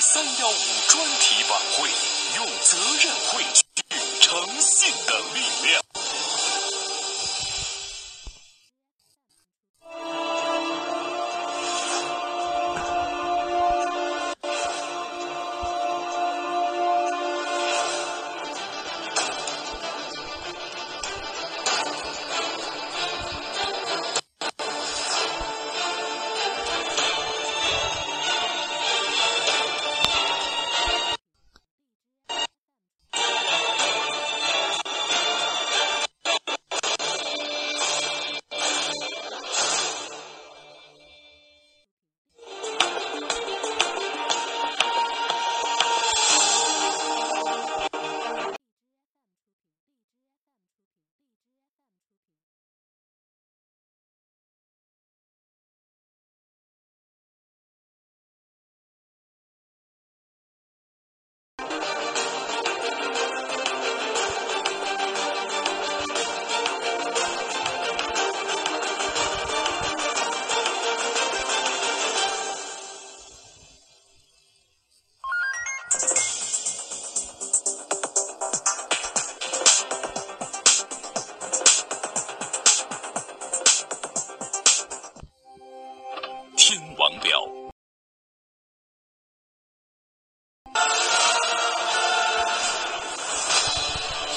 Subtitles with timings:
[0.00, 0.52] 三幺五
[0.88, 1.90] 专题晚会，
[2.36, 3.72] 用责任汇聚
[4.20, 5.87] 诚信的力量。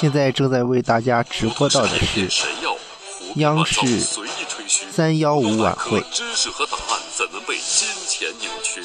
[0.01, 2.47] 现在正在为大家直播到的是，
[3.35, 3.99] 央视
[4.89, 6.03] 三幺五晚会。
[6.11, 8.81] 知识和答案怎能被金钱扭曲？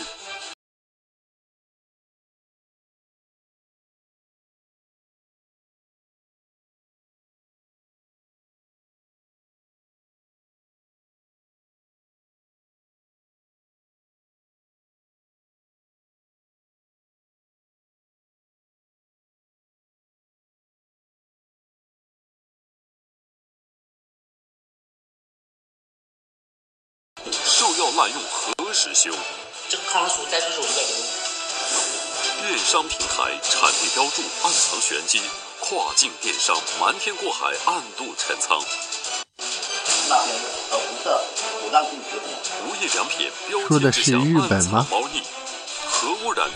[35.96, 38.62] 境电商瞒天过海，暗度陈仓。
[40.10, 40.36] 那边
[40.70, 41.24] 和红色
[41.64, 42.36] 五脏进食品。
[42.68, 45.22] 无印良品标说的是签之下日本吗暗藏猫腻，
[45.88, 46.50] 核污染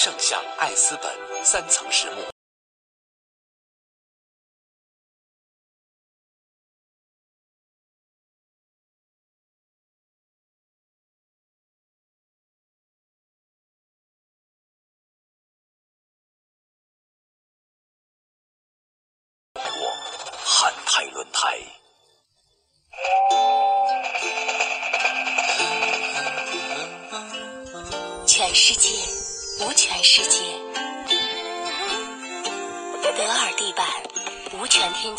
[0.00, 1.12] 圣象艾斯本
[1.44, 2.37] 三层实木。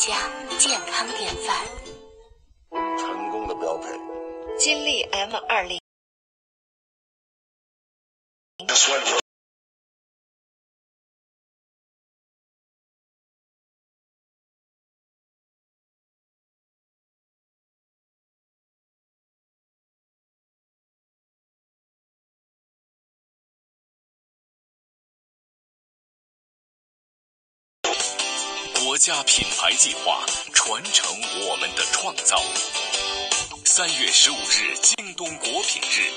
[0.00, 1.66] 添加，健康典范。
[2.96, 3.88] 成功的标配。
[4.58, 5.78] 金立 M 二零。
[29.00, 31.16] 家品牌计划，传承
[31.48, 32.36] 我们的创造。
[33.64, 36.12] 三月十五日，京东国品日，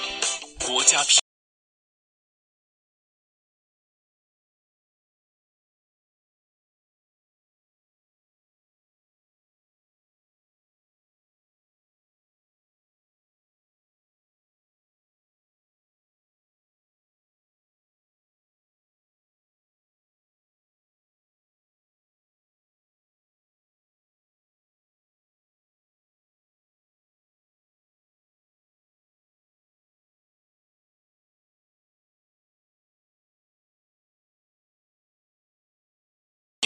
[0.67, 1.22] 国家品。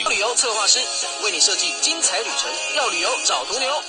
[0.10, 0.80] 旅游策划师
[1.24, 3.84] 为你设计精彩旅程，要旅游找途牛。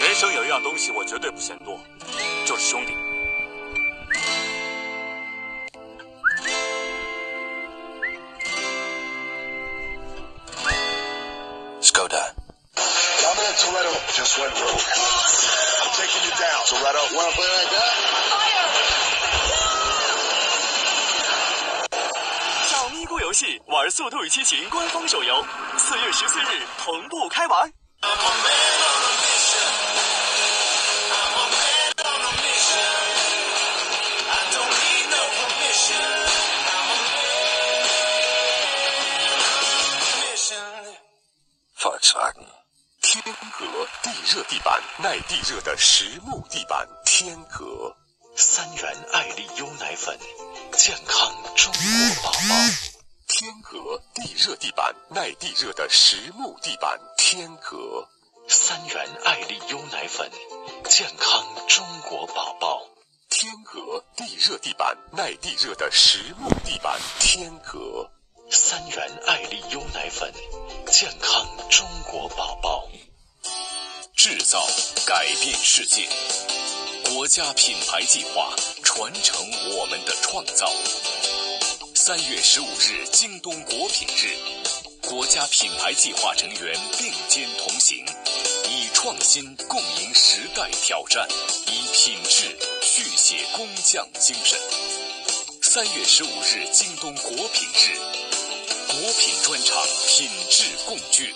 [0.00, 1.78] 人生有一样东西我绝对不嫌多，
[2.46, 2.92] 就是兄弟。
[11.80, 12.32] Skoda.
[12.76, 14.86] Dominic Toretto just went rogue.
[15.82, 16.62] I'm taking you down.
[16.66, 17.16] Toretto.
[17.16, 18.57] Wanna play like that?
[23.28, 25.44] 游戏玩《速度与激情》官方手游，
[25.76, 27.70] 四月十四日同步开玩。
[41.78, 42.46] Volkswagen。
[43.02, 43.22] 天
[43.58, 43.66] 格
[44.02, 46.88] 地热地板，耐地热的实木地板。
[47.04, 47.94] 天格
[48.34, 50.18] 三元爱丽优奶粉，
[50.72, 52.87] 健康中国宝宝。
[53.40, 56.98] 天格地热地板，耐地热的实木地板。
[57.16, 58.04] 天格
[58.48, 60.28] 三元爱丽优奶粉，
[60.88, 62.84] 健康中国宝宝。
[63.30, 66.98] 天格地热地板，耐地热的实木地板。
[67.20, 68.10] 天格
[68.50, 70.34] 三元爱丽优奶粉，
[70.90, 72.88] 健康中国宝宝。
[74.16, 74.66] 制造
[75.06, 76.08] 改变世界，
[77.14, 78.52] 国家品牌计划
[78.82, 80.68] 传承我们的创造。
[82.08, 84.34] 三月十五日，京东国品日，
[85.06, 88.02] 国家品牌计划成员并肩同行，
[88.66, 91.28] 以创新共赢时代挑战，
[91.66, 94.58] 以品质续写工匠精神。
[95.60, 97.98] 三月十五日，京东国品日，
[98.86, 99.76] 国品专场，
[100.06, 101.34] 品质共聚。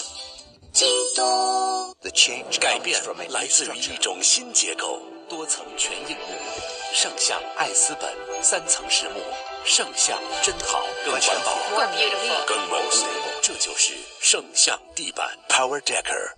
[0.73, 1.95] 京东。
[2.01, 2.99] The change 改变
[3.29, 8.11] 来自于一种新结构，多层全硬木，上下爱思本
[8.43, 9.21] 三层实木，
[9.64, 13.06] 圣象真好，更环保，更 beautiful 更稳固，
[13.41, 16.35] 这就是圣象地板 Power Decker。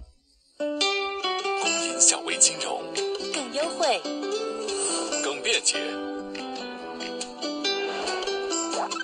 [0.59, 2.83] 公银小微金融
[3.33, 4.01] 更优惠，
[5.23, 5.79] 更便捷。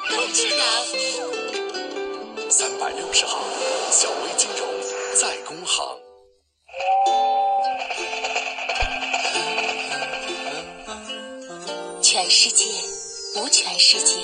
[0.08, 0.64] 更智能。
[2.50, 3.40] 三百六十行，
[3.90, 4.69] 小微金融
[5.14, 5.99] 在工行。
[12.02, 12.67] 全世界
[13.37, 14.15] 无醛世界，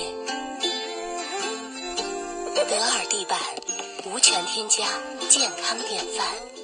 [2.69, 3.39] 德尔地板
[4.05, 4.85] 无醛添加，
[5.29, 6.56] 健康典范。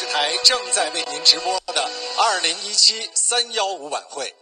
[0.00, 4.34] 视台正在为您直播的二零一七三幺五晚会。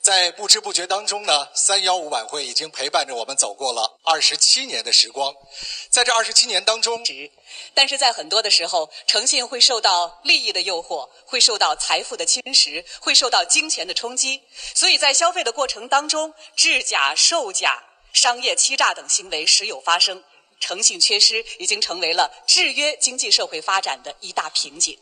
[0.00, 5.34] 在不知不觉当中呢，三幺五晚会已经陪伴着我们走过了二十七年的时光。
[5.90, 7.04] 在这二十七年当中，
[7.74, 14.44] 但是在很多的时候，诚信会受到利益的诱惑，会受到财富的侵蚀，会受到金钱的冲击。
[14.74, 17.84] 所以在消费的过程当中，制假、售假、
[18.14, 20.24] 商业欺诈等行为时有发生。
[20.60, 24.98] 诚信缺失已经成为了制约经济社会发展的一大瓶颈。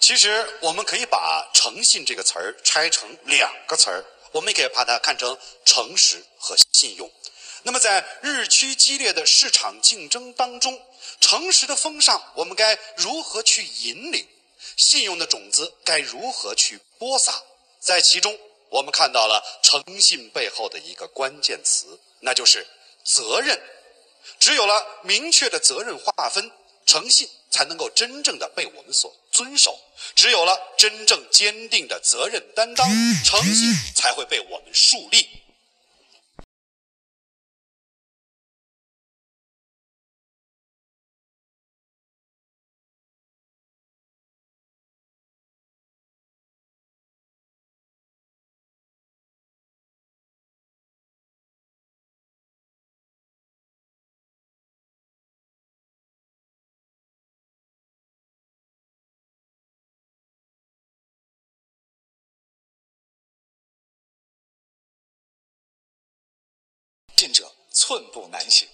[0.00, 7.10] 其实我们可以把“诚信”这个词儿拆成两个词儿，我们也可以把它看成诚实和信用。
[7.62, 10.80] 那么在日趋激烈的市场竞争当中，
[11.20, 14.26] 诚实的风尚我们该如何去引领？
[14.76, 17.42] 信用的种子该如何去播撒？
[17.80, 22.66] 在其中，我们看到了诚信背后的一个关键词，那就是
[23.02, 23.58] 责任。
[24.38, 26.50] 只有了明确的责任划分，
[26.84, 29.72] 诚信才能够真正的被我们所遵守；
[30.14, 32.88] 只有了真正坚定的责任担当，
[33.24, 35.28] 诚信才会被我们树立。
[67.18, 68.68] 信者寸步难行。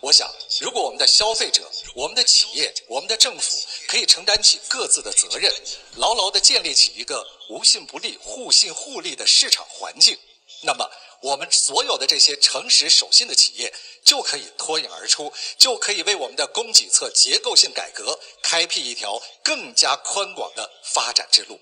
[0.00, 0.28] 我想，
[0.60, 1.62] 如果我们的消费者、
[1.94, 5.52] 我们的企业、我们的政府可以承担起各自的责任，
[5.96, 10.18] 牢牢地建立起一个无信不立、互信互利的市场环境，
[10.62, 10.90] 那么
[11.22, 13.72] 我们所有的这些诚实守信的企业
[14.04, 21.60] 就可以脱颖而出，就可以为我们的供给侧结构性改革开辟一条更加宽广的发展之路。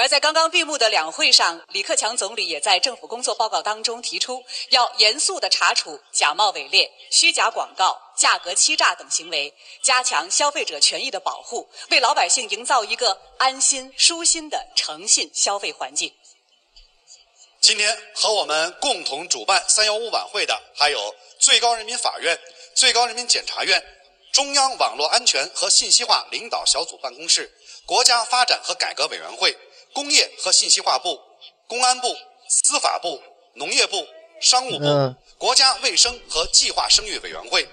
[0.00, 9.52] 而在刚刚闭幕的两会上，李克强总理也在政府工作报告当中提出，要严肃地查处假冒伪劣、虚假广告、价格欺诈等行为，
[9.82, 16.10] 加强消费者权益的保护，为老百姓营造一个安心舒心的诚信消费环境。
[17.60, 22.40] 今天和我们共同主办“三幺五”晚会的，还有最高人民法院、
[22.74, 23.84] 最高人民检察院、
[24.32, 27.52] 中央网络安全和信息化领导小组办公室、
[27.84, 29.54] 国家发展和改革委员会。
[29.92, 31.20] 工业和信息化部、
[31.66, 32.16] 公安部、
[32.48, 33.22] 司法部、
[33.54, 34.06] 农业部、
[34.40, 37.68] 商务部、国家卫生和计划生育委员会、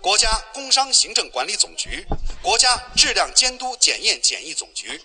[0.00, 2.06] 国家工商行政管理总局、
[2.42, 5.00] 国家质量监督检验检疫总局、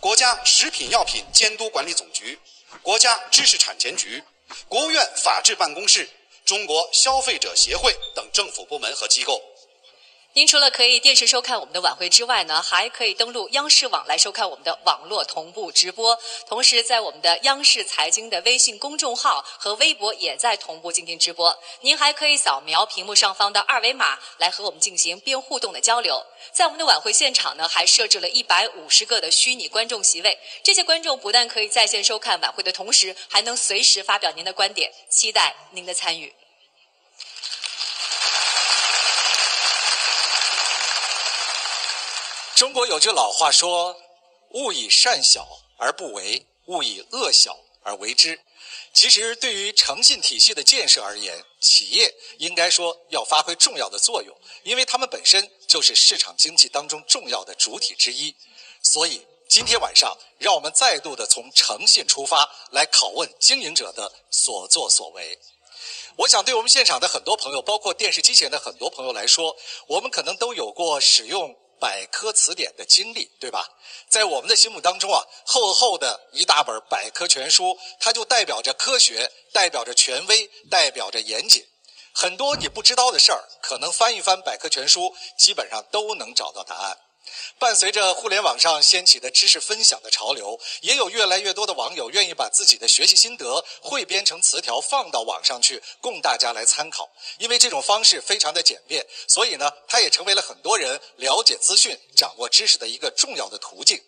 [0.00, 2.38] 国家食品药品监督管理总局、
[2.82, 4.22] 国家知识产权局、
[4.68, 6.08] 国务院法制办公室、
[6.44, 9.42] 中国消费者协会等政府部门和机构。
[10.36, 16.14] 您除了可以电视收看我们的晚会之外呢，还可以登录央视网来收看我们的网络同步直播。
[16.46, 21.58] 同时，在我们的央视财经的微信公众号和微博也在同步进行直播。
[21.80, 26.22] 您还可以扫描屏幕上方的二维码来和我们进行边互动的交流。
[26.52, 36.34] 在我们的晚会现场呢，还设置了一百五十个的虚拟观众席位，这些观众不但可以在线收看晚会的同时，还能随时发表您的观点，期待您的参与。
[42.56, 43.94] 中国有句老话说
[44.52, 45.46] ：“勿以善小
[45.76, 48.40] 而不为，勿以恶小而为之。”
[48.94, 58.34] 其实，对于诚信体系的建设而言，企业应该说要发挥重要的作用，因为他们本身就是市场经济当中重要的主体之一。
[58.82, 59.20] 所以，
[59.50, 65.38] 今天晚上，让我们再度的从诚信出发，来拷问经营者的所作所为。
[66.16, 69.54] 我想，对我们现场的很多朋友，包括电视机前的很多朋友来说，
[69.88, 71.54] 我们可能都有过使用。
[71.78, 73.66] 百科词典的经历，对吧？
[74.08, 81.66] 在我们的心目当中啊，厚厚的一大本百科全书，它就代表着科学，代表着权威，代表着严谨。
[82.12, 86.98] 很多你不知道的事儿，可能翻一翻百科全书，基本上都能找到答案。
[87.58, 97.08] 伴随着互联网上掀起的知识分享的潮流，也有越来越多的网友愿意把自己的学习心得汇编成词条放到网上去，供大家来参考。
[97.38, 104.02] 因为这种方式非常的简便，所以呢，它也成为了很多人了解资讯、掌握知识的一个重要的途径。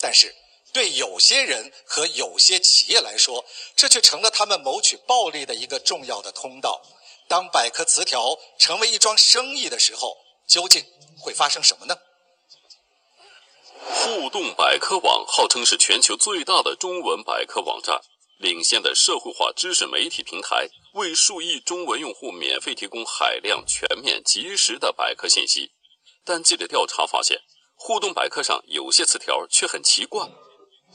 [0.00, 0.34] 但是，
[0.72, 3.44] 对有些人和有些企业来说，
[3.76, 6.82] 这却成了他们谋取暴利的一个重要的通道。
[7.28, 10.16] 当百科词条成为一桩生意的时候，
[10.46, 10.84] 究竟
[11.18, 11.96] 会发生什么呢？
[13.86, 18.00] 互动百科网号称是全球最大的中文百科网站，
[18.38, 25.72] 领先的社会化知识媒体平台，为数亿中文用户免费提供海量、全面、及时的百科信息。
[26.24, 27.42] 但记者调查发现，
[27.74, 30.28] 互动百科上有些词条却很奇怪。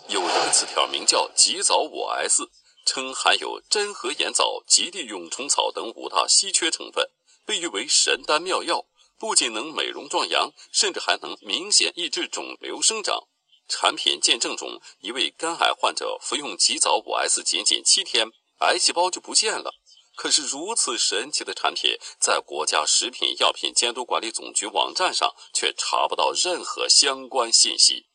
[0.08, 2.50] 有一个词条名叫“极早五 S”，
[2.86, 7.08] 称含有真核盐藻、极地蛹虫草等五大稀缺成分，
[7.46, 8.86] 被誉为神丹妙药。
[9.20, 13.28] 不仅能美容壮阳，甚至还能明显抑制肿瘤生长。
[13.68, 19.76] 产品见证中，一位肝癌患者服用极早五 S，仅仅七天，癌细胞就不见了。
[20.16, 28.08] 可是如此神奇的产品，在国家食品药品监督管理总局网站上却查不到任何相关信息。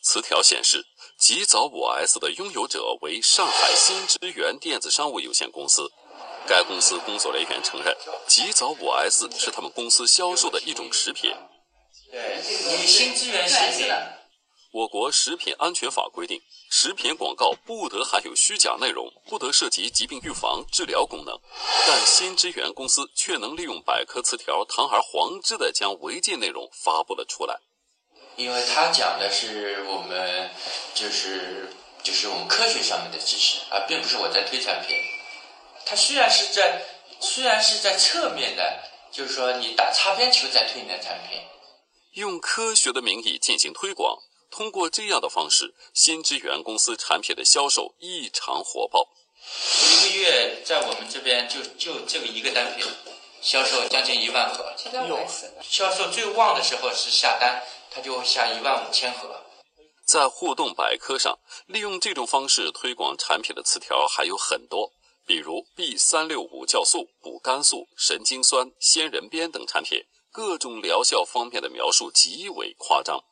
[0.00, 0.86] 词条显示，
[1.18, 5.90] 极早五 S 的拥有者为上海新之源电子商务有限公司。
[6.48, 7.94] 该公司工作人员承认，
[8.26, 11.32] 极早五 S 是他们公司销售的一种食品。
[12.10, 13.92] 对，你新资源食品。
[14.70, 16.40] 我国食品安全法规定，
[16.70, 21.38] 食品广告不得含有虚假内容，不得涉及疾病预防、治疗功能。
[21.86, 27.58] 但新之源公司却能利用百科词条，堂而皇之地将违禁内容发布了出来。
[28.36, 30.50] 因为他讲的是我们，
[30.94, 34.96] 就是就是我们科学上面的知识，而并不是我在推产品。
[35.88, 36.82] 他虽然是在
[37.18, 41.40] 虽然是在侧面的，就是说你打擦边球在推你的产品，
[42.12, 44.18] 用科学的名义进行推广。
[44.50, 49.08] 通过这样的方式，新之源公司产品的销售异常火爆。
[49.82, 52.86] 一个月在我们这边就就这个一个单品，
[53.42, 54.74] 销售将近一万盒。
[55.06, 55.18] 有
[55.62, 59.44] 销售最旺的时候是下单，它就下一万五千盒。
[60.06, 64.90] 在互动百科上，利用这种方式推广产品的词条还有很多，
[65.28, 73.22] 比如 B 三六五酵素、补肝素、神经酸、仙人鞭等产品，各种疗效方面的描述极为夸张。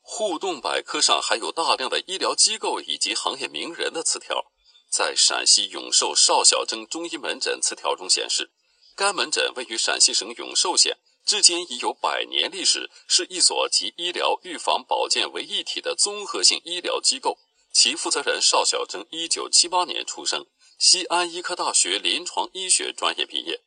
[0.00, 4.44] 互动百科上还有大量的医疗机构以及行业名人的词条。
[4.90, 8.50] 在陕西永寿邵小珍中医门诊词条中显示，
[8.96, 17.38] 该门诊位于陕西省永寿县，至今已有百年历史，是一所集医疗、预防、保健为一体的综合性医疗机构。
[17.72, 20.46] 其负责人邵小珍，一九七八年出生，
[20.86, 23.62] 西安医科大学临床医学专业毕业。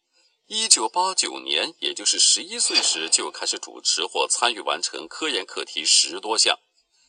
[0.45, 6.59] 一九八九年，也就是十一岁时就开始主持或参与完成科研课题十多项。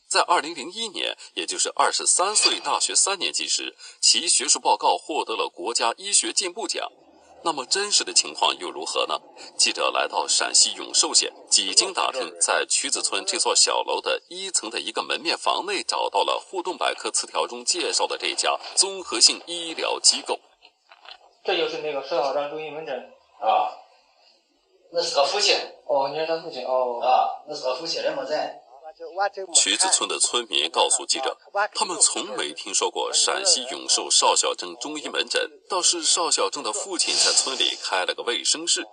[0.07, 6.89] 在二零零一年，也就是二十三岁大学三年级时，其学术报告获得了国家医学进步奖。
[7.43, 9.19] 那么真实的情况又如何呢？
[9.55, 20.37] 记者来到陕西永寿县，几经打听，在曲子村这座小楼的一层的一个门面房内，找到了互动百科词条中介绍的这家综合性医疗机构。
[21.43, 22.95] 这就是那个石老张中医门诊。
[23.39, 23.71] 啊，
[24.91, 25.55] 那是个父亲。
[25.85, 26.99] 哦，你是他父亲哦。
[27.01, 28.61] 啊，那是个父亲，人没在。
[29.53, 31.37] 渠子村的村民告诉记者，
[31.73, 38.85] 他们从没听说过陕西永寿邵小正中医门诊，倒是邵小正的父亲在村里开了个卫生室。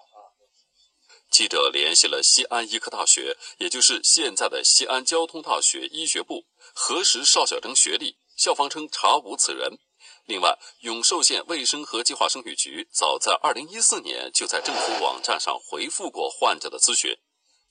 [1.28, 9.78] 记者联系了西安医科大学，也就是现在的西安交通大学医学部，核实邵小正学历，校方称查无此人。
[10.26, 17.16] 另外，永寿县卫生和计划生育局早在2014年就在政府网站上回复过患者的咨询。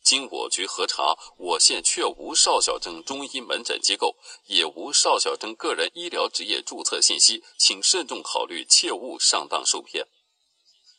[0.06, 4.16] 经我局核查，我县确无邵小珍中医门诊机构，
[4.46, 10.06] 也无邵小珍个人医疗职业注册信息，请慎重考虑，切勿上当受骗。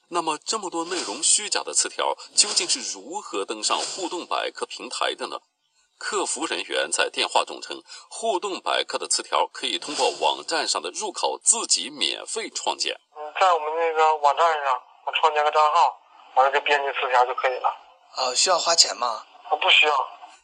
[0.09, 5.39] 那么，这么多内容虚假的词条，究竟是如何登上互动百科平台的呢？
[5.99, 12.93] 客服人员在电话中称，互动百科的词条可以通过网站上的入口自己免费创建。
[13.17, 14.75] 嗯，在我们那个网站上，
[15.07, 15.97] 我创建个账号，
[16.35, 17.86] 完了就编辑词条就可以了。
[18.17, 19.23] 呃，需要花钱吗？
[19.51, 19.93] 呃，不需要。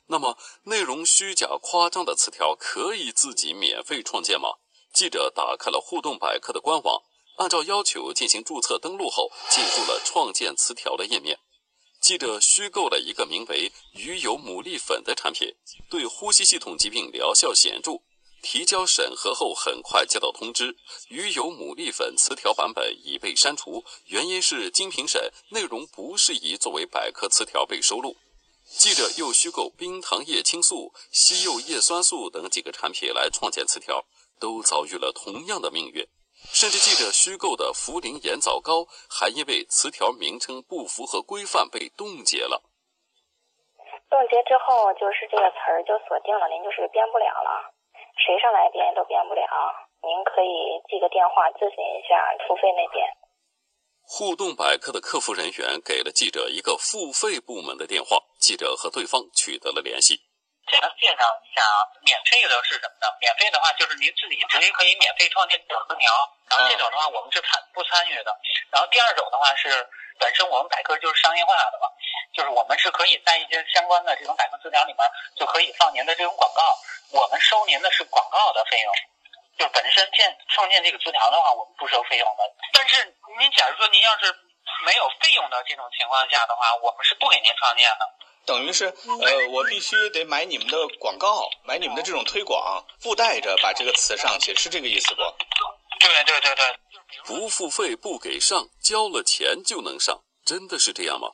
[0.06, 4.48] 那么，内容虚假夸张的词条可以自己免费创建吗？
[4.92, 7.02] 记者打开了互动百科的官网，
[7.38, 11.38] 按照要求进行注册登录后，进入了创建词条的页面。
[12.00, 15.48] 记者虚构了一个名为“鱼油牡蛎粉”的产品，
[15.88, 17.92] 对呼吸系统疾病疗效显著。
[18.42, 20.76] 提交审核后，很快接到通知，
[21.08, 28.16] 鱼油牡蛎粉词条版本已被删除，原因是经评审，内容不适宜作为百科词条被收录。
[28.64, 34.04] 记者又虚构冰糖叶青素、西柚叶酸素等几个产品来创建词条，
[34.40, 36.06] 都遭遇了同样的命运。
[36.52, 42.62] 甚至记者虚构的茯苓盐枣糕，还因为词条名称不符合规范被冻结了。
[44.10, 47.71] 冻结之后，就是这个词儿就锁定了，您就是编不了了，
[48.18, 49.44] 谁上来编都编不了。
[50.02, 53.06] 您可以记个电话咨询一下付费那边。
[54.02, 60.18] 互动百科的客服人员给了记者一个付费部门的电话，记者和对方取得了联系。
[60.66, 63.06] 简单介绍一下啊，免费的是什么呢？
[63.22, 66.06] 免费的话就是您自己直接可以免费创建小词条，
[66.50, 68.30] 然后这种的话我们是参不参与的。
[68.70, 69.70] 然后第二种的话是
[70.22, 71.90] 本身我们百科就是商业化的嘛，
[72.32, 75.02] 就是我们是可以在一些相关的这种百科词条里面
[75.34, 76.62] 就可以放您的这种广告，
[77.10, 78.94] 我们收您的是广告的费用，
[79.58, 82.42] 就本身建创建这个词条的话我们不收费用的。
[82.72, 83.02] 但是
[83.40, 84.32] 您假如说您要是
[84.86, 88.06] 没有费用的这种情况下的话，我们是不给您创建的。
[88.46, 95.22] 等于是，呃，我必须得买你们的广告，买你们的这种推广，附带着把这个词上去，是这个意思不？
[96.02, 96.64] 对对对对，
[97.24, 101.28] 不付费不给上，交了钱就能上，真的是这样吗？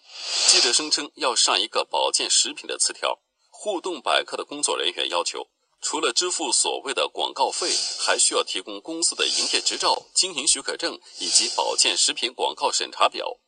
[0.46, 3.18] 记者声称要上一个保健食品的词条，
[3.50, 5.48] 互动百科的工作人员要求
[5.80, 7.68] 除了支付所谓的广告费，
[8.04, 13.38] 还需要提供公司的营业执照、经营许可证以及保健食品广告审查表。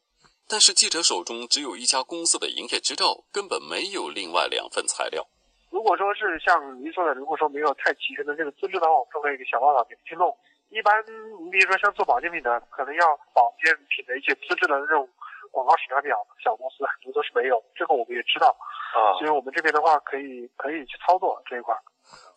[0.49, 5.27] 但是记者手中只有一家公司的营业执照，根本没有另外两份材料。
[5.71, 10.27] 如果说是像您说的，如果说没有太齐全的这个资质的话，我们会想办法给去弄。
[10.71, 11.03] 一般
[11.45, 15.09] 你比如说像做保健品的，可能要保健品的一些资质的那种
[15.51, 18.55] 广告审查表，小公司很多都是没有，这个我们也知道
[18.95, 19.19] 啊。
[19.19, 21.75] 所以我们这边的话，可以可以去操作这一块。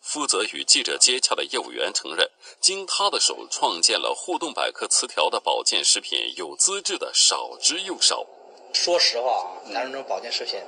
[0.01, 8.25] 负责与记者接洽的业务员承认，经他的手创建了互动百科词条的保健食品，有资质的少之又少。
[8.73, 10.59] 说实话啊，咱这种保健食品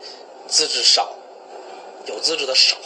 [0.47, 1.13] 资质少，
[2.07, 2.77] 有资质的少。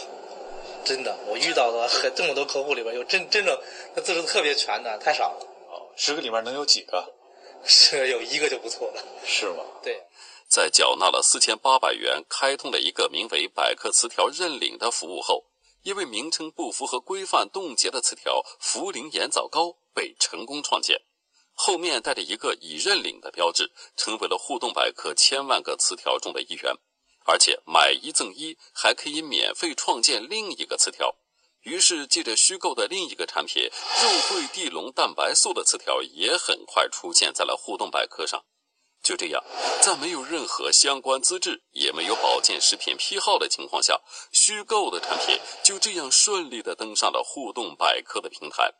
[0.84, 3.58] 真的，我遇到的很这么多客户里边， 有真真正
[3.94, 5.46] 他资质特别全的太少了。
[5.70, 7.14] 哦，十个里面能有几个？
[7.64, 9.04] 是有一个就不错了。
[9.24, 9.62] 是吗？
[9.82, 10.02] 对。
[10.48, 15.44] 在缴纳了四千八百元，开通了一个名为“百科词条认领”的服务后，
[15.82, 21.00] 因为名称不符合规范冻结的词条“茯苓盐枣糕”被成功创建，
[21.54, 26.74] 后面带着一个已认领的标志，成为了互动百科千万个词条中的一员。
[27.30, 31.14] 而且买一赠一，还可以免费创建另一个词条。
[31.62, 33.70] 于是，借着虚构的另一个产品
[34.02, 38.44] “肉桂地龙蛋白素”的词条，也很快出现在了互动百科上。
[39.00, 39.44] 就这样，
[39.80, 44.00] 在没有任何相关资质，也没有保健食品批号的情况下，
[44.32, 48.74] 虚构的产品就这样顺利地登上了互动百科的平台。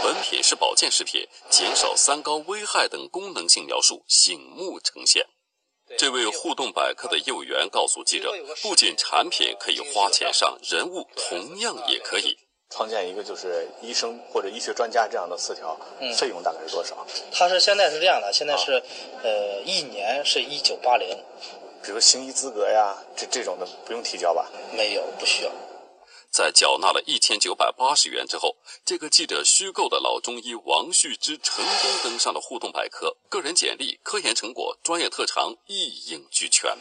[0.00, 5.26] 本品是保健食品，减少三高危害等功能性描述醒目呈现。
[5.98, 12.36] 这位互动百科的业务员告诉记者，不仅产品可以花钱上，人物同样也可以
[12.70, 15.78] 创建一个就是医生或者医学专家这样的词条，
[16.18, 17.06] 费用大概是多少？
[17.32, 18.82] 他是现在是这样的，现在是
[19.22, 21.08] 呃一年是一九八零，
[21.82, 24.50] 比如行医资格呀，这这种的不用提交吧？
[24.72, 25.52] 没有，不需要。
[26.30, 36.76] 在缴纳了一千九百八十元之后，这个记者虚构的老中医王旭之成功登上了互动百科，个人简历、科研成果、专业特长一应俱全。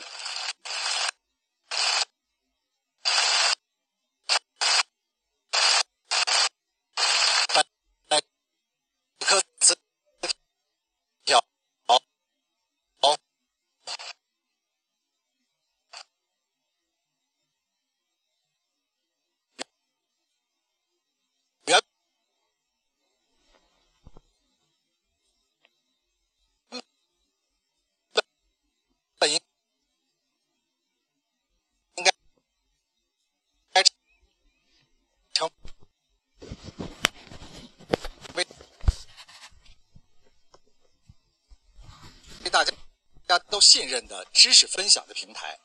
[43.66, 45.60] 信任的知识分享的平台，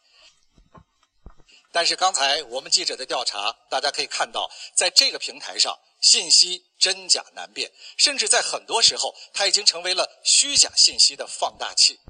[1.71, 12.01] 但是刚才我们记者的调查，大家可以看到，在这个平台上，信息真假难辨，甚至在很多时候，它已经成为了虚假信息的放大器。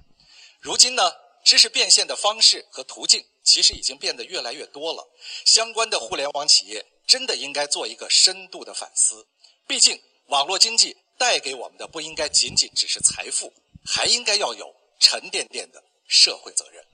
[0.60, 1.12] 如今呢，
[1.44, 5.10] 知识变现的方式和途径其实已经变得越来越多了，
[5.44, 9.26] 相关的互联网企业真的应该做一个深度的反思。
[9.66, 13.52] 毕竟，网络经济带给我们的不应该仅仅只是财富，
[13.84, 14.79] 还应该要有。
[15.00, 16.84] 沉甸甸的社会责任。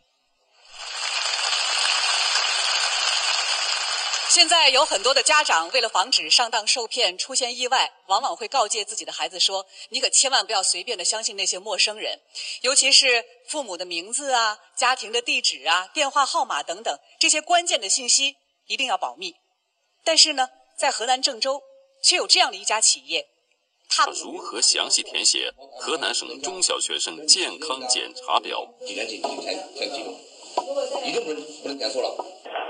[4.29, 12.21] 现在有很多的家长为了防止上当受骗、出现意外，往往会告诫自己的孩子说：“你可千万不要随便的相信那些陌生人，
[12.61, 19.35] 尤其是父母的名字啊、家庭的地址啊、电话号码等等这些关键的信息一定要保密。”
[20.05, 21.63] 但是呢，在河南郑州
[22.03, 23.27] 却有这样的一家企业。
[23.89, 28.67] 他如何详细填写河南省中小学生健康检查表？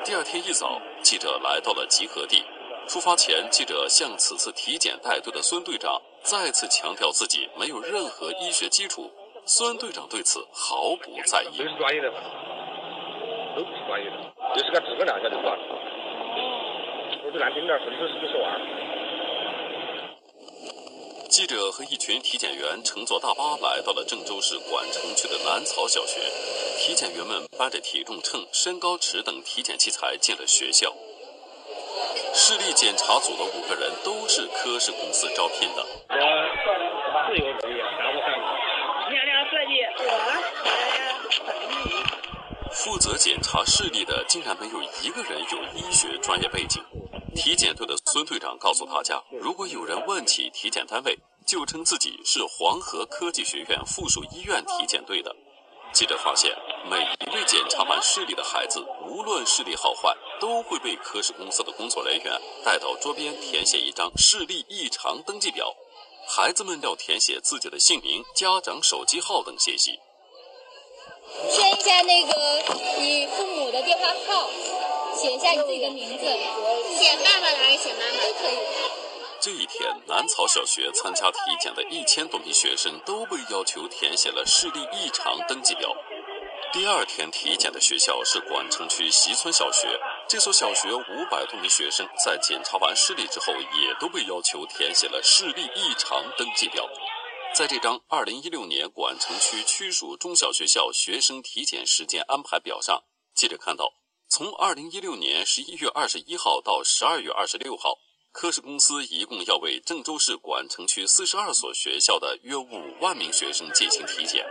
[0.05, 2.45] 第二天一早，记者来到了集合地。
[2.89, 9.11] 出发前，记者向此次体检带队的孙队长再次强调自己没有任何医学基础。
[9.45, 11.59] 孙队长对此毫不在意。
[11.59, 12.09] 都是专业的，
[13.57, 14.17] 都不是专业的，
[14.55, 15.43] 就是个诸葛亮晓得不？
[17.23, 18.57] 说句难听点，纯粹是个小娃。
[21.29, 26.21] 记者和一群体检员乘坐大巴来到了郑州市管城区的南草小学，
[26.79, 30.95] 体检员们搬着体重秤、身高尺等体检器材进了学校。
[32.33, 35.85] 视力检查组的五个人都是科室公司招聘的。
[36.11, 36.15] 我
[37.29, 38.31] 自由职业，干不干？
[39.11, 39.73] 年龄设计，
[42.69, 46.83] 我负责检查视力的竟然没有一个人有医学专业背景。
[47.35, 51.15] 体检队的孙队长告诉大家，如果有人问起体检单位，
[51.47, 55.37] 就称自己是黄河科技学院附属医院体检队的。
[55.93, 56.51] 记者发现，
[56.89, 65.77] 每一位检查完视力的孩子，无论视力好坏，都会被科室公司的工作人员带到桌边填写一张视力异常登记表。
[66.27, 70.01] 孩子们要填写自己的姓名、家长手机号等信息。
[71.51, 72.33] 填一下那个
[72.99, 74.49] 你父母的电话号，
[75.17, 76.25] 写一下你自己的名字，
[76.95, 78.59] 写爸爸还是写妈妈都可以。
[79.41, 85.95] 这一天，南草小学参加体检的一千多名学生都被要求填写了视力异常登记表。
[86.73, 89.89] 第二天体检的学校是管城区西村小学，
[90.29, 96.87] 这所小学五百多名学生在检查完视力之后，也都被要求填写了视力异常登记表。
[97.55, 103.93] 在这张二零一六年管城区区属中小学校学生体检时间安排表上，记者看到，
[104.37, 107.97] 从2016年11月21号到12月26号。
[108.33, 112.69] 科室公司一共要为郑州市管城区四十二所学校的约五
[113.01, 114.45] 万名学生进行体检。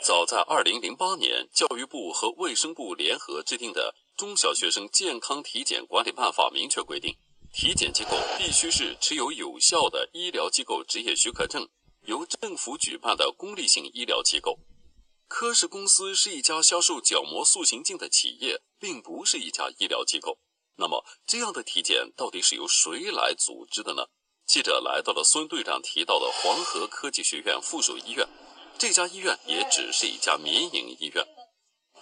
[0.00, 7.16] 早在二零零八年，教育部和卫生部联合制定的《中小学生健康体检管理办法》明确规定，
[7.52, 11.68] 体检机构必须是持有有效的医疗机构执业许可证、
[12.04, 14.60] 由政府举办的公立性医疗机构。
[15.26, 20.38] 科室公司是一家销售角膜塑形镜的企业，并不是一家医疗机构。
[20.76, 24.04] 那么，这样的体检到底是由谁来组织的呢？
[24.46, 28.28] 记者来到了孙队长提到的黄河科技学院附属医院，
[28.78, 31.26] 这家医院也只是一家民营医院。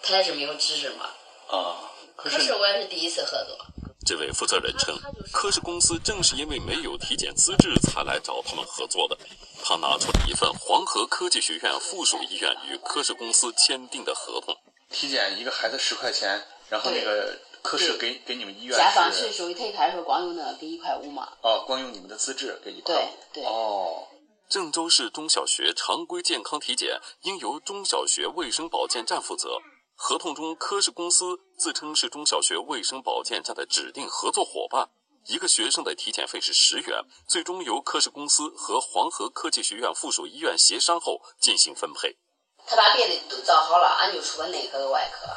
[0.03, 1.07] 他是没有资质嘛？
[1.49, 3.57] 啊，可是我也是第一次合作。
[4.05, 4.95] 这位负责人称，
[5.33, 9.17] 科室公司正是因为没有体检资质，才来找他们合作的。
[9.63, 14.55] 他拿出了一份黄河科技学院附属医院与科室公司签订的合同。
[14.91, 17.39] 体检一个孩子十块钱，然后那个。
[17.65, 21.33] 科室给给你们医院甲方是属于他一开始光用那给一块五嘛？
[21.41, 22.99] 哦，光用你们的资质给一块五。
[23.33, 23.45] 对对。
[23.47, 24.07] 哦。
[24.51, 29.57] 郑州市中小学常规健康体检应由中小学卫生保健站负责。
[29.97, 31.25] 合同中，科室公司
[31.57, 34.91] 自称是中小学卫生保健站的指定合作伙伴。
[35.27, 42.19] 一个学生的体检费是十元，最终由科室公司和黄河科技学院附属医院协商后进行分配。
[42.67, 45.31] 他把别的都找好了，俺就出个内科和外科。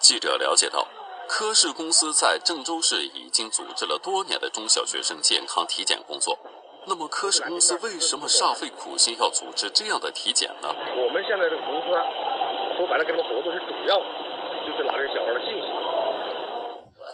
[0.00, 0.86] 记者了解到。
[1.28, 6.38] 科室公司在郑州市已经组织了多年的中小学生健康体检工作。
[6.86, 10.68] 那么，科室公司为什么煞费苦心要组织这样的体检呢？
[10.72, 11.88] 我们现在的公司
[12.78, 13.96] 说白了，跟他们合作是主要
[14.64, 15.68] 就是拿这小孩的信息。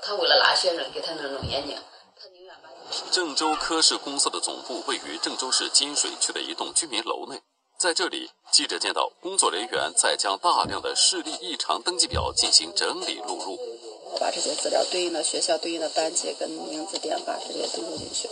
[0.01, 1.77] 他为了拿学生，给他弄弄眼睛。
[3.11, 7.43] 郑州科室公司的总部位于郑州市金水区的一栋居民楼内。
[7.85, 13.59] 在这里，记者见到工作人员在将大量的视力异常登记表进行整理录入。
[14.19, 18.27] 把这些资料对应的学校、对应的班级跟名字、电话直接登录进去。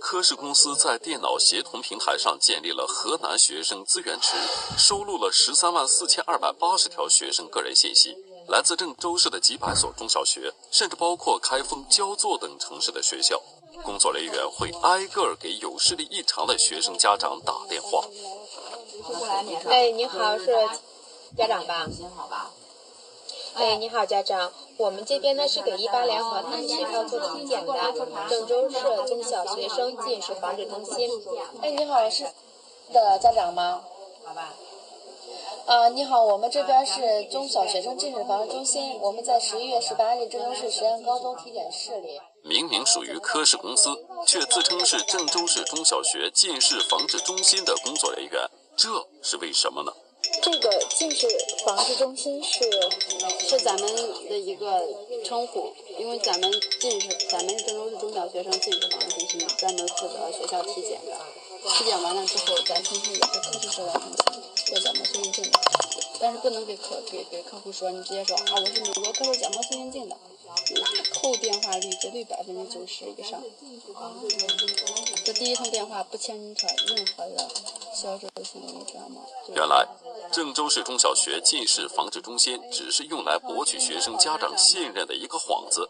[0.00, 4.36] 科室公司在电脑协同平台上建立了河南学生资源池，
[4.76, 8.16] 收录了十三万四千二百八十条学生个人信息，
[8.48, 13.40] 来自郑州市的几百所中小学，甚至包括开封、焦作等城市的学校。
[13.84, 18.04] 工作人员会挨个给有视力异常的学生家长打电话。
[19.68, 20.54] 哎，你好，是
[21.36, 21.86] 家长吧？
[21.88, 22.50] 你好吧？
[23.54, 27.74] 哎，你好，家长，我们这边呢是给一八联合他们学校做体检的，
[28.28, 31.10] 郑州市中小学生近视防治中心。
[31.62, 32.24] 哎，你好，是
[32.92, 33.82] 的家长吗？
[34.24, 34.54] 好吧。
[35.66, 42.20] 啊，你好，我们这边是中小学生近视防治中心，我们在十一月十八日郑州市实验高中体检室里。
[42.42, 43.90] 明明属于科室公司，
[44.26, 48.88] 却自称是郑州市中小学近视防治中心的工作人员，这
[49.22, 49.92] 是为什么呢？
[50.40, 51.26] 这个近视
[51.64, 52.62] 防治中心是
[53.40, 53.92] 是咱们
[54.28, 54.86] 的一个
[55.24, 61.16] 称呼，因为咱们近视，咱们郑州市中小学生近视防治中心专门负责学校体检的，
[61.76, 65.58] 体检完了之后，咱重新也会科室收到申请，做角膜塑形镜的，
[66.20, 70.16] 但是不能给客给给客户说，你直接说啊，我是美国科室角膜塑形镜的，
[71.14, 73.42] 后电话率绝对百分之九十以上，
[75.24, 77.48] 这第一通电话不牵扯任何的
[77.94, 79.22] 销售行为，知道吗？
[79.54, 79.86] 原来。
[80.30, 85.88] 郑州市中小学近视防治中心只是用来博取学生家长信任的一个幌子。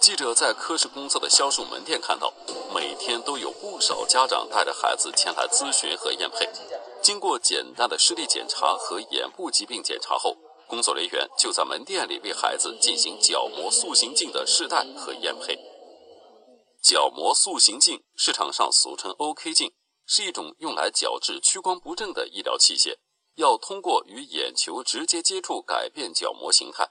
[0.00, 2.32] 记者在科室公司的销售门店看到，
[2.74, 6.48] 每天都有不少家长带着孩子前来咨询和验配。
[7.00, 10.36] 经过简单的视力检查和眼部疾病检查后，
[10.68, 15.58] 工作人员就在门店里为孩子进行角膜塑形镜的试戴和验配。
[16.82, 19.72] 角膜塑形镜市场上俗称 OK 镜，
[20.06, 22.98] 是一种用来矫治屈光不正的医疗器械。
[23.36, 26.88] 要通过与眼球直接接触改变角膜形态。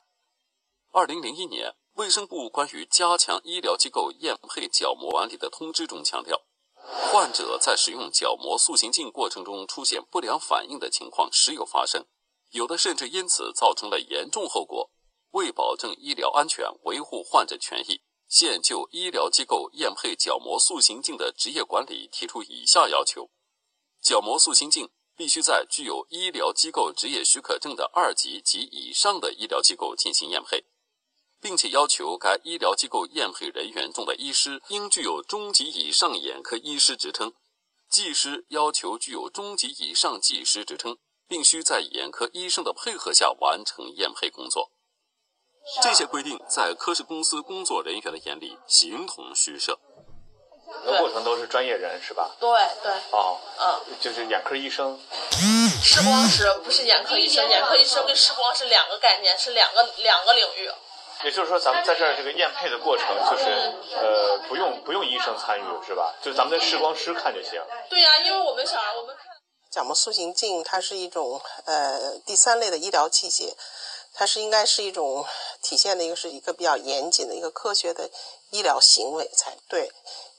[0.91, 6.39] 二零零一年，卫生部关于加强医疗机构验配角膜管理的通知中强调，
[7.11, 12.05] 患者在使用角膜塑形镜过程中出现不良反应的情况时有发生，
[12.55, 14.89] 有的甚至因此造成了严重后果。
[15.31, 23.29] 为保证医疗安全，维护患者权益，现就医疗机构验配角膜塑形镜的职业管理提出以下要求：
[24.01, 30.63] 角膜塑形镜必须在具有医疗机构执业许可证的二级及以上的医疗机构进行验配，
[31.41, 37.33] 并且要求该医疗机构验配人员中的医师应具有中级以上眼科医师职称，
[37.89, 44.71] 技师要求具有中级以上技师职称，并需在眼科医生的配合下完成验配工作。
[45.81, 49.79] 这些规定在科室公司工作人员的眼里形同虚设。
[50.83, 52.29] 整个过程都是专业人是吧？
[52.39, 52.49] 对
[52.83, 52.91] 对。
[53.11, 54.99] 哦，嗯，就是眼科医生。
[55.81, 60.69] 视光师不是眼科医生，眼科医生跟视光是两个概念，是两个两个领域。
[61.23, 63.45] 也就是说，咱们在这儿这个验配的过程，就是
[63.95, 66.13] 呃，不用不用医生参与是吧？
[66.21, 67.59] 就是咱们的视光师看就行。
[67.89, 69.34] 对呀、因为我们小孩我们看。
[69.75, 73.53] 角膜塑形镜它是一种呃第三类的医疗器械，
[74.13, 75.25] 它是应该是一种
[75.61, 78.09] 体现的一个是一个比较严谨的一个科学的
[78.51, 79.91] 医疗行为才对。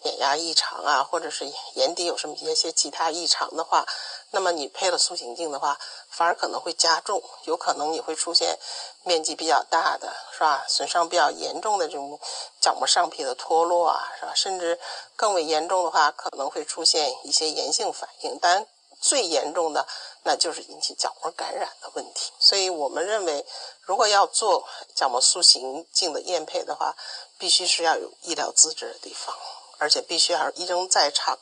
[0.04, 3.84] 眼压异常啊，或者是眼底有什么一些其他异常的话，
[4.30, 5.78] 那么你配了塑形镜的话，
[6.10, 8.56] 反而可能会加重，有可能你会出现
[9.02, 10.64] 面积比较大的，是吧？
[10.68, 12.20] 损伤比较严重的这种
[12.60, 14.32] 角膜上皮的脱落啊，是吧？
[14.34, 14.78] 甚至
[15.16, 18.38] 更为严重的话，可能会出现一些炎性反应。
[18.38, 18.66] 当然，
[19.08, 19.86] 最严重的
[20.24, 22.32] 那就是引起角膜感染的问题。
[22.38, 23.46] 所以我们认为，
[23.82, 26.96] 如果要做角膜塑形镜的验配的话，
[27.38, 29.34] 必须是要有医疗资质的地方。
[29.78, 31.38] 而且必须要医生在场。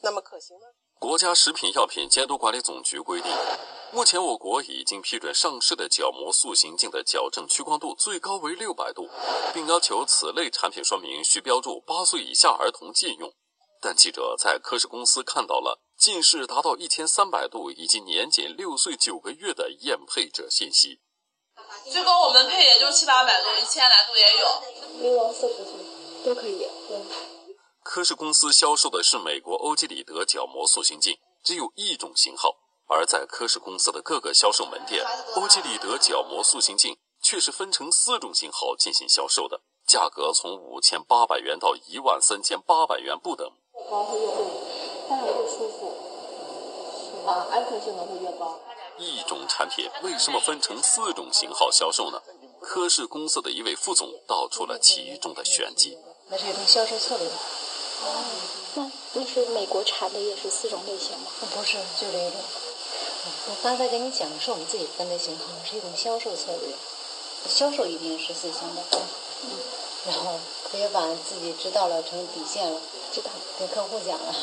[0.00, 0.62] 那么可行吗？
[0.98, 3.30] 国家食品药品监督管理总局规定，
[3.92, 9.10] 目前我国已经批准上市的角膜塑形镜的矫正屈光度最高为六百度，
[9.52, 13.30] 并要求此类产品说明需标注八岁以下儿童禁用。
[13.82, 21.00] 但记者在科室公司看到了近视达到一千三百度以及年仅六岁九个月的验配者信息。
[21.90, 24.62] 最高我们配也就七八百度，一千来度也有。
[25.00, 25.72] 六到四十岁
[26.24, 26.58] 都可以。
[26.58, 26.98] 对。
[27.82, 32.50] 科氏公司销售的是美国欧几里德角膜塑形镜，只有一种型号；
[32.86, 35.04] 而在科氏公司的各个销售门店，
[35.36, 43.52] 欧几里德角膜塑形镜却是分成四种型号进行销售的，价格从五千八百元到一万三千八百元不等。
[47.26, 48.58] 啊，安全性能会越高。
[48.98, 52.20] 一种产品为什么分成四种型号销售呢？
[52.60, 55.98] 科氏公司的一位副总道出了其中的玄机。
[56.28, 57.26] 那是一种销售策略。
[57.26, 58.24] 哦，
[58.74, 61.26] 那那是美国产的也是四种类型吗？
[61.54, 62.40] 不是，就这一种。
[63.48, 66.74] 我刚才跟你讲的是我们自己分的型号，是一种销售策略。
[67.48, 68.82] 销售一定是四型的，
[69.42, 69.50] 嗯，
[70.06, 70.38] 然后
[70.70, 72.80] 可以把自己知道了成底线了，
[73.12, 74.34] 知道跟客户讲了。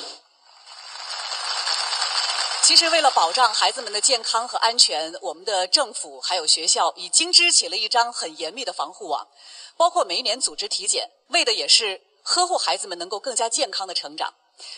[2.71, 9.27] 其实，为了保障孩子们的健康和安全，我们的政府还有学校已经织起了一张很严密的防护网，
[9.75, 14.33] 包括每一年组织体检，为的也是呵护孩子们能够更加健康的成长。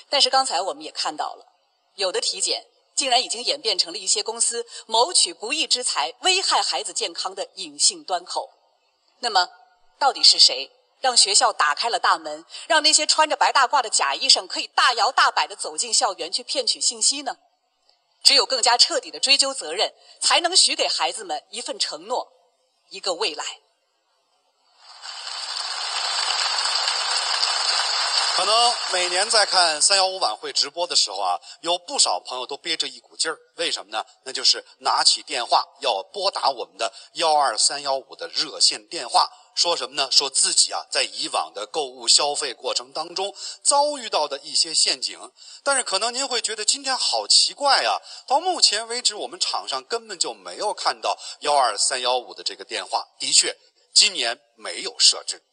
[0.09, 1.45] 但是刚才我们也看到了，
[1.93, 8.49] 有的体检竟然已经演变成了一些公司谋取不义之财、危害孩子健康的隐性端口。
[9.19, 9.47] 那么，
[9.99, 17.37] 到底是谁让学校打开了大门，让那些穿着白大褂的假医生可以大摇大摆地走进校园去骗取信息呢？
[18.23, 22.31] 只有更加彻底的追究责任，才能许给孩子们一份承诺，
[22.89, 23.43] 一个未来。
[28.35, 34.03] 可能每年在看三幺五晚会直播的时候啊，有不少朋友都憋着一股劲儿，为什么呢？
[34.23, 40.09] 那就是拿起电话要拨打我们的幺二三幺五的热线电话，说什么呢？
[40.11, 45.19] 说自己啊在以往的购物消费过程当中遭遇到的一些陷阱。
[45.63, 53.07] 但是可能您会觉得今天好奇怪啊，到目前为止我们场上根本就没有看到幺二三幺五的这个电话。
[53.19, 53.55] 的确，
[53.93, 55.43] 今年没有设置。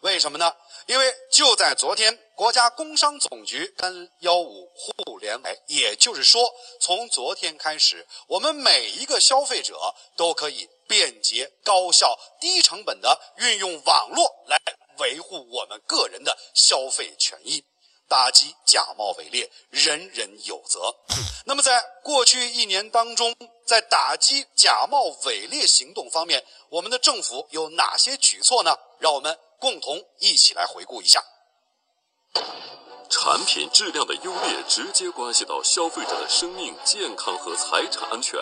[0.00, 0.54] 为什么呢？
[0.86, 6.48] 因为就在昨天，国家工商总局跟幺五互联网，也就是说，
[6.80, 9.74] 从昨天开始，我们每一个消费者
[10.16, 14.60] 都可以便捷、高效、低成本的运用网络来
[14.98, 17.64] 维护我们个人的消费权益，
[18.06, 20.94] 打击假冒伪劣，人人有责。
[21.46, 23.34] 那么，在过去一年当中，
[23.66, 28.78] 在打击假冒伪劣行动方面，我们的政府有哪些举措呢？
[29.00, 29.36] 让我们。
[29.58, 31.22] 共同一起来回顾一下，
[33.08, 38.38] 产品质量的优劣直接关系到消费者的生命健康和财产安全。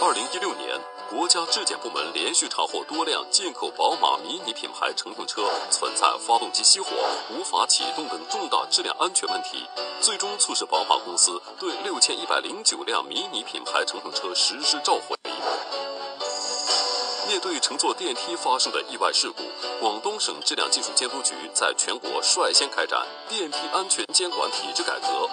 [0.00, 0.80] 二零一六年，
[1.10, 6.90] 国家质检部门连续查获多辆进口宝马迷你品牌乘用车存在发动机熄火、
[7.30, 9.66] 无法启动等重大质量安全问题，
[10.00, 15.16] 最终促使宝马公司对六千一百零九辆迷你品牌乘用车实施召回。
[17.28, 19.42] 面对乘坐电梯发生的意外事故，
[19.78, 25.28] 广东省质量技术监督局在全国率先开展电梯安全监管体制改革。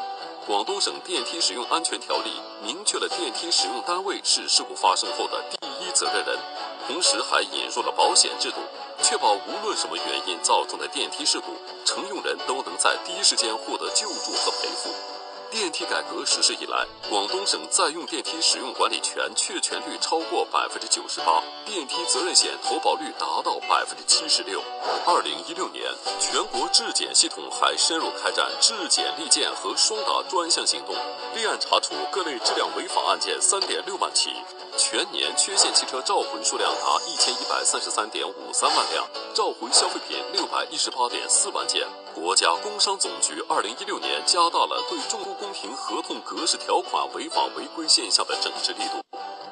[0.45, 6.37] 广东省电梯使用安全条例明确了电梯使用单位是事故发生后的第一责任人，
[6.85, 8.57] 同时还引入了保险制度，
[9.01, 11.53] 确保无论什么原因造成的电梯事故，
[11.85, 15.14] 乘用人都能在第一时间获得救助和赔付。
[15.55, 24.61] 电梯改革实施以来，广东省在用电梯使用管理权确权率超过百分之九十八，电梯责任险投保率达到百分之七十六。
[25.05, 25.89] 二零一六年，
[26.19, 30.93] 全国质检系统还深入开展质检立件和双打专项行动，
[31.33, 34.31] 立案查处各类质量违法案件三点六万起，
[34.77, 41.87] 全年缺陷汽车召回数量达一千一百三十三点五三万辆，召回消费品六百一十八点四万件。
[42.15, 49.03] 国家工商总局二零一六年加大了对重不公平合同格式条款违法违规现象的整治力度，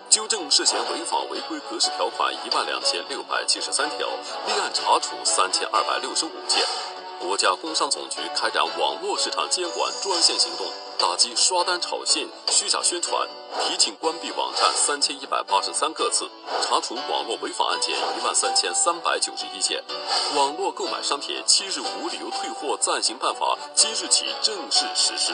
[0.10, 4.08] 纠正涉嫌违法违规格式条款一万两千六百七十三条，
[4.48, 6.64] 立案查处三千二百六十五件。
[7.20, 10.66] 国家工商总局开展网络市场监管专项行动，
[10.98, 13.28] 打击刷单炒信、虚假宣传，
[13.62, 16.30] 提请关闭网站三千一百八十三个次，
[16.62, 19.84] 查处网络违法案件一万三千三百九十一件。
[20.36, 25.34] 网络购买商品七日无理由退货暂行办法今日起正式实施。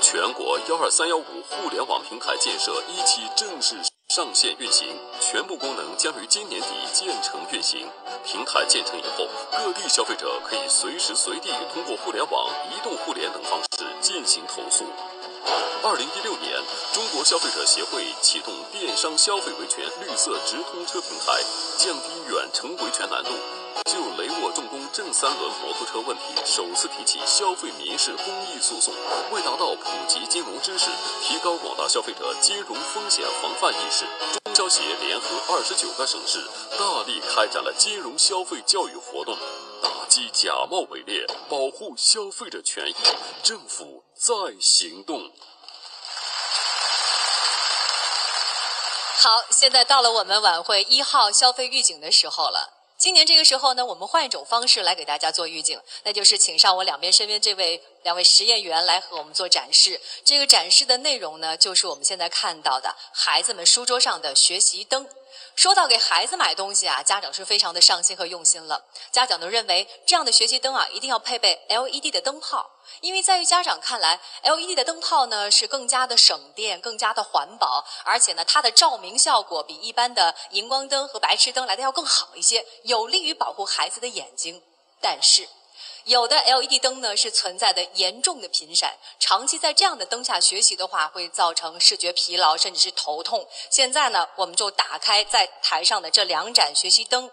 [0.00, 3.76] 全国幺二三幺五互联网平台建设一期正式
[4.18, 4.88] 上线运行，
[5.20, 7.86] 全部功能将于今年底建成运行。
[8.24, 14.84] 平台建成以后，各地消费者可以随时随地通过互联网、移动互联等方式进行投诉。
[15.84, 16.60] 二零一六年，
[16.92, 21.40] 中国消费者协会启动电商消费维权绿色直通车平台，
[21.76, 23.30] 降低远程维权难度。
[23.84, 28.92] 就雷沃重工正三轮摩托车问题，首次提起消费民事公益诉讼。
[29.30, 30.90] 为达到普及金融知识，
[31.22, 34.04] 提高广大消费者金融风险防范意识，
[34.54, 36.44] 中消协联合二十九个省市，
[36.78, 39.36] 大力开展了金融消费教育活动，
[39.82, 42.94] 打击假冒伪劣，保护消费者权益。
[43.42, 45.30] 政府在行动。
[49.20, 52.77] 好，现在到了我们晚会一号消费预警的时候了。
[52.98, 60.00] 今年这个时候呢，我们换一种方式来给大家做预警，那就是请上我两边身边这位两位实验员来和我们做展示。
[60.24, 65.06] 这个展示的内容呢，就是我们现在看到的孩子们书桌上的学习灯。
[65.58, 68.84] 说到给孩子买东西啊，家长是非常的上心和用心了。
[69.10, 84.62] 家长都认为这样的学习灯啊，一定要配备 LED 的灯泡，因为在于家长看来，LED 的灯泡呢是更加的省电、更加的环保，而且呢它的照明效果比一般的荧光灯和白炽灯来的要更好一些，有利于保护孩子的眼睛。
[85.00, 85.48] 但是，
[86.08, 93.46] 有的 LED 灯呢是存在的严重的频闪，长期在这样的灯下学习的话，会造成视觉疲劳，甚至是头痛。
[93.68, 97.30] 现在呢，我们就打开在台上的这两盏学习灯，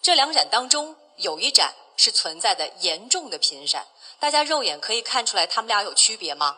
[0.00, 3.86] 这两盏当中有一盏是存在的严重的频闪，
[4.18, 6.56] 大家肉眼可以看出来它们俩有区别吗？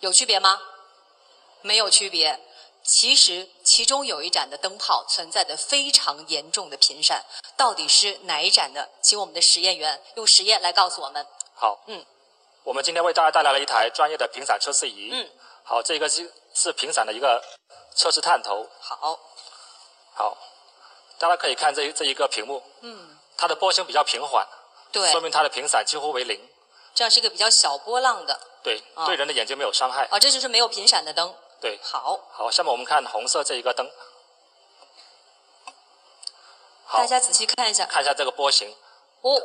[0.00, 0.60] 有区别吗？
[1.62, 2.40] 没有区别。
[2.88, 7.22] 其实其中有一盏的灯泡存在的非常严重的频闪，
[7.54, 8.88] 到底是哪一盏呢？
[9.02, 11.26] 请我们的实验员用实验来告诉我们。
[11.54, 12.02] 好，嗯，
[12.64, 15.10] 我们今天为大家带来了一台专业的频闪测试仪。
[15.12, 15.28] 嗯，
[15.64, 17.44] 好，这个是是频闪的一个
[17.94, 18.66] 测试探头。
[18.80, 19.20] 好，
[20.14, 20.38] 好，
[21.18, 24.48] 大家可以看这这一个屏幕，嗯，它的波形比较平缓，
[24.90, 26.40] 对，说明它的频闪几乎为零。
[26.94, 28.40] 这样是一个比较小波浪的。
[28.62, 30.06] 对，啊对人的眼睛没有伤害。
[30.10, 31.34] 啊，这就是没有频闪的灯。
[31.60, 33.90] 对，好，好，下面我们看红色这一个灯，
[36.84, 38.74] 好大家仔细看一下，看一下这个波形，
[39.22, 39.42] 哦，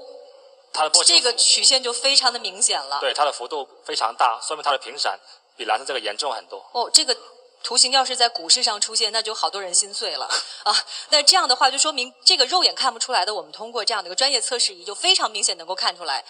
[0.72, 3.00] 它的波形这个曲线就非常的明显了。
[3.00, 5.20] 对它的幅度非常大，说明它的频闪
[5.58, 6.64] 比蓝色这个严重很多。
[6.74, 7.18] 哦，这个
[7.64, 10.30] 图形要是在股市上出现，那就好多人心碎了
[10.64, 10.76] 啊！
[11.10, 16.24] 那这样的话，就说明这个肉眼看不出来的，我们通过这样的一个专业测试仪，就非常明显能够看出来。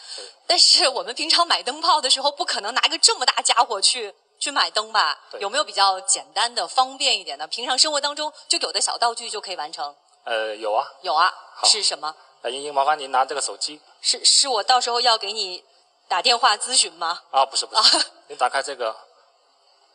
[0.47, 4.13] 但是我们平常买灯泡的时候，不可能拿一个这么大家伙去
[4.43, 5.17] 去买灯吧？
[5.39, 7.47] 有没有比较简单的、方便一点的？
[7.47, 9.95] 平常生活当中就有的小道具就可以完成？
[10.25, 11.33] 呃，有啊，有啊，
[11.63, 12.13] 是什么？
[12.41, 15.63] 呃，莹莹，麻烦您拿这个手机是是我到时候要给你
[16.09, 17.21] 打电话咨询吗？
[17.31, 18.93] 啊，不是不是，您打开这个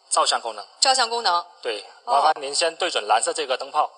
[0.09, 3.91] 照相功能， 照相功能对，哦麻烦您先对准蓝色这个灯泡，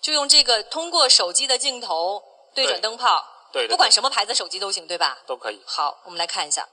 [0.00, 2.20] 就用这个通过手机的镜头
[2.52, 5.18] 对准灯泡，对不管什么牌子手机都行，对吧？
[5.24, 5.62] 都可以。
[5.64, 6.68] 好，我们来看一下。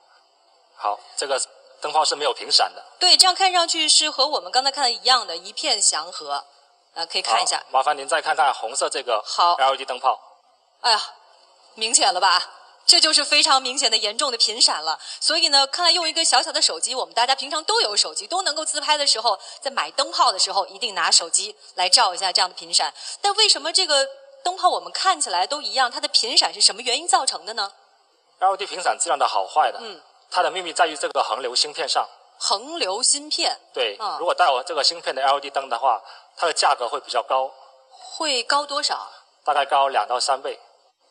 [0.76, 1.40] 好，这个
[1.82, 2.84] 灯泡是没有频闪的。
[3.00, 6.46] 对，这样看上去是和我们刚才看的一样的，一片祥和。
[6.94, 7.64] 呃，可以看一下。
[7.72, 10.20] 麻烦您再看看红色这个好 LED 灯泡。
[10.82, 11.02] 哎呀，
[11.76, 12.42] 明显了吧？
[12.86, 15.00] 这就是非常明显的严重的频闪了。
[15.22, 22.94] 所以呢，看来用一个小小的手机，我们大家平常都有手机，都能够自拍的时候，在买灯泡的时候，一定拿手机来照一下这样的频闪。
[23.22, 24.06] 但为什么这个
[24.44, 25.90] 灯泡我们看起来都一样？
[25.90, 27.72] 它的频闪是什么原因造成的呢
[28.40, 30.02] ？LED 频闪质量的好坏的，嗯，
[30.32, 32.08] 它的秘密在于这个横流芯片上。
[32.40, 33.60] 横流芯片。
[33.72, 36.02] 对，嗯、如果带有这个芯片的 LED 灯的话，
[36.36, 37.52] 它的价格会比较高。
[37.92, 39.12] 会高多少？
[39.44, 40.60] 大概高两到三倍。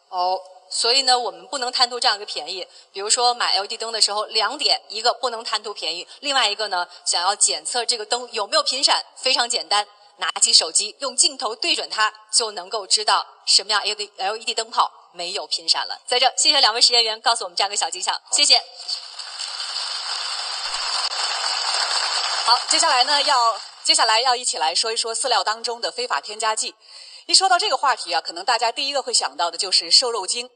[0.08, 2.66] 哦，所以呢，我们不能贪图这样一个便宜。
[2.92, 16.00] 比如说买 LED 灯的时候，两点：一个不能贪图便宜，另外一个呢，想要检测这个灯有没有频闪，非常简单，拿起手机，用镜头对准它，就能够知道什么样 LED LED 灯泡没有频闪了。
[16.06, 18.60] 在这，谢谢两位实验员告诉我们这样一个小技巧，谢谢。
[22.50, 26.74] 好，接下来呢，要接下来要一起来说一说饲料当中的非法添加剂。
[27.26, 30.50] 一说到这个话题啊，可能大家第一个会想到的就是瘦肉精。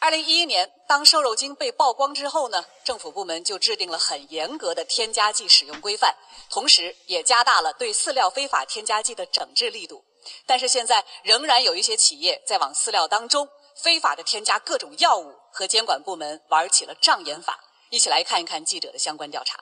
[0.00, 6.16] 二零一一年，当瘦肉精被曝光之后呢，政府部门就制定了很严格的添加剂使用规范，
[6.50, 10.04] 同时也加大了对饲料非法添加剂的整治力度。
[10.46, 17.60] 但是现在仍然有一些企业在往饲料当中非法的添加各种药物，和监管部门玩起了障眼法。
[17.90, 19.60] 一起来看一看记者的相关调查。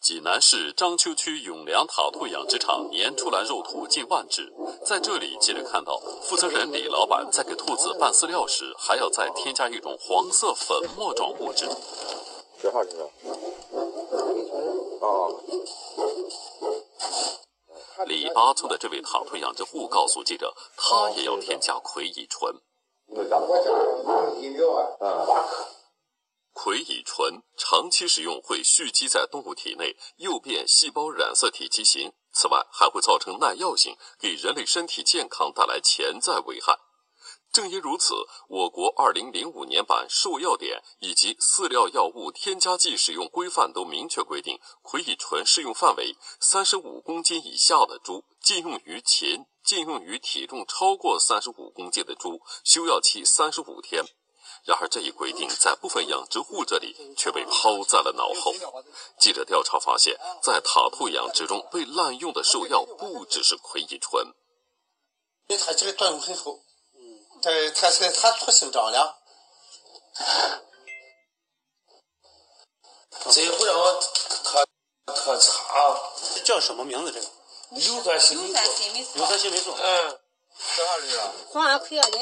[0.00, 4.52] 济南市章丘区永良塔兔养殖场年出栏肉兔近万只，
[4.84, 11.66] 在这里记者看到，负责人李老板在给兔子拌饲料时，还要再添加一种黄色粉末状物质。
[12.62, 13.10] 几号这个？
[15.00, 15.40] 哦。
[18.06, 22.54] 李八村的这位塔兔养殖户告诉记者，他也要添加葵乙醇。
[26.68, 32.12] 葵乙醇长期使用会蓄积在动物体内，诱变细胞染色体畸形。
[32.34, 36.76] 此外，还会造成耐药性，给人类身体健康带来潜在危害。
[37.50, 38.12] 正因如此，
[38.50, 54.04] 我国2005年版兽药典以及饲料药物添加剂使用规范都明确规定，葵乙醇适用范围35公斤以下的猪禁用于禽，禁用于体重超过35公斤的猪，休药期35天。
[54.68, 58.52] 然而，这一规定在部分养殖户这里却被抛在了脑后。
[59.18, 64.26] 记者调查发现，在塔兔养殖中被滥用的兽药不只是葵乙醇，
[65.46, 67.50] 因为它这个作用很好，嗯，它
[67.80, 69.14] 它是它促性张良，
[73.32, 73.74] 这也不让
[74.44, 74.68] 特
[75.06, 75.98] 特差。
[76.34, 77.12] 这叫什么名字？
[77.12, 77.26] 这个
[77.70, 79.72] 硫酸新霉素，硫酸新霉素。
[79.72, 80.18] 嗯，
[80.76, 81.32] 这啥这个？
[81.52, 82.18] 黄葵药的。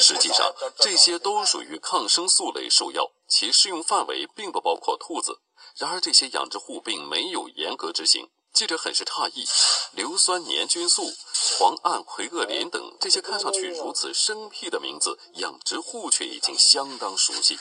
[0.00, 5.40] 实际上，这些都属于抗生素类兽药，其适用范围并不包括兔子。
[5.76, 8.30] 然而，这些养殖户并没有严格执行。
[8.52, 9.44] 记者很是诧异，
[9.92, 11.12] 硫酸粘菌素、
[11.58, 17.58] 磺胺喹恶林等这些看上去如此生僻的名字，养殖户却已经相当熟悉。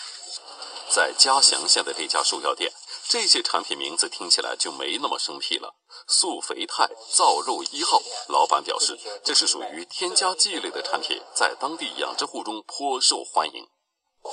[0.89, 2.71] 在嘉祥县的这家兽药店，
[3.07, 5.75] 这些产品名字听起来就没那么生僻了。
[6.07, 13.67] 速肥肽造肉一号，老板表示，这是属于添加剂类的产品，在当地养殖户中颇受欢迎。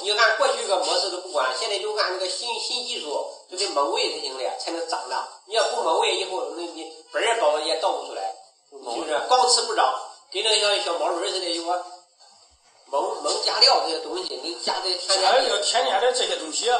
[0.02, 5.28] 你按过去个模式都不管，现在就按那个新新技术，就得蒙喂才行了，才能长大。
[5.48, 8.32] 你要不蒙喂，以后那你本儿包也倒不出来，
[8.70, 9.18] 是不是？
[9.26, 9.92] 光吃不长，
[10.32, 11.84] 跟那个小毛驴似的，有个
[12.86, 16.70] 蒙蒙加料这些东西，你加的添加要添加的这些东西，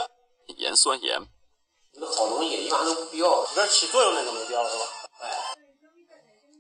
[0.57, 1.20] 盐酸盐。
[1.95, 4.49] 那好东西一般都不必要，这起作用那个没必要是吧？
[4.49, 4.49] 哎。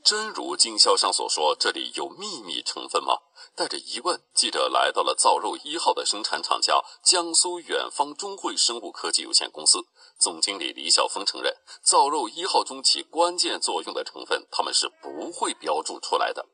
[0.02, 3.18] 真如经销商所说，这里有秘密成分吗？
[3.54, 9.78] 带着疑问，记者来到了造肉一号的生产厂家江苏远方中汇生物科技有限公司。
[10.18, 16.44] 总经理李晓峰承认，造肉一号中起关键作用的成分，他们是不会标注出来的。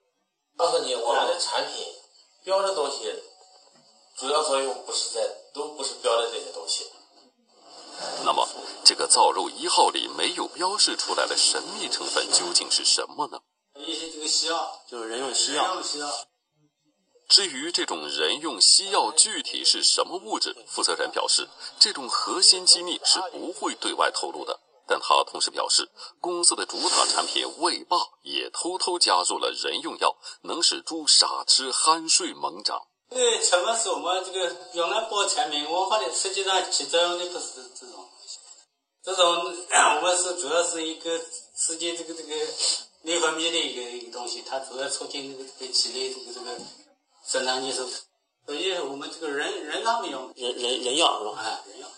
[0.57, 1.87] 告诉你，我们的产品
[2.45, 3.11] 标的东西，
[4.19, 5.21] 主要作用不是在，
[5.55, 6.85] 都不是标的这些东西。
[8.25, 8.49] 那么，
[8.85, 13.41] 这个造肉一号里没有标示出来的神秘成分究竟是什么呢？
[13.79, 15.83] 一些这个西药，就是人用西药。
[17.29, 24.61] 至于这种人用西药具体是什么物质，负责人表示，这种核心机密是不会对外透露的。
[24.89, 25.91] 但他同时表示，
[26.21, 32.87] 公司的主打产品胃霸也偷偷加入了人用药，能使猪傻吃酣睡猛长。
[33.09, 38.39] 这个成分是我们这个用来保产品文化的，实际上起作用的不是这种东西。
[39.03, 39.25] 这种
[39.97, 41.19] 我们是主要是一个
[41.55, 42.35] 刺激这个这个
[43.03, 46.59] 内分泌的一个一个东西，它主要促进这个这个体内这个这个
[47.25, 47.89] 生长激素。
[48.45, 51.43] 所以我们这个人人他们用人人人药是吧？
[51.43, 51.89] 哎，人药。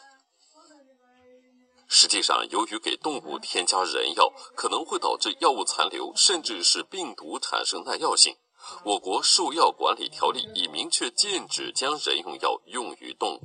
[1.91, 8.37] 实际上，由于给动物添加人药，可能会导致药物残留，甚至使病毒产生耐药性。
[8.85, 13.41] 我国兽药管理条例已明确禁止将人用药用于动物。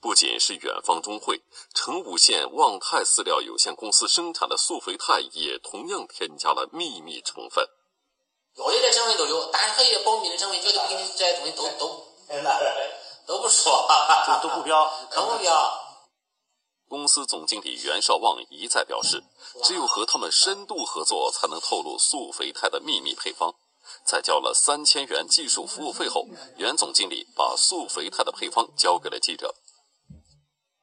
[0.00, 1.42] 不仅是远方中汇，
[1.74, 7.66] 成武县旺泰饲料有限公司生产的速肥肽也同样添加了秘密成分。
[8.54, 11.88] 有一点成分都有，但是还有一些保密的成分，绝对不给你这些东西都都
[13.26, 13.88] 都不说，
[14.42, 15.82] 都不标，都不标。
[16.88, 19.24] 公司总经理袁绍旺一再表示，
[19.64, 23.56] 只有和他们深度合作，才能透露速肥肽的秘密配方。
[24.06, 29.54] 在交了三千元技术服务费后，袁总经理把速肥肽的配方交给了记者。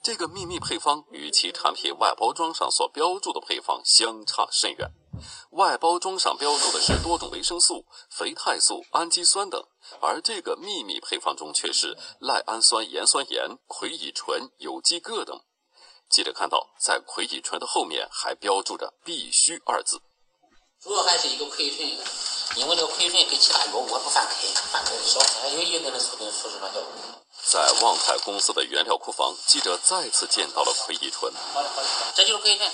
[0.04, 4.92] 这个秘密配方与其产品外包装上所标注的配方相差甚远。
[5.52, 9.64] 外包装上标注的是多种维生素、肥肽素、氨基酸等，
[10.02, 15.40] 而这个秘密配方中却是赖氨酸盐酸盐、葵乙醇、有机铬等。
[16.10, 20.02] 记者看到，在葵乙醇的后面还标注着“必须”二字。
[20.84, 21.88] 主要还是一个葵醇，
[22.58, 24.34] 因为这个葵醇跟其他药物不犯开，
[24.70, 26.84] 犯开的少，还有一定的促进促使效果。
[27.46, 31.32] 在旺泰公司的原料库房，记者再次见到了奎乙醇。
[31.54, 32.70] 好的，好的，这就是葵乙醇。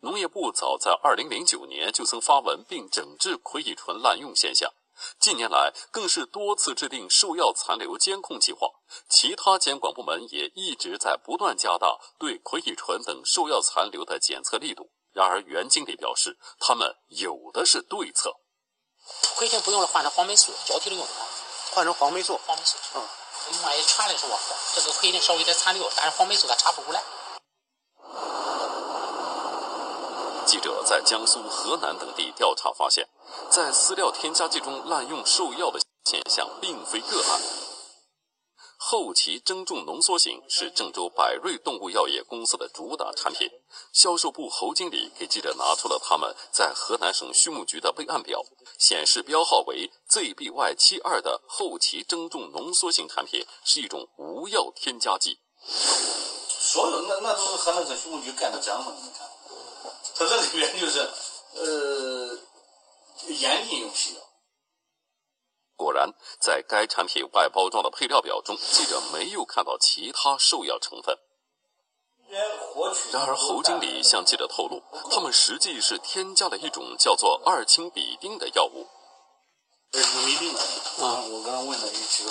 [0.00, 4.72] 农业部早在2009年就曾发文并整治葵乙醇滥用现象，
[5.18, 8.68] 近年来更是多次制定兽药残留监控计划，
[9.08, 14.90] 其他监管部门也一直在不断加大对葵乙醇等兽药残留的检测力度。
[15.12, 18.32] 然而，袁经理表示，他们有的是对策。
[19.34, 21.04] 葵乙醇不用了，换成黄霉素，交替的用。
[21.72, 22.38] 换成黄霉素。
[22.46, 23.02] 黄霉素，嗯，
[23.64, 24.38] 万一传的时候，
[24.74, 27.02] 这个葵乙醇稍微有点残留，但是黄霉素它查不出来。
[30.50, 33.06] 记者在江苏、河南等地调查发现，
[33.52, 37.40] 在饲料添加剂中滥用兽药的现象并非个案。
[38.76, 43.48] 后期增重浓缩型是郑州百瑞动物药业公司的主打产品。
[43.92, 48.42] 销售部侯经理给记者拿出了他们在河南省畜牧局的备案表，
[48.76, 55.38] 显示标号为 ZBY 七二的后期增重浓缩型产品是一种无药添加剂。
[55.68, 58.92] 所有那那都是河南省畜牧局干的账嘛？
[59.00, 59.30] 你看。
[60.20, 60.98] 它这里面就是，
[61.54, 62.38] 呃，
[63.28, 64.20] 严禁用西药。
[65.76, 71.16] 果然，在该产品外包装的配料表中，记者没有看到其他兽药成分。
[73.12, 78.86] 然而，侯经理向记者透露，他们实际是添加了一种叫做二氢吡啶的药物。
[79.92, 82.30] 二氢吡啶啊，我刚刚问了一几个，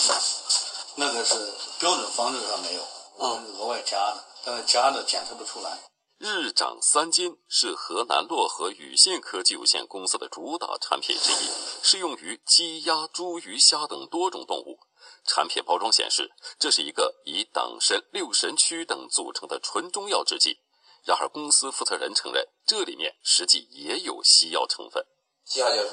[0.98, 1.34] 那个是
[1.80, 2.84] 标准方子上没有，
[3.18, 5.89] 我是额外加的，但是加的检测不出来。
[6.20, 11.50] 日长三金是河南漯河宇信科技有限公司的主打产品之一，
[11.82, 14.80] 适用于鸡、鸭、猪、鱼、虾等多种动物。
[15.24, 20.60] 产品包装显示，这是一个以党参、六神曲等组成的纯中药制剂。
[21.06, 25.06] 然而，公司负责人承认，这里面实际也有西药成分。
[25.46, 25.92] 西药就是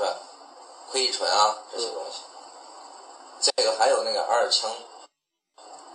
[0.88, 2.22] 葵乙醇啊这些东西，
[3.40, 4.68] 这个还有那个二氢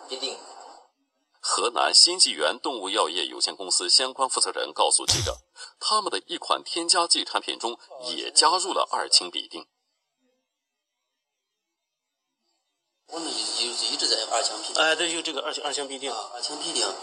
[0.07, 0.37] 吡啶。
[1.41, 5.39] 河南新纪元动物药业有限公司相关负责人告诉记者，
[5.79, 9.65] 他们的一款添加剂产品中也加入了二氢吡啶。
[13.07, 14.81] 我们一一一直在用二氢吡啶。
[14.81, 16.13] 哎，对，就这个二二氢吡啶。
[16.33, 16.93] 二氢吡啶，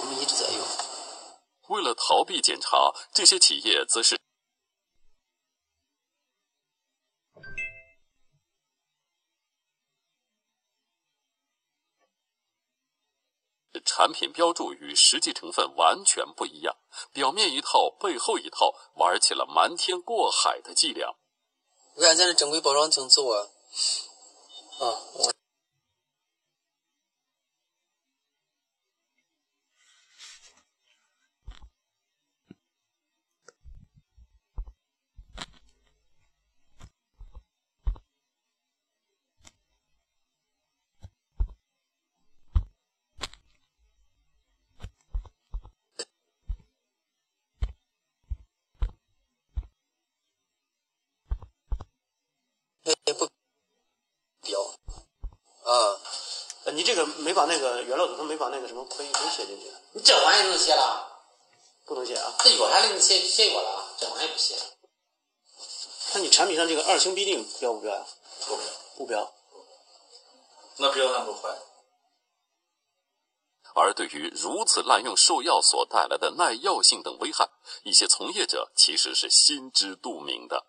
[0.00, 0.60] 我们一直在用。
[1.68, 4.18] 为了逃避检查，这些企业则是。
[13.88, 16.76] 产品标注与实际成分完全不一样，
[17.10, 21.08] 表面一套，背后一套，玩起了瞒天过海的伎俩。
[21.96, 23.48] 我看咱这正规包装挺走啊，
[24.78, 24.84] 啊。
[25.14, 25.32] 我
[56.98, 59.72] 个没把那个原料组成没把那个什么葵乙醇写进去。
[59.92, 61.06] 你这玩意能写了？
[61.86, 62.34] 不能写啊。
[62.40, 64.54] 这药啥的你写写过了，这玩意儿不写。
[66.14, 68.06] 那你产品上这个二氢吡啶标不标呀？
[68.46, 68.64] 不标。
[68.96, 69.34] 不标。
[70.76, 71.56] 那标上不坏。
[73.74, 77.48] 而对于如此滥用兽药所带来的耐药性等危害，
[77.84, 80.66] 一些从业者其实是心知肚明的。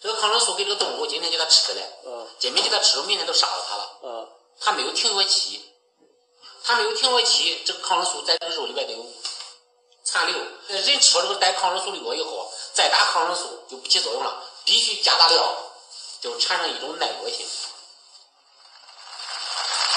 [0.00, 4.28] 这个抗生素给这个动物，今天给它吃的嘞，嗯，今天给它吃了，明天都杀了它了，嗯，
[4.60, 5.60] 它没有停药期，
[6.64, 9.06] 它没有停药期，这个抗生素在这个肉里边都有
[10.04, 10.36] 残留。
[10.68, 15.56] 人吃了这个带抗生素的药以后，再打抗生素就不起作用了，必须加大量，
[16.20, 17.46] 就产生一种耐药性。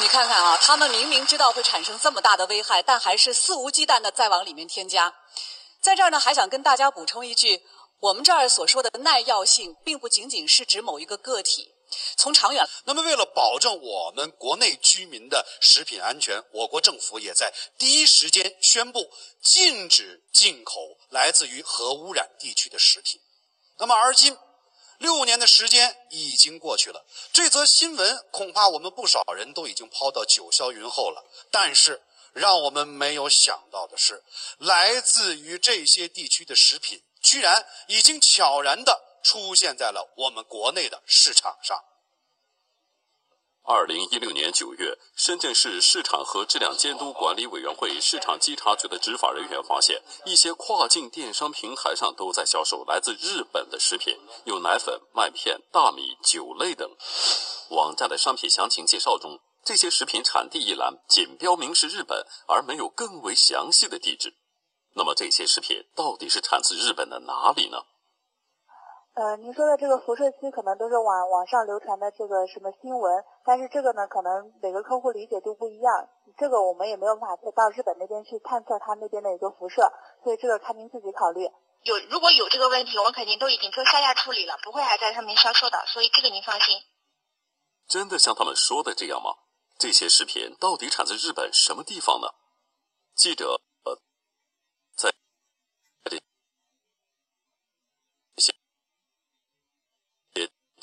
[0.02, 5.14] 你看看啊，他们明明知道会产生这么大的危害，但还是肆无忌惮的再往里面添加。
[5.82, 7.64] 在这儿呢，还想跟大家补充一句：
[8.00, 11.75] 我们这儿所说的耐药性，并不仅仅是指某一个个体。
[12.18, 23.20] 从长远，那么为了保证我们国内居民的食品安全，我国政府也在第一时间宣布禁止进口来自于核污染地区的食品。
[23.78, 24.38] 那么而今，
[24.98, 31.24] 六年的时间已经过去了，这则新闻恐怕我们不少人都已经抛到九霄云后了。
[31.52, 34.24] 但是，让我们没有想到的是，
[34.58, 41.84] 来自于这些地区的食品，居然已经悄然地出现在了我们国内的市场上。
[43.64, 56.96] 二零一六年九月，深圳市市场和质量监督管理委员会市场稽查局的执法人员发现，一些跨境电商平台上都在销售来自日本的食品，有奶粉、麦片、大米、酒类等。
[57.72, 64.36] 网站的商品详情介绍中，这些食品产地一栏仅标明是日本，而没有更为详细的地址。
[64.94, 67.80] 那么，这些食品到底是产自日本的哪里呢？
[69.16, 79.90] 呃，您说的这个辐射区可能都是网网上流传的这个什么新闻，但是这个呢，可能每个客户理解都不一样，这个我们也没有办法到日本那边去探测它那边的一个辐射，
[80.22, 81.48] 所以这个看您自己考虑。
[81.84, 86.76] 有如果有这个问题，我们肯定都已经做下架处理了，不会还在上面销售的，所以这个您放心。
[87.88, 89.32] 真的像他们说的这样吗？
[89.80, 92.28] 这些食品到底产自日本什么地方呢？
[93.16, 93.62] 记者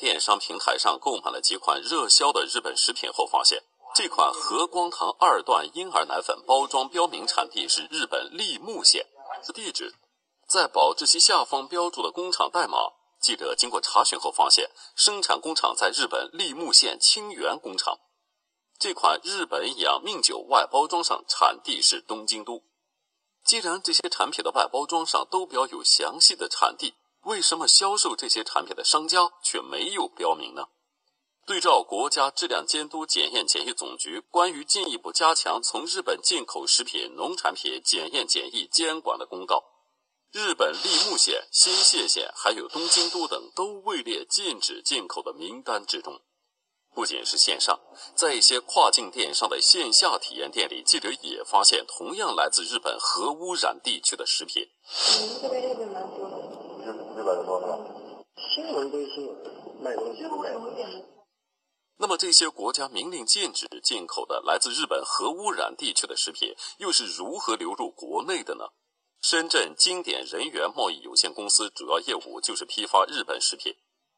[0.03, 3.63] 电商平台上购买了几款热销的日本食品后，发现
[3.95, 9.07] 这款和光堂二段婴儿奶粉包装标明产地是日本立木县，
[9.53, 9.95] 地址
[10.45, 12.77] 在保质期下方标注的工厂代码。
[13.21, 17.97] 记者经过查询后发现，生产工厂在日本立木县清源工厂。
[18.77, 22.61] 这款日本养命酒外包装上产地是东京都。
[23.45, 26.93] 既然这些产品的外包装上都标有详细的产地，
[27.23, 30.67] 为什么销售这些产品的商家却没有标明呢？
[31.45, 39.61] 对照国家质量监督检验检疫总局关于进一步加强从日本进口食品、农产品检验检疫监管的公告，
[40.31, 46.21] 日本立木县、新泻县还有东京都等都位列禁止进口的名单之中。
[46.95, 47.79] 不仅是线上，
[48.15, 54.69] 在一些跨境电商的线下体验店里，记者也发现同样来自日本核污染地区的食品。
[57.23, 59.37] 新闻归新闻，
[59.81, 61.05] 卖东西卖东西。
[61.97, 68.65] 那么这些国家明令禁止进口的来自日本核污染地区的食品，又是如何流入国内的呢？
[69.21, 73.73] 深圳经典人员贸易有限公司主要业务就是批发日本食品。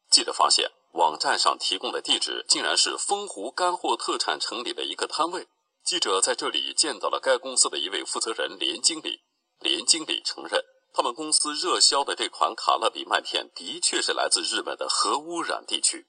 [0.10, 5.48] 记者发现，网站上提供的地址竟然是丰湖干货特产城里的一个摊位。
[5.84, 9.22] 记者在这里见到了该公司的一位负责人连经理。
[9.60, 10.62] 连经理承认，
[10.96, 16.08] 他们公司热销的这款卡乐比麦片的确是来自日本的核污染地区。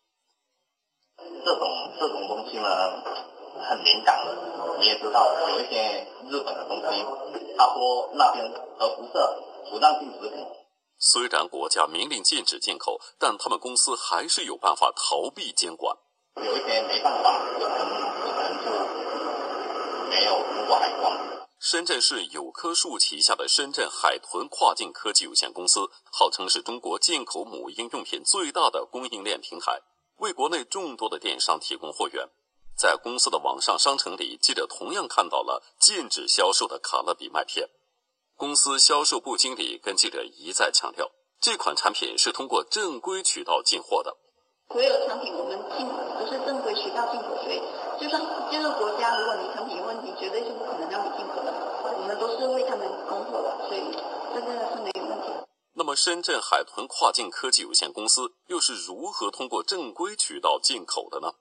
[1.19, 3.03] 这种这种东西呢，
[3.69, 7.05] 很敏感的，你也知道，有一些日本的东西，
[7.59, 10.47] 他说那边核辐射，不让进食品。
[10.99, 15.97] 虽然国家明令禁止进口，但他们公司还是有办法逃避监管。
[16.37, 17.79] 有一些没办法，可能
[18.23, 18.71] 可能就
[20.09, 21.36] 没有通过海关。
[21.59, 29.81] 深圳市有棵树旗下的深圳海豚跨境科技有限公司，号称是中国进口母婴用品最大的供应链平台，
[30.19, 32.29] 为国内众多的电商提供货源。
[32.77, 37.71] 在公司的网上商城里，记者同样看到了禁止销售的卡乐比麦片。
[38.37, 44.15] 公司销售部经理跟记者一再强调，这款产品是通过正规渠道进货的。
[44.73, 47.61] 所有产品我们进不是正规渠道进口，所以
[48.01, 51.53] 就算这个国家，如果你产品有问题，绝对是不可能让你进口的。
[51.83, 53.83] 我们都是为他们工作的，所以
[54.35, 55.29] 这个是没有问题。
[55.75, 61.35] 那么，深圳海豚跨境科技有限公司又是如何通过正规渠道进口的呢？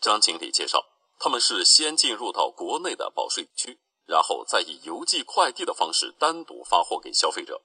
[0.00, 0.84] 张经理介绍，
[1.18, 3.78] 他们是先进入到国内的保税区。
[4.06, 7.60] 然后再以邮寄快递的方式单独发货给消费者。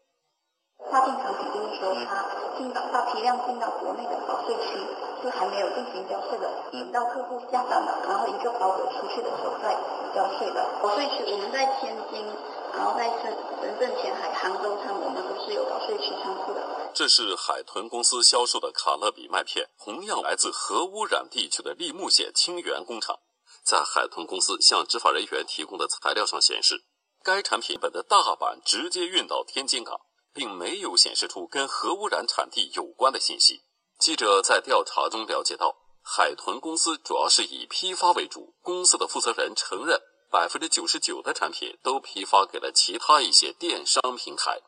[0.91, 2.25] 跨境产品，就是说它
[2.57, 4.75] 进到大批量进到国内的保税区
[5.23, 9.71] 是还没有进行交税的，等到客户下单了，然后一个包裹出去的时候再
[10.13, 10.67] 交税的。
[10.83, 12.25] 保税区我们在天津，
[12.73, 13.31] 然后在深
[13.61, 16.59] 深圳、前海、杭州仓，我们都是有保税区仓库的。
[16.93, 23.19] 这是海豚公司销售的卡乐比麦片，同样来自核污染地区的利木县清源工厂。
[23.63, 26.83] 在海豚公司向执法人员提供的材料上显示，
[27.23, 30.01] 该产品本的大板直接运到天津港，
[30.33, 33.61] 并没有显示出跟核污染产地有关的信息。
[33.99, 40.01] 记者在调查中了解到，海豚公司主要是以批发为主，公司的负责人承认，
[40.31, 44.59] 百分之九十九的产品都批发给了其他一些电商平台。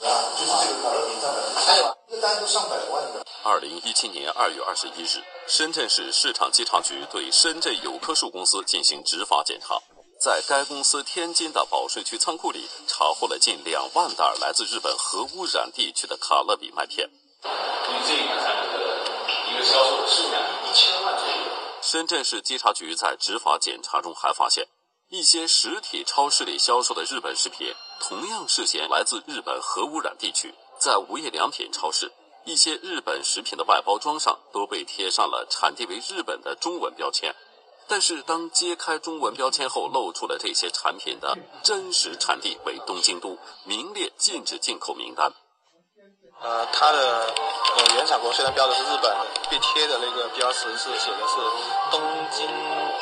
[0.00, 3.26] 还有一个单都上百万的。
[3.42, 9.76] 二零一七年二月二十一日，深圳市市场监察局对深圳有棵树公司进行执法检查，
[10.20, 17.08] 在该公司天津的保税区仓库里查获了近两万袋来自日本核污染地区的卡乐比麦片。
[17.40, 18.80] 从这一款产品的
[19.48, 21.34] 一个销售的数量一千万左右。
[21.80, 24.66] 深圳市稽查局在执法检查中还发现，
[25.08, 27.72] 一些实体超市里销售的日本食品。
[28.00, 32.10] 同样涉嫌来自日本核污染地区，在无印良品超市，
[32.44, 37.32] 一些日本食品的外包装上都被贴上了产地为日本的中文标签。
[37.88, 45.32] 但是，当揭开中文标签后，露出了这些产品的真实产地为东京都，名列禁止进口名单。
[46.40, 47.26] 呃，它的
[47.76, 49.16] 呃原产国虽然标的是日本，
[49.50, 51.36] 被贴的那个标识是写的是
[51.90, 52.46] 东京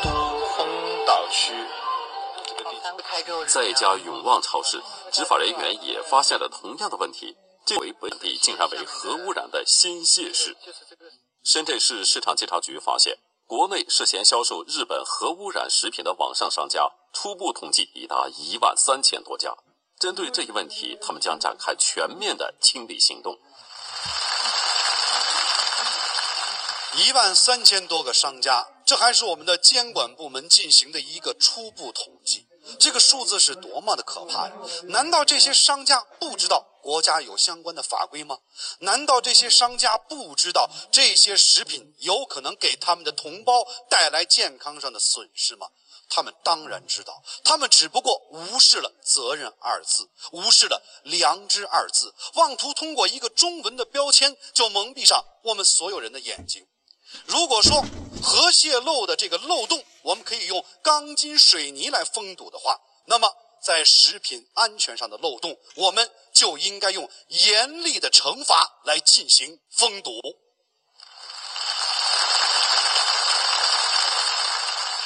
[0.02, 0.10] 都
[0.56, 0.66] 丰
[1.04, 1.52] 岛区。
[3.48, 4.80] 在一家永旺超市，
[5.10, 7.36] 执法人员也发现了同样的问题。
[7.66, 10.56] 这回本地竟然为核污染的新泻市。
[11.42, 19.54] 深圳市市场监察局发现，国内涉嫌销售日本核污染食品的网上商家，初步统计已达一万三千多家。
[20.00, 23.38] 针对这一问题，他们将展开全面的清理行动。
[26.94, 32.48] 一万三千多个商家，这还是我们的监管部门进行的一个初步统计。
[32.80, 34.52] 这个数字是多么的可怕呀！
[34.88, 38.38] 难道这些商家不知道国家有相关的法规吗？
[38.78, 45.66] 难道这些商家不知道这些食品有可能给他们的同胞带来健康上的损失吗？
[46.08, 56.64] 他们当然知道，他们只不过无视了“责任”二字，无视了“良知”二字，妄图通过一个中文的标签就蒙蔽上我们所有人的眼睛。
[57.24, 57.84] 如果说
[58.22, 63.28] 核泄漏的这个漏洞，我们可以用钢筋水泥来封堵的话，那么
[63.66, 70.12] 在食品安全上的漏洞，我们就应该用严厉的惩罚来进行封堵。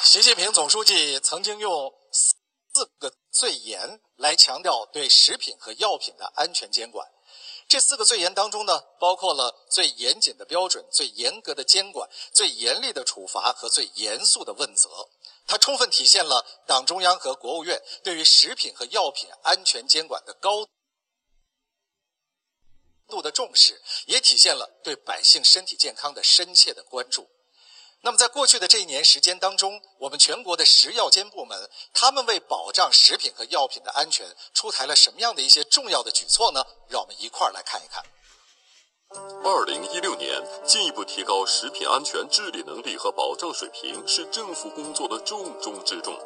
[0.03, 7.09] 习近平总书记曾经用四个最严来强调对食品和药品的安全监管。
[7.67, 15.09] 这四个最严当中呢，包括了最严谨的标准、最严格的监管、最严厉的处罚和最严肃的问责。
[15.47, 20.65] 它充分体现了党中央和国务院对于食品和药品安全监管的高
[23.07, 27.29] 度的重视，也体现了对百姓身体健康的深切的关注。
[28.03, 36.65] 那么，在过去的这一年时间当中，我们全国的食药监部门，他们为保障食品和药品的安全，出台了什么样的一些重要的举措呢？
[36.87, 38.03] 让我们一块儿来看一看。
[39.43, 46.17] 二零一六年，进一步提高食品安全治理能力和保障水平是政府工作的重中之重。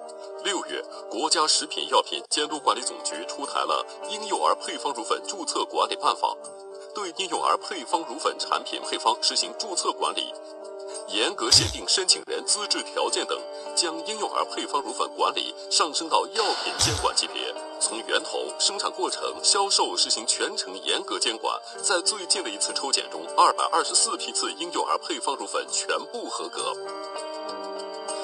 [0.43, 6.27] 六月，国家食品药品监督管理总局出台了《婴幼儿配方乳粉注册管理办法》，
[6.93, 10.31] 对婴幼儿配方乳粉产品配方实行注册管理。
[11.07, 13.39] 严格限定申请人资质条件等，
[13.75, 21.59] 将婴幼儿配方乳粉管理上升到药品监管级别，从源头、生产过程、销售实行全程严格监管。
[21.81, 26.73] 在最近的一次抽检中，二百二十四批次婴幼儿配方乳粉全部合格。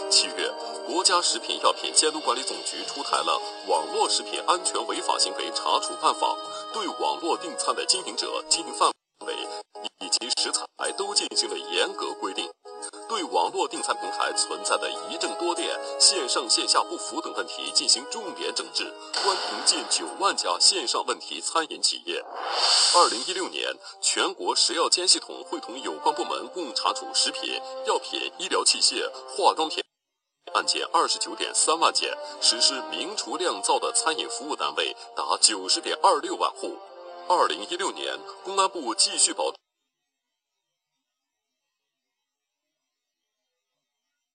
[0.10, 0.52] 七月，
[0.86, 3.39] 国家食品药品监督管理总局出台了
[3.70, 6.28] 《网络食品安全违法行为查处办法》，
[6.74, 8.91] 对网络订餐的经营者、经营范
[9.26, 9.34] 围
[9.99, 10.66] 以及食材
[10.97, 12.49] 都进行了严格规定。
[13.12, 18.86] 对网络订餐平台存在的一证多店、线上线下不符等问题进行重点整治，
[19.22, 22.24] 关停近九万家线上问题餐饮企业。
[22.95, 29.84] 二零一六年，全国食药监系统会同有关部门共查处食品药品、医疗器械、化妆品
[30.53, 36.78] 案件二十九点三万件，实施明厨亮灶的餐饮服务单位达九十点二六万户。
[37.28, 39.51] 二零一六年，公安部继续保。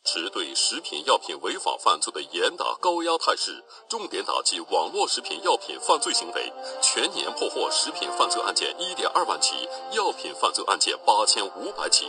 [0.07, 12.07] 持对食品药品违法犯罪的严打高压态势，重点打击网络食品药品犯罪行为，全年破获食品犯罪案件一点二万起，药品犯罪案件八千五百起。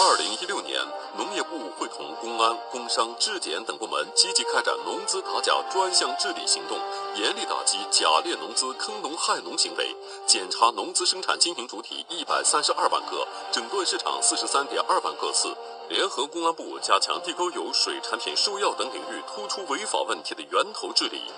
[0.00, 0.82] 二零一六年，
[1.16, 6.76] 农业部会同公安、工商、质检等部门积极开展农资打假专项治理行动，
[7.14, 9.94] 严厉打击假劣农资坑农害农行为，
[10.26, 15.54] 检查农资生产经营主体一百三十二万个，整顿市场四十三点二万个次。
[15.88, 21.30] 联合公安部加强地沟油、水产品、兽药等领域突出违法问题的源头治理，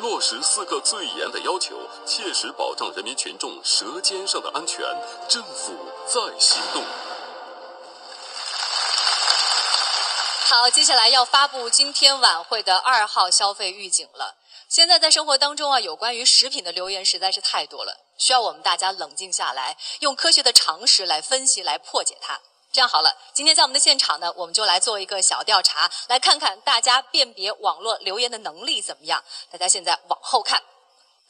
[0.00, 4.84] 落实四个最严的要求，切实保障人民群众舌尖上的安全。
[5.28, 5.72] 政府
[6.06, 6.82] 在行动。
[10.48, 14.36] 好，接下来要发布今天晚会的二号消费预警了。
[14.68, 22.40] 现在在生活当中啊，有关于食品的留言实在是太多了，需要我们大家冷静下来，用科学的常识来分析、来破解它。
[22.76, 29.24] 这样好了，今天在我们的现场呢，我们就来做一个小调查，来看看大家辨别网络留言的能力怎么样。
[29.50, 30.62] 大家现在往后看。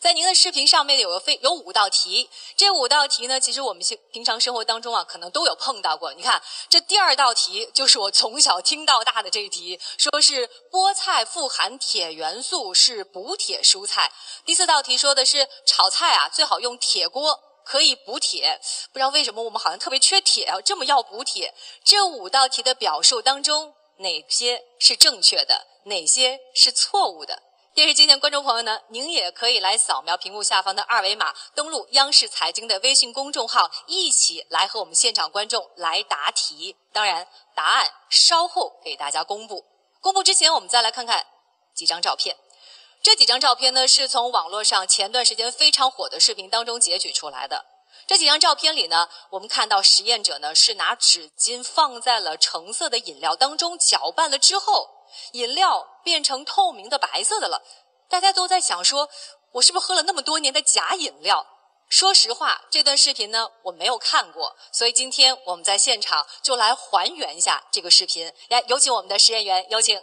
[0.00, 6.12] 在您的视频上面有个非有五道题，这五道题呢，其实我们平平常生活当中啊，可能都有碰到过。
[6.14, 14.10] 你看，这第二道题就是我从小听到大的这一题，说是菠菜富含铁元素，是补铁蔬菜。
[14.44, 18.60] 第四道题说的是炒菜啊，最好用铁锅，可以补铁。
[18.92, 21.52] 不知道为什么我们好像特别缺铁啊，这么要补铁。
[21.84, 27.42] 这五道题的表述当中，哪些是正确的，哪些是错误的？
[27.74, 36.74] 电视机前观众朋友呢，您也可以来扫描屏幕下方的二维码，登录央视财经的微信公众号，一起来和我们现场观众来答题。
[36.92, 39.66] 当然，答案稍后给大家公布。
[40.00, 41.26] 公布之前，我们再来看看
[41.74, 42.34] 几张照片。
[43.02, 47.66] 这几张照片呢，是从网络上前段时间非常火的视频当中截取出来的。
[48.06, 54.90] 这几张照片里呢，我们看到实验者呢是拿纸巾放在了橙色的饮料当中搅拌了之后。
[55.32, 57.62] 饮料变成透明的白色的了，
[58.08, 59.08] 大家都在想说，
[59.52, 61.46] 我是不是喝了那么多年的假饮料？
[61.88, 68.32] 说实话，这段视频呢我没有看过，所以今天我们在现场就来还原一下这个视频。
[68.48, 70.02] 来，有请我们的实验员，有请，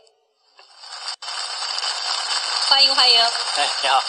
[2.67, 3.19] 欢迎欢迎。
[3.21, 4.03] 哎，你好。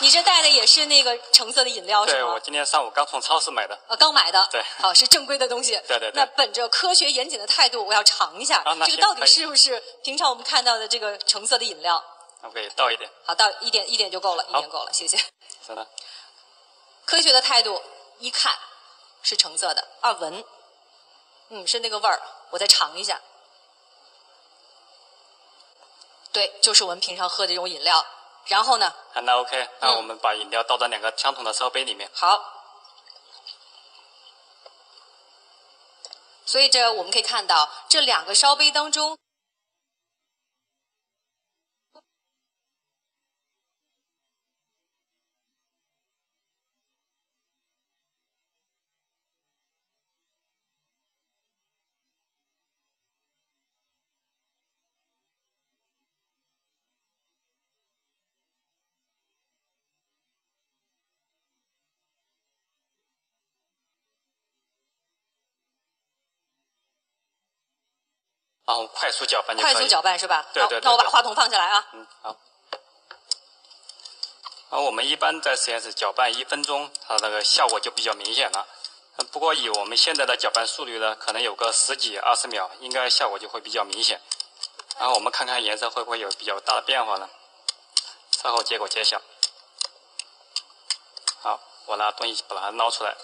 [0.00, 2.18] 你这带的也是那个橙色的饮料是吗？
[2.18, 3.78] 对，我今天上午刚从超市买的。
[3.86, 4.46] 呃，刚买的。
[4.50, 4.62] 对。
[4.80, 5.72] 好，是正规的东西。
[5.86, 6.12] 对对对。
[6.14, 12.02] 那本着科学严谨的态度，我要尝一下，这个到底是不是平常我们看到的这个橙色的饮料
[12.42, 13.08] ？OK，倒一点。
[13.24, 15.18] 好，倒一点一点就够了，一点够了，谢谢。
[15.66, 15.86] 真的。
[17.04, 17.80] 科学的态度，
[18.18, 18.52] 一看
[19.22, 20.44] 是橙色的，二闻，
[21.50, 23.20] 嗯，是那个味儿，我再尝一下。
[26.32, 28.04] 对，就是我们平常喝的这种饮料。
[28.46, 28.86] 然后呢？
[29.12, 32.10] 啊，那 OK，那我们把饮料倒到两个相同的烧杯里面。
[32.14, 32.56] 好。
[36.46, 39.16] 所以这我们可以看到，这两个烧杯当中。
[68.70, 69.72] 然后快速搅拌就可以。
[69.72, 70.46] 快速搅拌是吧？
[70.52, 70.80] 对对对。
[70.84, 71.88] 那我把话筒放下来啊。
[71.92, 72.36] 嗯，好。
[74.70, 78.68] 然后我们一般在实验室搅拌一分钟，它那个效果就比较明显了。
[79.32, 84.20] 不过以我们现在的搅拌速率呢，可能有个十几二十秒，应该效果就会比较明显。
[85.00, 87.28] 然后我们看看颜色会不会有比较大的变化呢？
[88.40, 89.20] 稍后结果揭晓。
[91.42, 93.16] 好，我拿东西把它捞出来。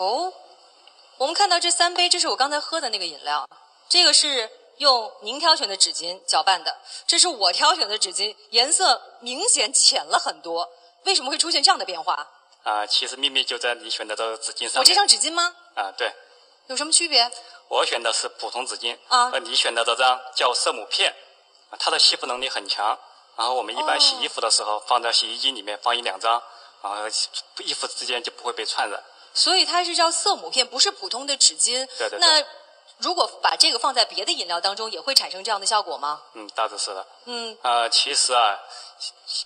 [0.00, 0.32] 哦，
[1.18, 3.46] 我们看到这三杯，这是我刚才喝的那个饮料。
[3.86, 6.74] 这个是用您挑选的纸巾搅拌的，
[7.06, 10.66] 这是我挑选的纸巾，颜色明显浅了很多。
[11.04, 12.26] 为什么会出现这样的变化？
[12.62, 14.80] 啊，其实秘密就在你选的这个纸巾上。
[14.80, 15.54] 我这张纸巾吗？
[15.74, 16.10] 啊，对。
[16.68, 17.30] 有什么区别？
[17.68, 21.14] 我选的是普通纸巾，啊，而你选的这张叫色母片，
[21.78, 22.98] 它的吸附能力很强。
[23.36, 26.42] 然后我们一般洗衣服的时候，放在洗衣机里面放一两张，
[26.80, 27.06] 然后
[27.58, 28.98] 衣服之间就不会被串染。
[29.32, 31.86] 所以它是叫色母片，不是普通的纸巾。
[31.98, 32.18] 对对对。
[32.18, 32.44] 那
[32.98, 36.22] 如果把这个放在别的饮料当中，也会产生这样的效果吗？
[36.34, 37.06] 嗯，大致是的。
[37.24, 37.56] 嗯。
[37.62, 38.58] 呃，其实啊，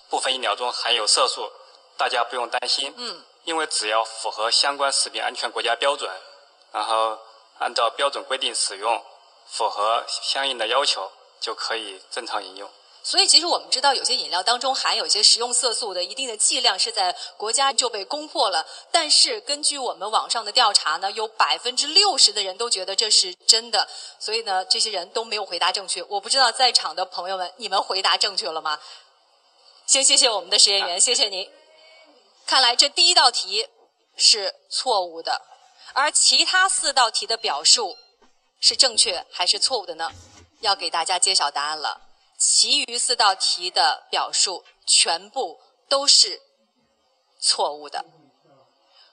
[0.09, 1.51] 部分饮料中含有色素，
[1.97, 2.93] 大家不用担心。
[2.97, 3.23] 嗯。
[3.43, 6.11] 因为只要符合相关食品安全国家标准，
[6.71, 7.19] 然后
[7.59, 9.03] 按照标准规定使用，
[9.47, 12.67] 符合相应的要求，就可以正常饮用。
[13.05, 18.65] 所以其实我们知道，有些饮料当中含有一些食用色素的一定的剂量是在国家就被攻破了。
[18.91, 23.87] 但是根据我们网上的调查呢，有百分之六十的人都觉得这是真的，
[24.19, 26.01] 所以呢，这些人都没有回答正确。
[26.09, 28.79] 我不知道在场的朋友们，你们回答正确了吗？
[29.85, 31.47] 先谢谢我们的实验员，谢谢您。
[32.47, 33.67] 看来这第一道题
[34.17, 35.43] 是错误的，
[35.93, 37.95] 而其他四道题的表述
[38.59, 40.09] 是正确还是错误的呢？
[40.61, 42.01] 要给大家揭晓答案了。
[42.37, 46.41] 其余四道题的表述全部都是
[47.39, 48.05] 错误的。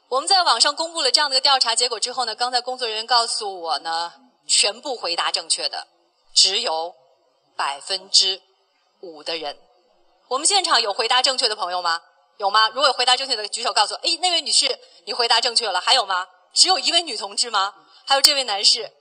[0.09, 4.12] 我们在网上公布了这样的一个调查结果之后呢，刚才工作人员告诉我呢，
[4.47, 5.87] 全部回答正确的
[6.35, 6.95] 只有
[7.57, 8.43] 百分之
[9.01, 9.59] 五的人。
[10.29, 12.03] 我们现场有回答正确的朋友吗？
[12.39, 12.68] 有吗？
[12.70, 14.01] 如果有回答正确的，举手告诉我。
[14.03, 15.81] 哎，那位女士，你回答正确了。
[15.81, 16.27] 还有吗？
[16.53, 17.75] 只有一位女同志吗？
[18.05, 18.93] 还有这位男士。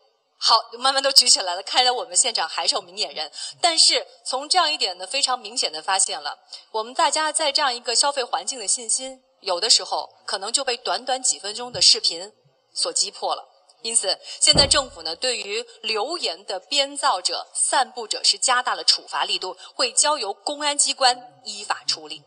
[0.44, 1.62] 好，慢慢都举起来了。
[1.62, 3.32] 看来我们现场还是有明眼人，
[3.62, 6.39] 但是从这样一点呢，非常明显的发现了，
[6.72, 12.34] 我们大家在这样一个消费环境的信心，有的时候可能就被短短几分钟的视频
[12.74, 13.48] 所击破了。
[13.84, 22.24] 因此，现在政府呢，对于流言的编造者、散布者是加大了处罚力度，会交由公安机关依法处理。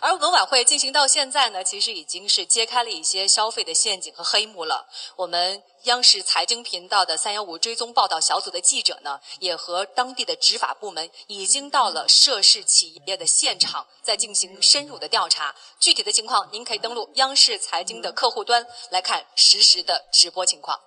[0.00, 4.88] 而文晚会进行到现在呢，其实已经是揭开了一些消费的陷阱和黑幕了。
[5.16, 15.54] 我们央视财经频道的三幺五追踪报道小组的记者呢，也和当地的执法部门已经到了涉事企业的现场，在进行深入的调查。
[15.80, 20.80] 具体的情况，您可以登录央视财经的客户端来看实时的直播情况。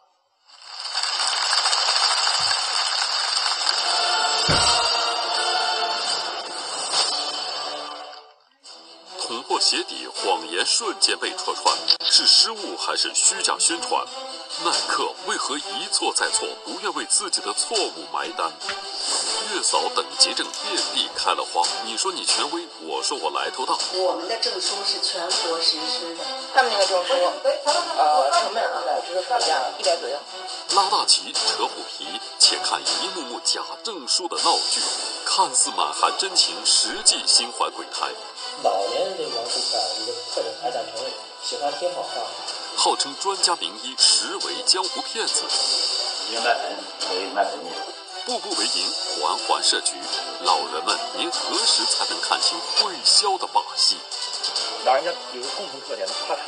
[9.62, 11.78] 鞋底，谎言瞬间被戳穿，
[12.10, 14.04] 是失误还是虚假宣传？
[14.66, 18.52] 耐克为何一错再错，不愿为自己的错误埋单？
[19.54, 23.78] 月嫂等级证遍地开了花，你说你权威，我说我来头大。
[23.94, 26.24] 我们的证书是全国实施的，
[26.56, 30.18] 他们那个证书，呃，成本大概就是差价一百左右。
[30.74, 32.08] 拉大旗，扯虎皮，
[32.40, 34.82] 且看一幕幕假证书的闹剧，
[35.24, 38.10] 看似满含真情，实际心怀鬼胎。
[38.64, 42.10] 老年人对王顾客一个特点，爱占便宜，喜欢听好话。
[42.76, 45.44] 号称专家名医，实为江湖骗子。
[46.30, 47.74] 因为卖盆所以卖盆面。
[48.26, 48.86] 步步为营，
[49.20, 49.94] 环环设局。
[50.42, 53.98] 老人们，您何时才能看清推销的把戏？
[54.86, 56.42] 老人家有个共同特点，怕土。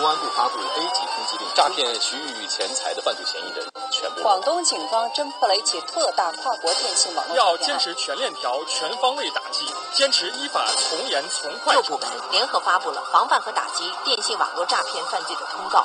[0.00, 4.22] 公安部发布 A 级通缉令，诈骗徐玉玉钱财的犯罪嫌疑人全部。
[4.22, 11.74] 广东警方侦破了一起特大跨国电信网络要坚持全链条、全方位打击，坚持依法从严从快。
[11.74, 15.84] 各部门联合发布了防范和打击电信网络诈骗犯罪的通告。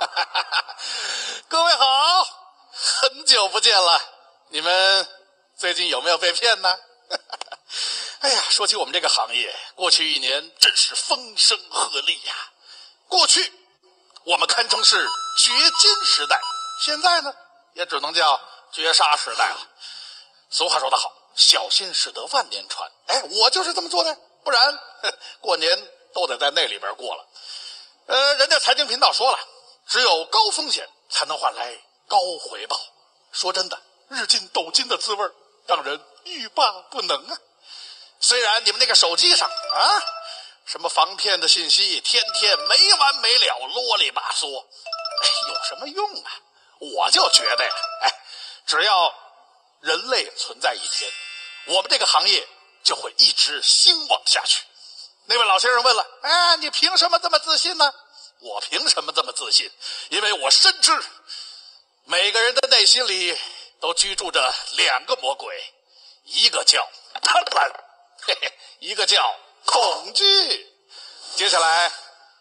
[1.48, 2.26] 各位好，
[3.00, 4.02] 很久不见了，
[4.50, 5.08] 你们
[5.56, 6.76] 最近有没有被骗呢？
[8.20, 12.34] 哎呀，说起我们这个行业，过去一年真是风声鹤唳呀。
[13.08, 13.52] 过去
[14.24, 15.06] 我们堪称是
[15.38, 16.40] 掘金时代，
[16.84, 17.34] 现在呢，
[17.74, 18.40] 也只能叫
[18.72, 19.68] 绝杀时代了。
[20.50, 22.90] 俗话说得好，小心驶得万年船。
[23.06, 24.78] 哎，我就是这么做的，不然
[25.40, 27.26] 过年都得在那里边过了。
[28.06, 29.38] 呃，人家财经频道说了，
[29.86, 31.76] 只有高风险才能换来
[32.08, 32.80] 高回报。
[33.30, 35.30] 说真的，日进斗金的滋味
[35.66, 37.38] 让人欲罢不能啊。
[38.20, 40.02] 虽然你们那个手机上啊，
[40.64, 46.32] 什么防骗的信息天天没完没了，啰里吧嗦，有什么用啊？
[46.78, 48.10] 我就觉得呀，哎，
[48.66, 49.14] 只要
[49.80, 51.10] 人类存在一天，
[51.66, 52.46] 我们这个行业
[52.82, 54.62] 就会一直兴旺下去。
[55.26, 57.94] 那位老先生问了，哎，你凭什么这么自信呢？
[58.40, 59.70] 我凭什么这么自信？
[60.10, 60.92] 因为我深知，
[62.04, 63.38] 每个人的内心里
[63.80, 65.74] 都居住着两个魔鬼，
[66.24, 66.86] 一个叫
[67.22, 67.72] 贪婪。
[68.26, 70.24] 嘿嘿，一个叫恐惧。
[71.36, 71.92] 接下来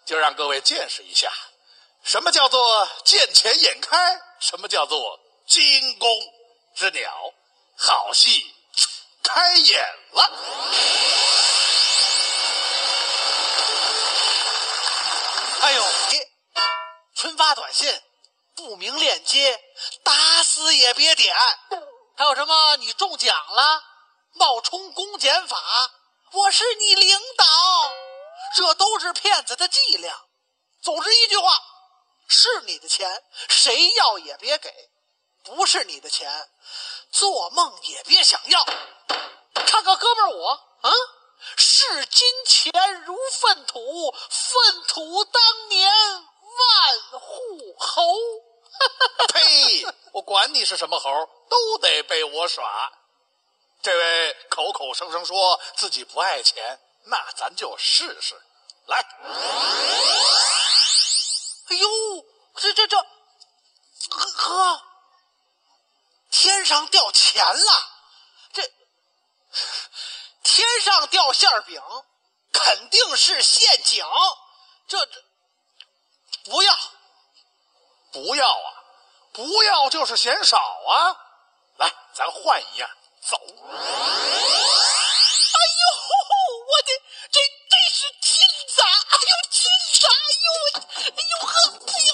[0.06, 1.32] 就让各位见识一下，
[2.03, 6.10] 什么叫做见钱眼开，什么叫做惊弓
[6.76, 7.34] 之鸟。
[7.78, 8.52] 好戏
[9.22, 9.80] 开演
[10.14, 10.32] 了。
[15.62, 16.28] 哎呦，别
[17.16, 18.02] 群发短信、
[18.56, 19.62] 不明链接，
[20.03, 21.36] 打死也别点。
[22.18, 22.78] 还有什么？
[22.78, 23.84] 你中奖了？
[24.36, 25.57] 冒充公检法，
[26.34, 27.45] 我是你领导，
[28.56, 30.14] 这都是骗子的伎俩。
[30.82, 31.57] 总之一句话，
[32.28, 34.70] 是你的钱，谁要也别给；
[35.44, 36.49] 不是你的钱，
[37.12, 38.64] 做梦也别想要。
[39.53, 40.49] 看看哥们儿我
[40.82, 40.91] 啊，
[41.56, 42.72] 视金钱
[43.06, 48.03] 如粪土，粪土当年万户侯。
[49.34, 49.86] 呸！
[50.12, 51.10] 我管你是什么猴，
[51.49, 52.91] 都得被我耍。
[53.86, 58.34] 这位口口声声说自己不爱钱，那咱就试试。
[58.88, 58.98] 来，
[61.68, 61.88] 哎呦，
[62.56, 63.06] 这这这，呵
[64.38, 64.82] 呵，
[66.32, 67.91] 天上掉钱了！
[68.53, 68.74] 这
[70.41, 71.80] 天上掉馅饼，
[72.52, 74.03] 肯定是陷阱。
[74.88, 75.24] 这这
[76.45, 76.76] 不要。
[78.12, 78.84] 不要啊，
[79.32, 81.16] 不要就是嫌少啊！
[81.78, 82.90] 来，咱换一样，
[83.27, 83.35] 走。
[83.38, 83.73] 哎
[85.81, 85.84] 呦，
[86.65, 86.89] 我的
[87.31, 88.30] 这这是金
[88.69, 88.77] 子！
[88.85, 89.57] 哎呦，金
[89.91, 90.06] 子！
[90.06, 90.14] 哎
[90.45, 90.47] 呦，
[91.06, 91.53] 哎呦呵，
[91.88, 92.10] 哎呦，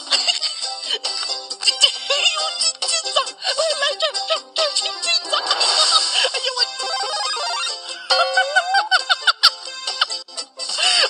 [1.60, 3.18] 这这哎呦金金子！
[3.44, 5.36] 来来这这这金金子！
[5.36, 5.46] 哎
[6.40, 6.60] 呦我，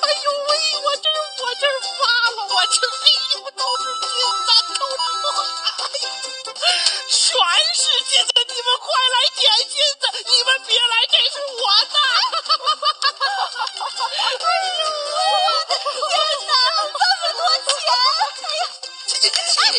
[0.01, 0.51] 哎呦喂，
[0.81, 1.05] 我这
[1.43, 1.63] 我这
[1.97, 2.01] 发
[2.31, 4.09] 了，我这哎呦都是金
[4.45, 4.49] 子。
[7.07, 7.21] 全
[7.75, 8.40] 世界的你们快来
[9.35, 10.03] 捡金子！
[10.25, 11.95] 你们别来，这是我的！
[14.11, 14.83] 哎呦，
[15.21, 15.29] 我
[15.67, 15.71] 的
[16.09, 16.13] 天
[16.47, 16.53] 哪，
[16.91, 17.73] 这么多钱！
[17.91, 18.61] 哎呀，
[19.07, 19.77] 这这这这！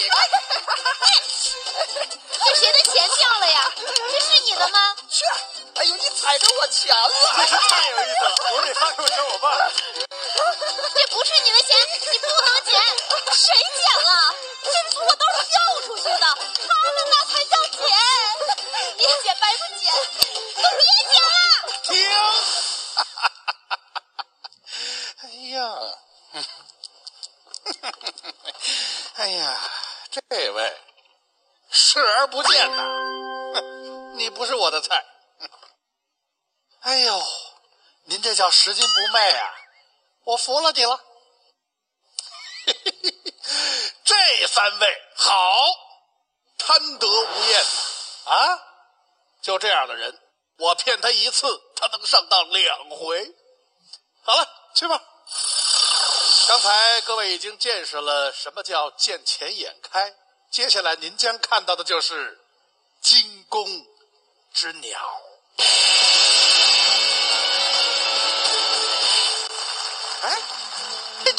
[2.45, 3.59] 这谁的钱掉了呀？
[4.11, 4.77] 这是你的吗？
[5.11, 5.25] 是。
[5.75, 7.11] 哎呦，你踩着我钱了！
[7.69, 8.35] 太有意思了！
[8.53, 9.03] 我得发给
[38.43, 39.55] 叫拾金不昧啊！
[40.25, 41.01] 我服了你了。
[44.05, 45.65] 这三位好，
[46.59, 47.65] 贪得无厌
[48.25, 48.59] 啊！
[49.43, 50.21] 就这样的人，
[50.57, 51.47] 我骗他一次，
[51.77, 53.33] 他能上当两回。
[54.25, 55.01] 好了，去吧。
[56.49, 60.17] 刚才各位已经见识了什么叫见钱眼开，
[60.51, 62.41] 接下来您将看到的就是
[63.01, 63.87] 惊弓
[64.53, 65.23] 之鸟。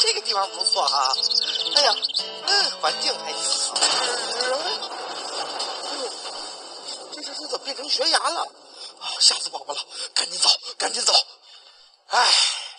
[0.04, 1.14] 这个地方不错哈！
[1.76, 1.96] 哎呀，
[2.46, 3.72] 嗯，环境还挺好。
[3.72, 4.58] 哎呦，
[7.14, 8.42] 这这这怎么变成悬崖了？
[9.00, 9.80] 啊，吓死宝宝了！
[10.14, 11.14] 赶紧走，赶紧走！
[12.08, 12.30] 哎，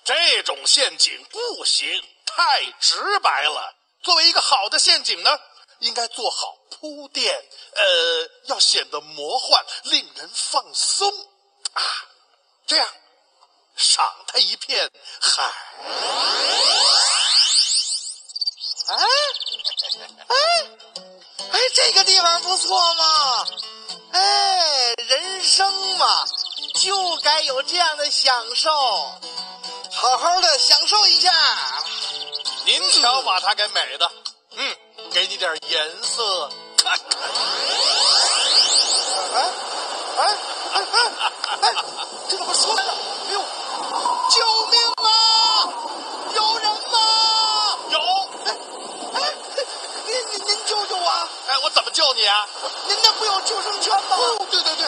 [0.04, 1.90] 这种陷阱不行，
[2.28, 3.74] 太直白了。
[4.04, 5.40] 作为一个好的陷阱呢，
[5.80, 7.36] 应该做好铺垫，
[7.74, 11.12] 呃，要显得魔幻，令人放松
[11.74, 11.82] 啊。
[12.68, 12.88] 这样。
[13.86, 14.90] 赏他一片
[15.22, 15.44] 海。
[18.88, 18.96] 哎
[20.28, 20.36] 哎
[21.52, 23.46] 哎，这个地方不错嘛！
[24.12, 26.26] 哎，人生嘛，
[26.82, 28.72] 就该有这样的享受，
[29.92, 31.32] 好好的享受一下。
[32.66, 34.12] 您瞧，把它给美的，
[34.52, 34.76] 嗯，
[35.12, 36.50] 给你点颜色
[36.84, 37.22] 看看。
[39.34, 39.50] 哎
[40.18, 40.38] 哎
[40.74, 41.32] 哎哎
[41.62, 41.74] 哎，
[42.30, 42.94] 这怎么出来了？
[44.30, 44.42] 救
[44.72, 45.08] 命啊！
[46.34, 46.98] 有人吗？
[47.90, 48.00] 有。
[48.44, 48.52] 哎
[49.14, 49.18] 哎，
[50.06, 51.10] 您您您救救我！
[51.48, 52.48] 哎，我怎么救你啊？
[52.88, 54.16] 您那不有救生圈吗？
[54.18, 54.86] 哦，对对对，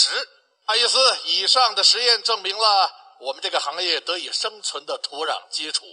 [0.00, 0.28] 食。
[0.66, 5.84] 爱丽丝，以上的实验证明了我们这个行业得以生存的土壤基础。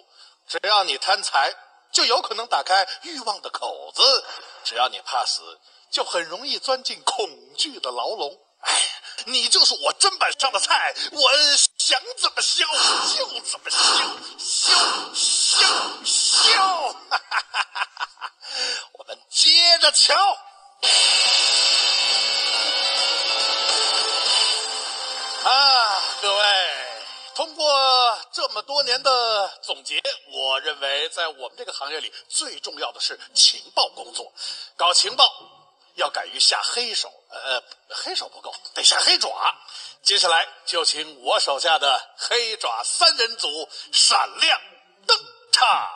[0.47, 1.53] 只要你贪财，
[1.91, 4.01] 就有可能打开欲望的口子；
[4.63, 5.59] 只要你怕死，
[5.91, 8.39] 就很容易钻进恐惧的牢笼。
[8.61, 8.81] 哎，
[9.25, 11.31] 你就是我砧板上的菜，我
[11.77, 12.63] 想怎么削
[13.17, 13.77] 就怎么削，
[14.38, 14.73] 削
[15.15, 15.65] 削
[16.05, 16.57] 削！
[18.93, 20.15] 我们接着瞧。
[25.48, 26.44] 啊，各位，
[27.34, 29.98] 通过这么多年的总结，
[30.30, 34.30] 我认为在我们这个行业里，最重要的是情报工作。
[34.76, 35.26] 搞情报，
[35.95, 39.30] 要敢于下黑手，呃，黑手不够，得下黑爪。
[40.03, 44.60] 接下来就请我手下的黑爪三人组闪亮
[45.06, 45.18] 登
[45.53, 45.88] 场。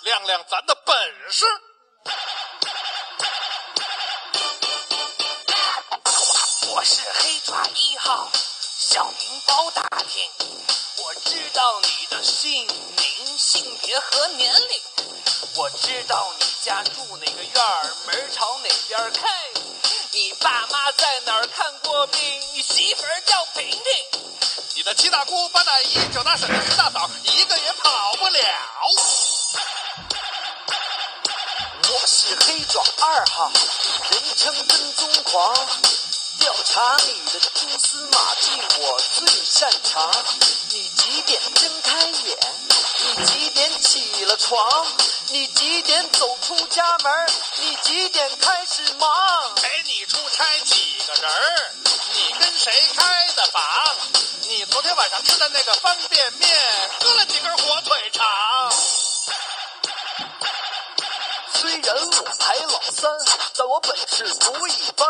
[0.00, 0.96] 亮亮咱的本
[1.30, 1.44] 事。
[6.68, 8.30] 我是黑爪一号，
[8.78, 10.22] 小名包打听。
[10.96, 14.80] 我知道你的姓名、性别和年龄。
[15.56, 19.28] 我知道你家住哪个院儿，门朝哪边开。
[20.10, 22.20] 你爸妈在哪儿看过病？
[22.54, 24.20] 你媳妇儿叫萍萍。
[24.74, 28.42] 你的七大姑八大姨九大婶十大嫂，一个也跑不了。
[32.40, 33.50] 黑爪二号，
[34.10, 35.54] 人称跟踪狂。
[36.38, 40.10] 调查你的蛛丝马迹，我最擅长。
[40.70, 42.38] 你几点睁开眼？
[42.98, 44.86] 你几点起了床？
[45.28, 47.32] 你几点走出家门？
[47.56, 49.54] 你几点开始忙？
[49.56, 51.74] 陪你出差几个人？
[52.14, 53.62] 你跟谁开的房？
[54.48, 56.50] 你昨天晚上吃的那个方便面，
[57.00, 58.24] 喝了几根火腿肠？
[61.62, 63.08] 虽然我排老三，
[63.56, 65.06] 但我本事不一般。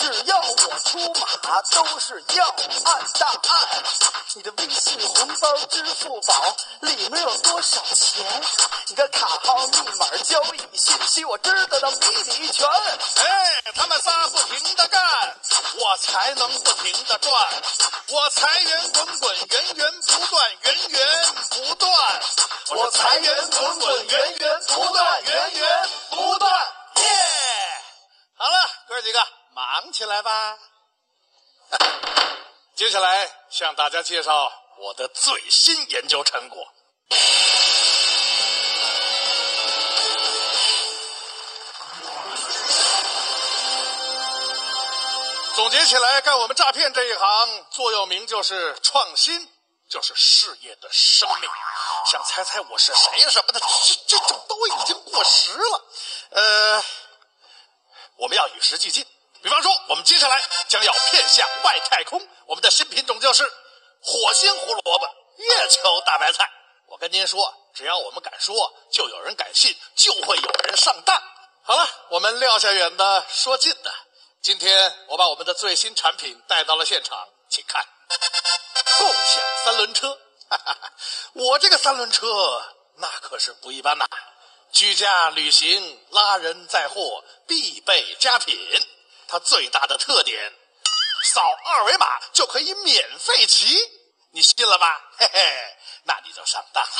[0.00, 3.84] 只要我出马，都是要案大案。
[4.32, 8.42] 你的微信红包、支付宝里面有多少钱？
[8.86, 12.06] 你的卡号、密码、交易信息，我知道的比
[12.38, 12.66] 你全。
[12.66, 15.02] 哎，他们仨不停的干，
[15.76, 17.62] 我才能不停的赚。
[18.08, 22.22] 我财源滚滚，源源不断，源源不断。
[22.70, 26.52] 我财源滚滚，源源不断，源源不断。
[26.96, 27.04] 耶！
[28.38, 29.39] 好了，哥几个。
[29.60, 30.58] 忙起来吧！
[32.74, 36.66] 接下来向大家介绍我的最新研究成果。
[45.54, 49.46] 总结起来，干我们诈骗这一行，座右铭就是创新，
[49.90, 51.50] 就是事业的生命。
[52.10, 55.84] 想猜猜我是谁什么的，这这种都已经过时了。
[56.30, 56.82] 呃，
[58.16, 59.06] 我们要与时俱进。
[59.42, 63.42] 比方说，我们接下来将要骗向外太空，我们的新品种就是
[64.02, 65.06] 火星胡萝卜、
[65.36, 66.50] 月球大白菜。
[66.86, 68.54] 我跟您说，只要我们敢说，
[68.92, 71.22] 就有人敢信，就会有人上当。
[71.62, 73.94] 好了，我们撂下远的，说近的。
[74.42, 77.86] 今天我把我们的最新产品带到了现场，请看，
[78.98, 80.18] 共享三轮车。
[80.48, 80.92] 哈哈哈，
[81.34, 82.26] 我这个三轮车
[82.96, 84.04] 那可是不一般呐，
[84.72, 88.58] 居家旅行、拉人载货必备佳品。
[89.30, 90.52] 它最大的特点，
[91.22, 93.78] 扫二维码就可以免费骑，
[94.32, 95.00] 你信了吧？
[95.18, 96.90] 嘿嘿，那你就上当了。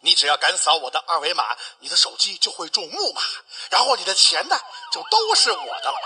[0.00, 3.22] 你只要敢扫我的二维码，你的手机就会中木马，
[3.70, 4.58] 然后你的钱呢，
[4.90, 5.96] 就都是我的了。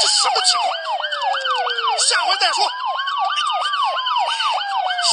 [0.00, 0.70] 这什么情况？
[2.08, 2.64] 下回再说。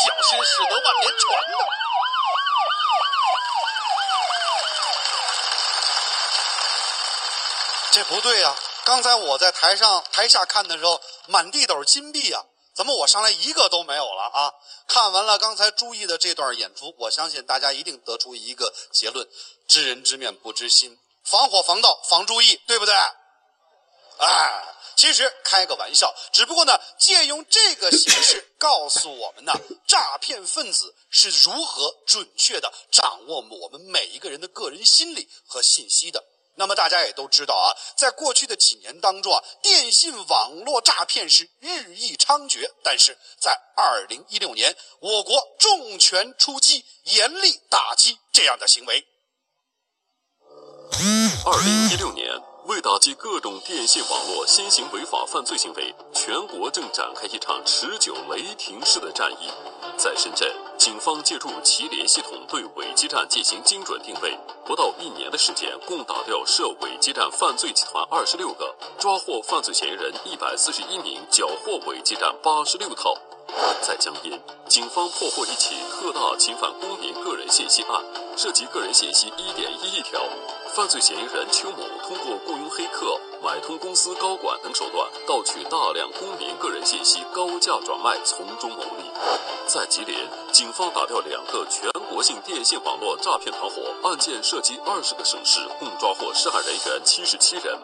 [0.05, 1.57] 小心驶得万年船呢。
[7.99, 8.55] 这不对呀、啊！
[8.85, 14.53] 刚才我在台上台下看的时候，满地都是金币啊，怎么我上来一个都没有了啊？
[14.87, 19.27] 看完了刚才朱毅的这段演出，我相信大家一定得出一个结论：
[19.67, 22.95] 知人知面不知心，防火防盗防注意，对不对？
[24.19, 24.63] 哎，
[24.95, 29.51] 其实开个玩笑，只不过呢，借用这个形式告诉我们呢，
[29.85, 36.23] 诈骗分子是如何准确的掌握我们每一个人的个人心理和信息的。
[36.59, 42.69] 那么大家也都知道啊，在过去的几年当中啊，电信网络诈骗是日益猖獗。
[42.83, 49.07] 但是在二零一六年，我国重拳出击，严厉打击这样的行为。
[51.45, 52.29] 二零一六年，
[52.65, 59.49] 为打击各种电信网络新型违法犯罪行为，全国正展开一场持久雷霆式的战役。
[59.97, 73.13] 在深圳，警方借助麒麟系统对伪基站进行精准定位，不到一年的时间，共打掉涉伪基站犯罪集团二十六个，抓获犯罪嫌疑人一百四十一名，缴获伪基站八十六套。
[73.81, 74.39] 在江阴，
[74.69, 78.01] 警方破获一起特大侵犯公民个人信息案，
[78.37, 80.21] 涉及个人信息一点一亿条。
[80.79, 89.03] 犯罪嫌疑人邱某通过雇佣黑客、买通公司高管等手段，盗取大量公民个人信息，高价转卖，从中牟利。
[89.67, 90.15] 在吉林，
[90.53, 97.77] 警方打掉两个全国性电信网络诈骗团伙，案件涉及二十个省市，共抓获涉案人员七十七人。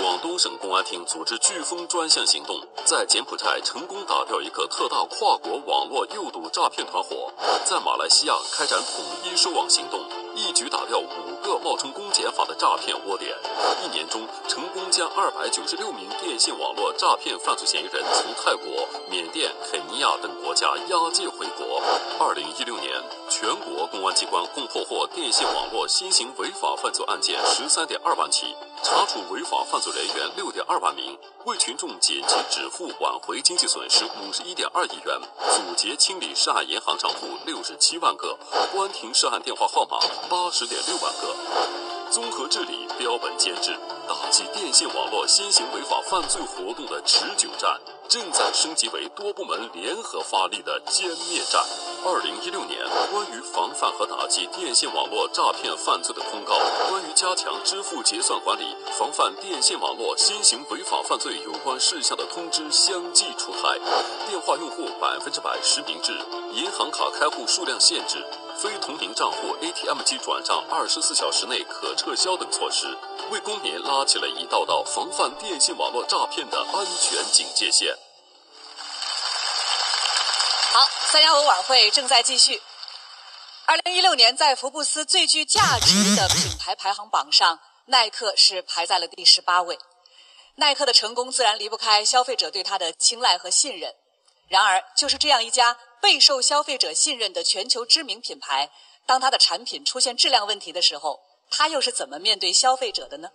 [0.00, 7.30] 广东省公安厅组织“飓风”专项行动，在柬埔寨成功打掉一个特大跨国网络诱赌诈骗团伙，
[7.66, 10.00] 在马来西亚开展统一收网行动，
[10.34, 13.34] 一举打掉五个冒充公检法的诈骗窝点。
[13.82, 21.82] 一年中，成功将二百九十六名电信网络诈骗犯罪嫌疑人从泰国、缅甸、肯尼亚等国家押解回国。
[22.18, 22.92] 二零一六年，
[23.40, 28.54] 全国公安机关共破获电信网络新型违法犯罪案件十三点二万起。
[28.82, 35.18] 查处违法犯罪人员六点二万名，为群众紧急止付挽回经济损失五十一点二亿元，
[35.54, 38.36] 阻截清理涉案银行账户六十七万个，
[38.74, 39.98] 关停涉案电话号码
[40.28, 41.34] 八十点六万个。
[42.10, 43.72] 综合治理，标本兼治，
[44.06, 47.80] 打击电信网络新型违法犯罪活动的持久战，
[48.10, 51.64] 正在升级为多部门联合发力的歼灭战。
[52.04, 56.58] 二零一六年关于防范和打击电信网络诈骗犯罪的通告，
[56.88, 63.78] 关于加强支付结算管理、防范电信网络新型违法犯罪有关事项的通知相继出台。
[64.28, 66.12] 电话用户百分之百实名制，
[66.52, 68.26] 银行卡开户数量限制，
[68.58, 72.88] 非同名账户 ATM 机转账二十四小时内可撤销等措施，
[73.30, 77.94] 为公民拉起了一道道防范电信网络诈骗的安全警戒线。
[80.72, 82.62] 好，三幺五晚会正在继续。
[83.66, 89.76] 二零一六年，在福布斯最具价值的品牌排行榜上，耐克是排在了第十八位。
[90.54, 93.96] 耐克的成功自然离不开消费者对它的青睐和信任。
[94.46, 98.70] 然而，就是这样一家备受消费者信任的全球知名品牌，
[99.04, 101.18] 当它的产品出现质量问题的时候，
[101.50, 103.30] 它又是怎么面对消费者的呢？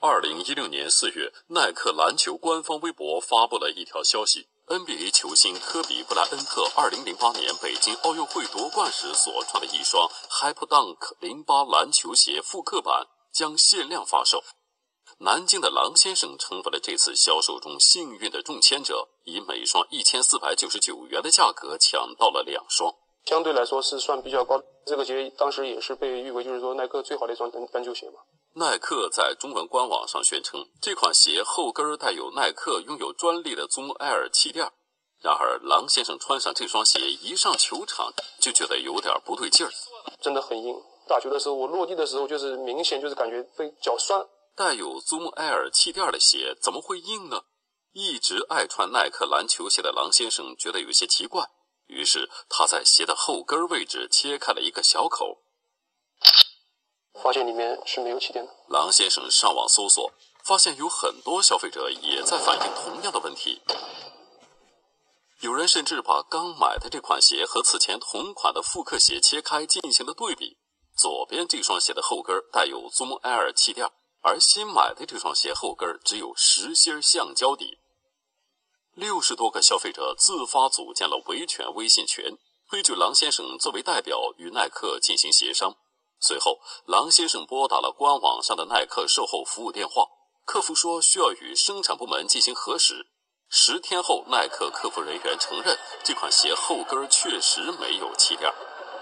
[0.00, 4.46] 二零一六年四月，耐克篮球官方微博发布了一条消息。
[4.68, 14.44] NBA 球星科比布莱恩特2008年北京奥运会夺冠时所穿的一双 Hyperdunk 08篮球鞋复刻版将限量发售。
[15.20, 22.94] 南京的郎先生成为了这次销售中幸运的中签者，以每双1499元的价格抢到了两双。
[23.24, 28.20] 相对来说是算比较高，这个鞋当时也是被誉为就是说耐克最好的一双单单球鞋嘛。
[28.58, 34.72] 耐克在中文官网上宣称，这款鞋后跟带有耐克拥有专利的 Zoom Air 气垫。
[35.20, 39.70] 然而，郎先生穿上这双鞋一上球场就觉得有点不对劲儿，
[40.20, 40.74] 真的很硬。
[41.08, 44.26] 打球的时候，我落地的时候就是明显就是感觉被脚酸。
[44.56, 47.42] 带有 Zoom Air 气垫的鞋怎么会硬呢？
[47.92, 51.48] 一直爱穿耐克篮球鞋的郎先生觉得有些奇怪，
[51.86, 55.42] 于是他在鞋的后跟位置切开了一个小口。
[57.22, 58.52] 发现里面是没有气垫的。
[58.68, 60.10] 郎先生上网搜索，
[60.44, 63.60] 发现有很多消费者也在反映同样的问题。
[65.40, 70.56] 有人甚至把刚买的这款鞋和此前同款的复刻鞋切开进行了对比。
[70.96, 73.88] 左边这双鞋的后跟带有 Zoom Air 气垫，
[74.20, 77.78] 而新买的这双鞋后跟只有实心橡胶底。
[78.94, 82.36] 六十多个消费者自发组建了维权微信群，
[82.68, 85.76] 推举郎先生作为代表与耐克进行协商。
[86.20, 90.04] 随后，郎先生拨打了官网上的耐克售后服务电话，
[90.44, 93.06] 客服说需要与生产部门进行核实。
[93.48, 98.52] 十天后，耐克客服人员承认这款鞋后跟确实没有气垫。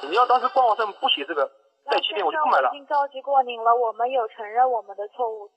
[0.03, 1.51] 你要当时官网上不写这个
[1.91, 2.71] 带气垫，我就不买了。
[2.75, 5.51] 已经召集过您了，我们有承认我们的错误。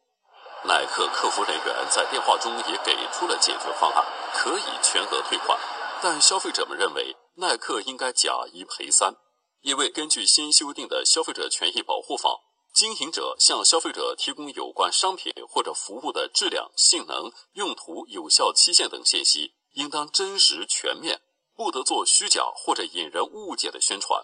[0.63, 4.03] 耐克客服人员在电话中也给出了解决方案，
[4.33, 5.59] 可以全额退款，
[6.01, 9.13] 但消费者们认为耐克应该假一赔三。
[9.61, 12.29] 因为根据新修订的《消费者权益保护法》，
[12.73, 21.21] 经营者向消费者提供有关商品或者服务的质量、性能、用途、有效期限等信息，应当真实全面，
[21.55, 24.23] 不得做虚假或者引人误解的宣传。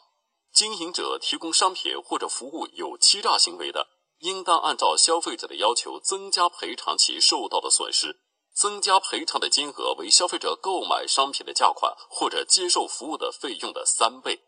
[0.53, 3.87] 经营者提供商品或者服务有欺诈行为的，
[4.19, 8.21] 应当按照消费者的要求增加赔偿其受到的损失，
[8.53, 14.39] 增加赔偿的金额为消费者购买商品的价款或者接受服务的费用的三倍。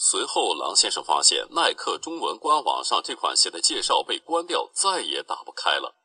[0.00, 5.96] 随后，郎先生发现耐克中文官网上这款鞋的介绍被关掉，再也打不开了。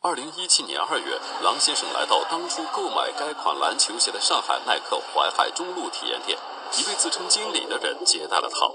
[0.00, 6.36] 二零一七年二月，郎先生来到当初购买该款篮球鞋的上海耐克淮海中路体验店，
[6.76, 8.68] 一位自称经理的人接待了他。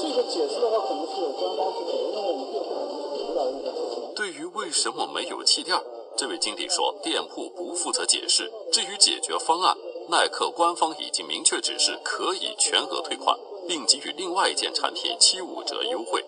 [0.00, 4.14] 这个解释的话，可能是有官方负责，因为我们店铺可能是不知道这个事情。
[4.14, 5.76] 对于为什么没有气垫，
[6.16, 8.48] 这位经理说，店铺不负责解释。
[8.70, 9.76] 至于解决方案，
[10.10, 16.24] 耐克官方已经明确指示可以全额退款，并给予另外一件产品七五折优惠。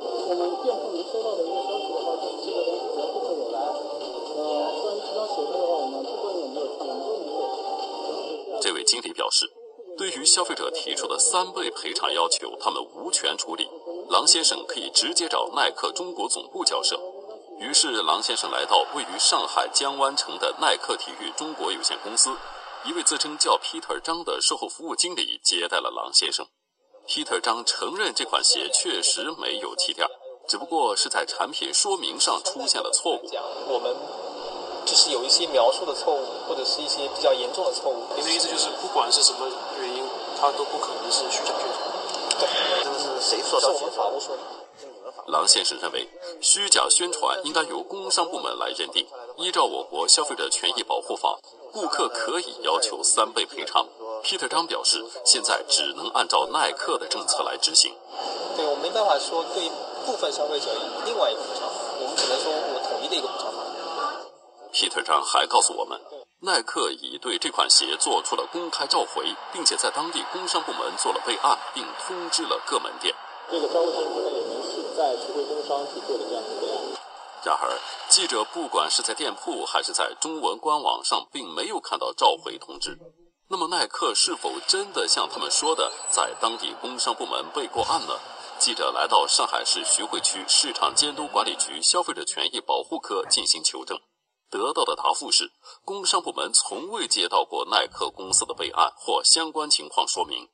[0.00, 8.62] 我们店铺里收到的一个消息的话，就是这个东西只要顾客有来，呃，虽然这张协议的话，我们不管有没有退，我们都能退。
[8.62, 9.44] 这位经理表示，
[9.98, 13.68] 对于消费者提出的三倍赔偿要求，他们无权处理。
[14.08, 16.98] 郎先生可以直接找耐克中国总部交涉。
[17.60, 22.30] 于是，郎先生来到位于上海江湾城的耐克体育中国有限公司，
[22.84, 26.44] 一位自称叫 Peter 张的售后服务经理接待了郎先生。
[27.06, 30.04] Peter 张承认这款鞋确实没有气垫，
[30.48, 33.22] 只不过是在产品说明上出现了错误。
[33.68, 33.94] 我们
[34.84, 38.02] 就是有一些描述的错误，或者是一些比较严重的错误。
[38.16, 39.46] 您的意思就是，不管是什么
[39.78, 40.04] 原因，
[40.40, 42.40] 它都不可能是虚假宣传。
[42.40, 42.48] 对，
[42.82, 43.68] 这个是谁说的？
[43.68, 44.42] 是我们法务说的。
[45.28, 46.08] 郎先生认为，
[46.40, 49.06] 虚假宣传应该由工商部门来认定。
[49.36, 51.38] 依照我国消费者权益保护法，
[51.72, 53.86] 顾客可以要求三倍赔偿。
[54.24, 57.94] Peter 张表示，现在只能按照耐克的政策来执行。
[58.56, 59.70] 对我没办法说对
[60.04, 60.66] 部分消费者
[61.06, 61.68] 另外一个补偿，
[62.00, 63.62] 我们只能说我统一的一个补偿法。
[64.72, 66.00] Peter 张还告诉我们，
[66.40, 73.14] 耐克已对这款鞋做出了公开召回，并且在当地工商部门做了备案，并通知了各门店。
[73.50, 76.78] 这个招商部门也明示，在徐汇工商去做的这样的备案。
[77.44, 77.78] 然而，
[78.08, 82.96] 记者不管是在店铺还是在中文官网上，并没有看到召回通知。
[83.48, 88.18] 那么，耐克是否真的像他们说的，在当地工商部门备过案呢？
[88.58, 93.98] 记者来到上海市徐汇区市场监督管理局消费者权益保护科进行求证，
[94.48, 95.50] 得到的答复是，
[95.84, 100.48] 工商部门从未接到过耐克公司的备案或相关情况说明。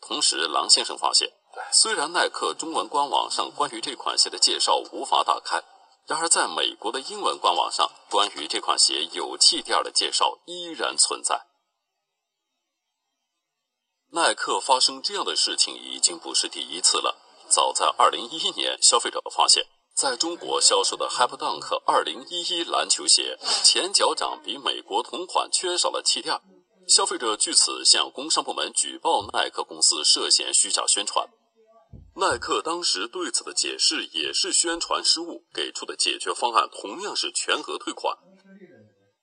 [0.00, 1.32] 同时，郎先生发现。
[1.72, 5.62] 虽然耐克中文官网上关于这款鞋的介绍无法打开，
[6.06, 11.46] 然而在美国的英文官网上，关于这款鞋有气垫的介绍依然存在。
[14.12, 17.16] 耐克发生这样的事情已经不是第一次了。
[17.48, 26.40] 早在2011年，消费者发现，在中国销售的 Hyperdunk 2011篮球鞋前脚掌比美国同款缺少了气垫，
[26.88, 31.28] 消费者据此向工商部门举报耐克公司涉嫌虚假宣传。
[32.18, 38.16] 耐克当时对此的解释也是宣传失误，给出的解决方案同样是全额退款。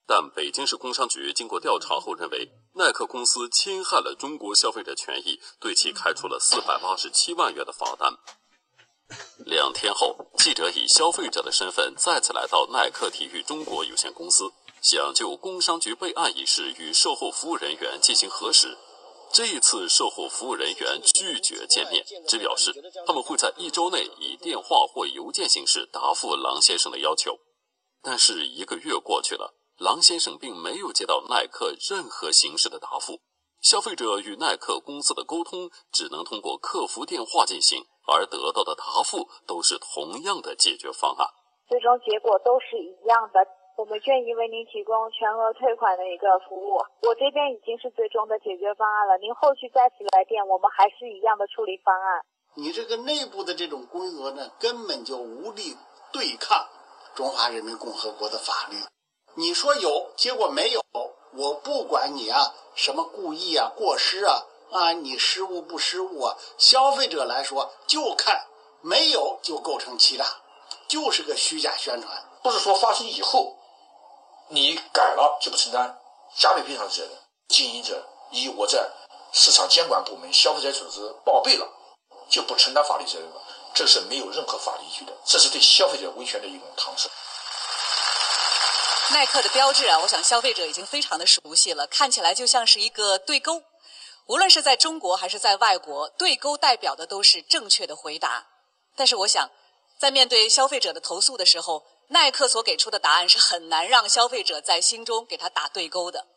[0.06, 8.14] 但北京市工商局经过调查后认为，耐克公司侵害了中国消费者权益，对其开出了四百八十七万元的罚单。
[9.44, 14.52] 两天后，记者以消费者的身份再次来到耐克体育中国有限公司，
[14.84, 18.78] 想就工商局备案一事与售后服务人员进行核实。
[19.34, 22.72] 这一次，售后服务人员拒绝见面，只表示
[23.08, 27.40] 他们会在一周内以电话或邮件形式答复郎先生的要求。
[28.04, 33.22] 但是一个月过去了，郎先生并没有接到耐克任何形式的答复。
[33.60, 41.26] 消费者与耐克公司的沟通只能通过客服电话进行，而得到的答复都是同样的解决方案，
[41.68, 43.40] 最终结果都是一样的。
[43.76, 49.18] 我们愿意为您提供全额退款的一个服务，我这边已经是最终的解决方案了。
[49.18, 52.22] 您后续再次来电，我们还是一样的处理方案。
[52.56, 55.76] 你这个内部的这种规则呢，根本就无力
[56.12, 56.68] 对抗
[57.16, 58.78] 中华人民共和国的法律。
[59.36, 60.80] 你说有，结果没有，
[61.36, 66.38] 我不管你啊，什么故意啊、过失啊啊，你失误不失误啊？
[66.60, 68.45] 消费者来说，就看
[68.82, 70.24] 没有就构成欺诈，
[70.88, 72.24] 就是个虚假宣传。
[72.44, 73.58] 不是说发生以后。
[74.54, 75.98] 你改了就不承担
[76.36, 77.12] 加倍赔偿责任，
[77.48, 78.88] 经营者以我在
[79.32, 81.68] 市场监管部门、消费者组织报备了，
[82.30, 83.42] 就不承担法律责任了，
[83.74, 87.10] 这是没有任何法律依据的，这是对消费者维权的一种搪塞。
[89.12, 93.64] 耐克的标志啊，我想消费者已经非常的熟悉了，看起来就像是一个对勾，
[94.28, 98.46] 无论是在中国还是在外国，对勾代表的都是正确的回答。
[98.96, 99.50] 但是我想，
[100.00, 106.28] 在面对消费者的投诉的时候，耐克所给出的答案是很难让消费者在心中给他打对勾的。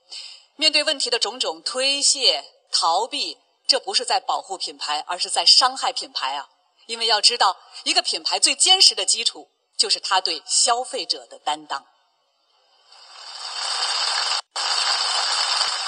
[0.56, 6.48] 面对问题的种种推卸、逃避，这不是在保护品牌，而是在伤害品牌啊！
[6.86, 11.84] 因为要知道，一个品牌最坚实的基础就是他对消费者的担当。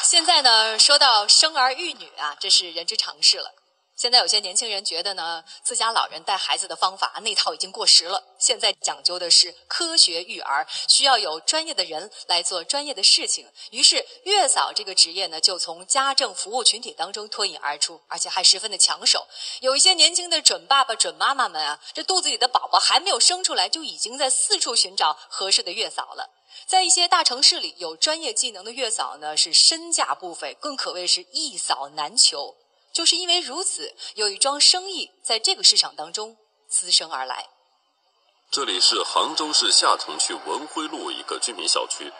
[0.02, 3.54] 现在呢，说到生儿育女啊，这是人之常事了。
[3.98, 8.22] 现在有些年轻人觉得呢，自家老人带孩子的方法那套已经过时了。
[8.38, 13.48] 现在讲究的是科学育儿，需要有专业的人来做专业的事情。
[13.72, 19.26] 于是，月嫂这个职业呢，就从家政服务群体当中脱颖而出，而且还十分的抢手。
[19.62, 26.30] 有一些年轻的准爸爸、准妈妈们啊，这肚子里的宝宝还没有生出来，就已经在四处寻找合适的月嫂了。
[26.66, 32.54] 在一些大城市里，有专业技能的月嫂呢是身价不菲，更可谓是一扫难求。
[32.98, 36.36] 就是因为如此，有一桩生意在这个市场当中
[36.68, 37.48] 滋生而来。
[38.50, 42.12] 这里是杭州市下城区文辉路一个居民小区，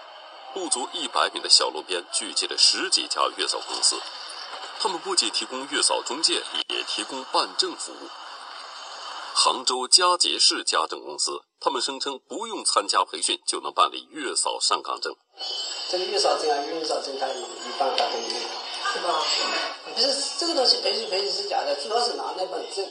[0.55, 4.01] 不足一百米的小路边聚集了十几家月嫂公司，
[4.79, 8.09] 他们不仅提供月嫂中介，也提供办证服务。
[9.35, 15.13] 杭州佳杰市家政公司，他们声称不用参加培训就能办理月嫂上岗证。
[15.89, 17.43] 这个月嫂证啊，月嫂证，它有
[17.77, 19.25] 办法都有，是吧？
[19.95, 22.87] 不是这个东西培训培训是假的，主要是拿那本证。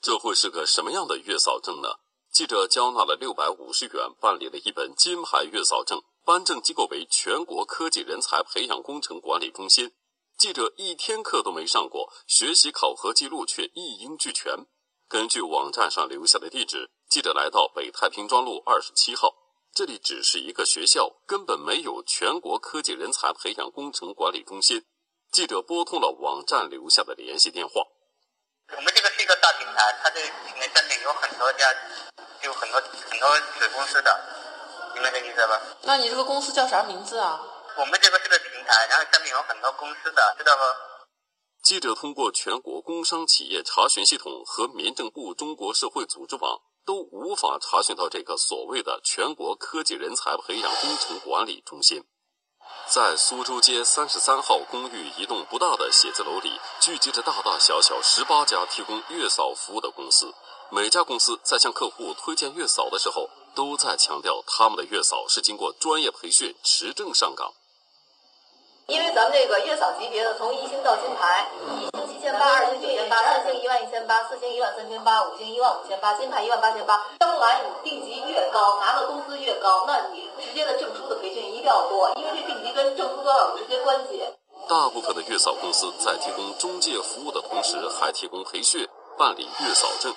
[0.00, 1.88] 这会是个什么样的月嫂证呢？
[2.30, 9.92] 记者交纳了六百五十元，办理了一本金牌月嫂证，颁证机构为全国科技人才培养工程管理中心。
[10.36, 14.66] 记者一天课都没上过，学习考核记录却一应俱全。
[15.08, 19.32] 根据网站上留下的地址，记者来到北太平庄路二十七号，
[19.74, 24.84] 这里只是一个学校，根本没有全国科技人才培养工程管理中心。
[25.32, 27.82] 记者拨通了网站留下的联系电话。
[28.70, 31.66] 我们这个是一个大平台，它这里面下面有很多家，
[32.44, 34.20] 有很多很多子公司的，
[34.94, 35.60] 明白这意思吧？
[35.82, 37.42] 那你这个公司叫啥名字啊？
[37.76, 40.62] 我们这个是个平台，然后下面有很多公司的，知道不？
[41.64, 52.04] 记者通过全国工商企业查询系统和民政部中国社会组织网都无法查询到这个所谓的全国科技人才培养工程管理中心。
[52.88, 56.50] 在苏州街三十三号公寓一栋不大的写字楼里，
[56.80, 60.34] 聚集着大大小小十八家提供月嫂服务的公司。
[60.70, 67.52] 每家公司在向客户推荐月嫂的时候，都在强调他们的月嫂是经过专业培训、持证上岗。
[68.86, 71.48] 因为咱们这个月嫂级别的，从一星到金牌，
[71.80, 77.02] 一星七千八，二星九千八，三星一万一千八，四星一万三千八，五星一万五千八，金牌一万八千八。
[77.20, 84.22] 将来你定级越高，拿的工资越高，那你直接的证书的培训一定要多，因为这定级跟证书都要有直接关系。
[84.68, 88.86] 大部分的月嫂公司在提供中介服务的同时，还提供培训、
[89.16, 90.14] 办理月嫂证。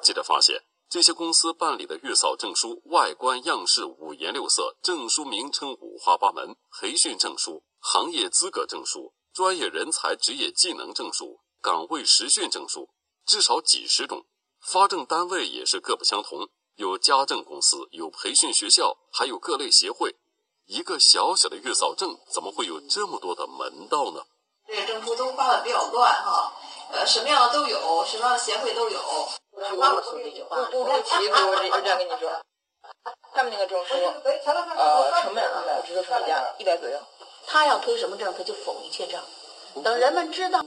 [0.00, 7.62] 记者发现，这些公司办理的月嫂证书外观样式五颜六色，证书名称五花八门，培训证书。
[7.80, 12.88] 行业资格证书、专业人才职业技能证书、岗位实训证书，
[13.24, 14.24] 至少几十种。
[14.60, 20.16] 发证单位也是各不相同，有家政公司，有培训学校，还有各类协会。
[20.66, 24.22] 一个小小的月嫂证，怎么会有这么多的门道呢？
[24.66, 26.52] 这个证书都发的比较乱哈，
[26.90, 29.00] 呃，什么样的都有，什么样的协会都有。
[29.52, 32.30] 我说这句话，不不起，我这这样跟你说，
[33.32, 34.54] 他们那个证书，呃，成
[35.34, 36.98] 本啊，我知道什么价，一百左右。
[37.50, 39.18] 他要推什么证，他就否一切证。
[39.82, 40.64] 等人们知道，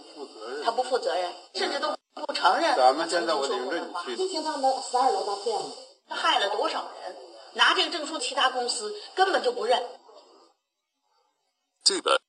[0.63, 1.95] 他不负责任，甚至都
[2.25, 2.75] 不承认。
[2.75, 4.17] 咱们现在我领着你去。
[4.17, 5.69] 就听他们十二楼大骗子，
[6.09, 7.15] 他害了多少人？
[7.53, 9.81] 拿这个证书，其他公司根本就不认。
[11.83, 12.20] 这本。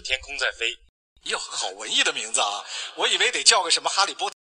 [0.00, 0.76] 天空在飞，
[1.24, 2.64] 哟，好文艺的名字啊！
[2.96, 4.36] 我以为得叫个什么哈利波特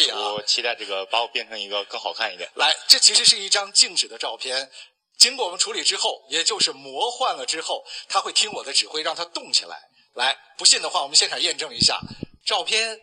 [0.00, 2.50] 以啊，我期待这个把我变成一个更好看一点。
[2.54, 4.70] 来，这其实是一张静止的照片，
[5.18, 9.78] 经过我们处理之后，也就是魔幻了之后，它会听我的指挥，让它动起来。
[10.14, 12.00] 来，不信的话，我们现场验证一下，
[12.44, 13.00] 照片。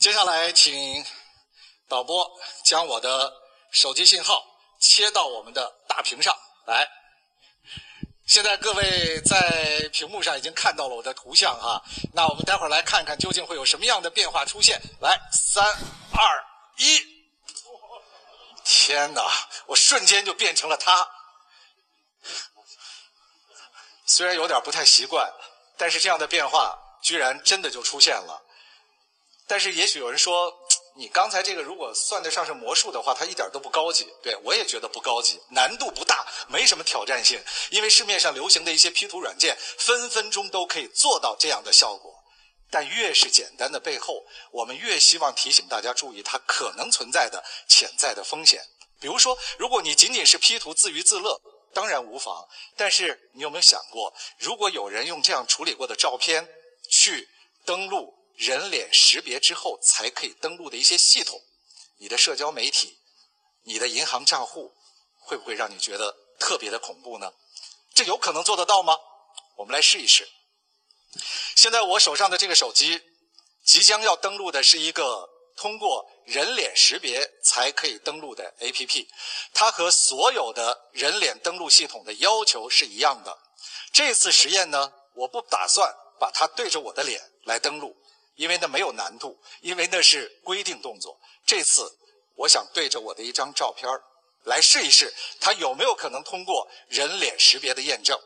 [0.00, 1.04] 接下来，请
[1.86, 2.26] 导播
[2.64, 3.30] 将我的
[3.70, 4.42] 手机信号
[4.80, 6.88] 切到我们的大屏上来。
[8.26, 14.80] 现在各位在屏幕上已经看到了我的图像哈，那我们待会儿来看看究竟会有什么样的变化出现。
[15.02, 16.44] 来，三、二、
[16.78, 16.98] 一！
[18.64, 19.22] 天哪，
[19.66, 21.06] 我瞬间就变成了他。
[24.06, 25.30] 虽然有点不太习惯，
[25.76, 28.46] 但是这样的变化居然真的就出现了。
[29.50, 30.56] 但是也许有人说。
[30.96, 34.06] 你刚才这个如果算得上是魔术的话，它一点都不高级。
[34.22, 37.40] 对我也觉得不高级，难度不大，没什么挑战性。
[37.70, 42.12] 因为市面上流行的一些 P 图软件，分分钟都可以做到这样的效果。
[42.70, 48.60] 但越是简单的背后，我们越希望提醒大家注意它可能存在的潜在的风险。
[49.00, 51.40] 比如说，如果你仅仅是 P 图自娱自乐，
[51.72, 52.46] 当然无妨。
[52.76, 56.46] 但是你有没有想过，如果有人用这样处理过的照片
[56.90, 57.28] 去
[57.64, 58.12] 登录？
[58.40, 61.38] 人脸识别之后才可以登录的一些系统，
[61.98, 62.96] 你的社交媒体、
[63.64, 64.72] 你的银行账户，
[65.18, 67.30] 会不会让你觉得特别的恐怖呢？
[67.94, 68.96] 这有可能做得到吗？
[69.58, 70.26] 我们来试一试。
[71.54, 73.02] 现在我手上的这个手机，
[73.62, 79.06] 即将要登录的是一个通过人脸识别才可以登录的 APP，
[79.52, 83.38] 它和所有的人脸登录系统的要求是一样的。
[83.92, 87.94] 这次实验呢，我不打算把它对着我的脸来登录。
[88.40, 91.20] 因为那没有难度，因为那是规定动作。
[91.44, 91.94] 这次
[92.36, 93.86] 我想对着我的一张照片
[94.44, 98.18] 来试一试，它有没有可能通过人脸识别的验证。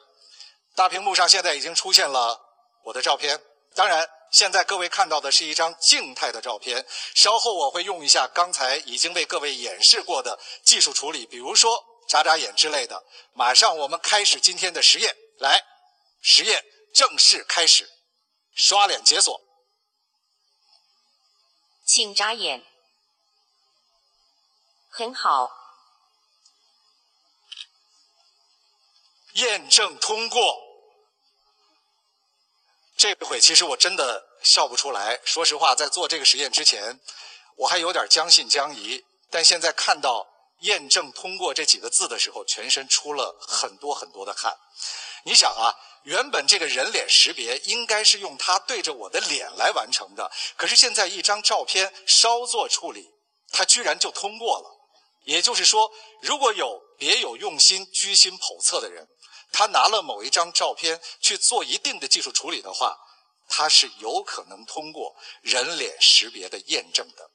[0.76, 2.40] 大屏幕上现在已经出现了
[2.84, 3.40] 我的照片，
[3.74, 6.86] 当然现在各位看到的是一张静态的照片。
[7.16, 13.04] 稍后我会用一下刚才已经为各位演示过的技术处理，比如说眨眨眼之类的。
[13.32, 15.60] 马上我们开始今天的实验，来，
[16.22, 16.64] 实验
[16.94, 17.90] 正式开始，
[18.54, 19.40] 刷脸解锁。
[21.94, 22.60] 请眨眼，
[24.90, 25.48] 很好。
[29.34, 30.60] 验证通过。
[32.96, 35.20] 这回其实我真的笑不出来。
[35.24, 36.98] 说实话，在做这个实验之前，
[37.54, 39.04] 我还有点将信将疑。
[39.30, 40.26] 但现在看到
[40.66, 44.58] “验证通过”这几个字的时候，全身出了很多很多的汗。
[45.24, 45.70] 你想啊。
[46.04, 53.10] 原本这个人脸识别应该是用它对着我的脸来完成的，可是现在一张照片稍作处理，
[53.50, 54.70] 它居然就通过了。
[55.24, 55.90] 也就是说，
[56.20, 59.08] 如果有别有用心、居心叵测的人，
[59.50, 62.98] 他拿了某一张照片去做一定的技术处理的话，
[63.48, 67.30] 他是有可能通过人脸识别的验证的。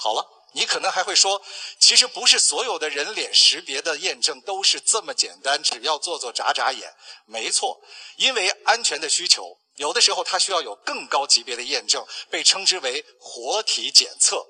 [0.00, 0.26] 好了。
[0.52, 1.40] 你可能还会说，
[1.78, 6.92] 其实不是所有的人脸识别的验证都是这么简单，只要做做眨眨眼。
[7.26, 7.80] 没错，
[8.16, 14.44] 因为安全的需求，有的时候它需要有更高级别的验证，被称之为活体检测。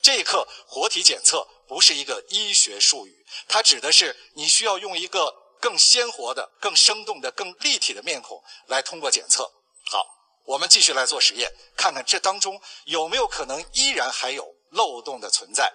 [0.00, 9.42] 这一刻，活体检测不是一个医学术语，它指的是你需要用一个更鲜活的、更生动的、更立体的面孔来通过检测。
[9.90, 10.06] 好，
[10.46, 14.54] 我们继续来做实验，看看这当中有没有可能依然还有。
[14.70, 15.72] 漏洞的存在，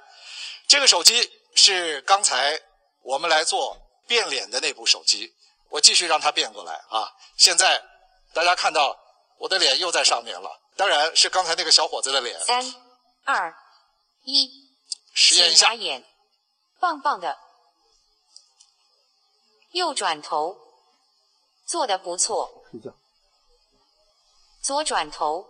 [0.68, 2.60] 这个手机是刚才
[3.02, 3.78] 我们来做
[4.08, 5.34] 变脸的那部手机。
[5.70, 7.12] 我继续让它变过来啊！
[7.36, 7.84] 现在
[8.34, 8.98] 大家看到
[9.38, 12.40] 我的脸又在上面了，当然是刚才那个小伙子的脸。
[12.40, 12.64] 三、
[13.26, 13.54] 二、
[14.24, 14.70] 一，
[15.14, 15.74] 实验一下。
[15.74, 16.06] 眼，
[16.80, 17.38] 棒棒的。
[19.72, 20.58] 右转头，
[21.66, 22.64] 做的不错。
[22.72, 22.96] 睡觉。
[24.62, 25.46] 左转头。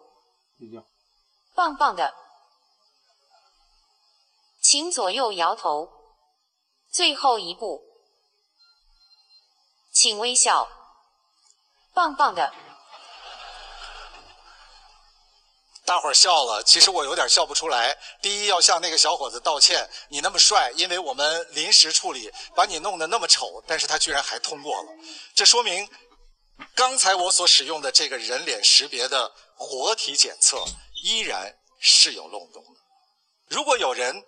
[0.57, 0.84] 睡觉。
[1.53, 2.11] 棒棒的。
[4.76, 5.89] 请左右摇头。
[6.91, 7.81] 最后一步，
[9.93, 10.68] 请微笑。
[11.93, 12.53] 棒棒的。
[15.85, 17.97] 大伙儿笑了，其实我有点笑不出来。
[18.22, 24.89] 第一，要向那个小伙子道歉，你那么帅，因为我们临时处理，把你弄得那么丑，但是他居然还通过了，
[25.34, 25.89] 这说明
[26.76, 30.61] 刚才我所使用的这个人脸识别的活体检测
[31.02, 32.81] 依然是有漏洞的。
[33.47, 34.22] 如果有人。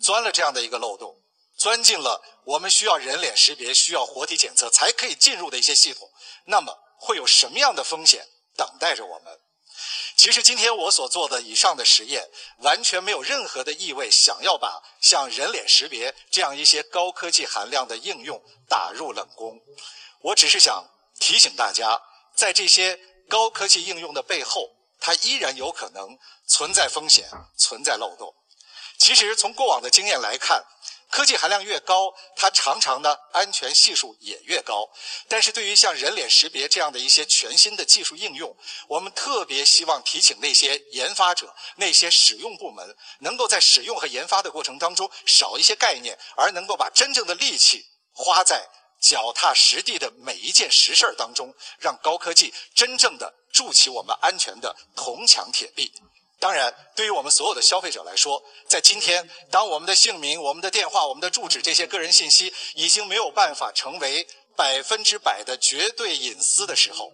[0.00, 1.16] 钻了这样的一个漏洞，
[1.56, 6.10] 钻进了我们需要人脸识别、需要活体检测才可以进入的一些系统，
[6.46, 8.26] 那么会有什么样的风险
[8.56, 9.38] 等待着我们？
[10.16, 19.60] 其实今天我所做的以上的实验，完全没有任何的意味，想要把像人脸识别这样一些高科技含量的应用打入冷宫。
[20.22, 20.84] 我只是想
[21.20, 22.02] 提醒大家，
[22.34, 22.98] 在这些
[23.28, 24.68] 高科技应用的背后，
[24.98, 26.18] 它依然有可能
[26.48, 28.34] 存在风险、存在漏洞。
[28.98, 30.62] 其实从过往的经验来看，
[31.10, 34.90] 科技含量越高，它常常呢安全系数也越高。
[35.28, 38.54] 但是对于像人脸识别这样的一些全新的技术应用，
[38.88, 48.68] 我们特别希望提醒那些研发者、那些使用部门，能够在使用和研发的过程当中少一些概念，而能够把真正的力气花在
[49.00, 55.90] 脚踏实地的每一件实事儿当中，让高科技真正的筑起我们安全的铜墙铁壁。
[56.40, 64.24] 当然，对于我们所有的消费者来说，在今天，当我们的姓名、我们的电话、我们的住址这些个人信息已经没有办法成为
[64.56, 67.10] 百分之百的绝对隐私的时候，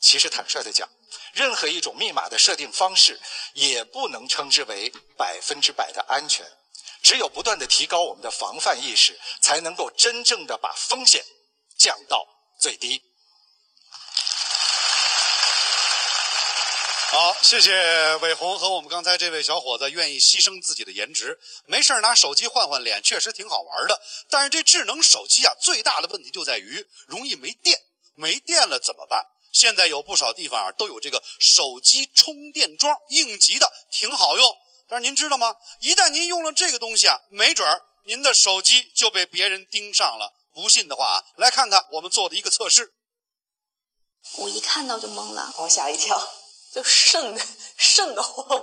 [0.00, 0.88] 其实坦率的讲，
[1.34, 3.20] 任何一种密码的设定方式
[3.52, 6.46] 也不能称之为百分之百的安全。
[7.02, 11.22] 只有不断的提高我们的防范意识，才能够真正的把风险
[11.76, 12.24] 降到
[12.58, 13.02] 最低。
[17.12, 24.00] 好，谢谢伟红和我们刚才这位小伙子愿意牺牲自己的颜值，没事拿手机换换脸，确实挺好玩的。
[24.30, 27.78] 但是这智能手机啊，最大的问题就在于容易没电，
[28.14, 29.26] 没电了怎么办？
[29.52, 34.56] 现在有不少地方啊都有这个手机充电桩，应急的，挺好用。
[34.88, 35.54] 但是您知道吗？
[35.80, 40.32] 一旦您用了这个东西啊，没准儿您的手机就被别人盯上了。
[40.54, 42.94] 不信的话啊，来看看我们做的一个测试。
[44.38, 46.16] 我一看到就懵了，我吓一跳，
[46.72, 47.40] 就瘆的
[47.76, 48.58] 瘆得慌。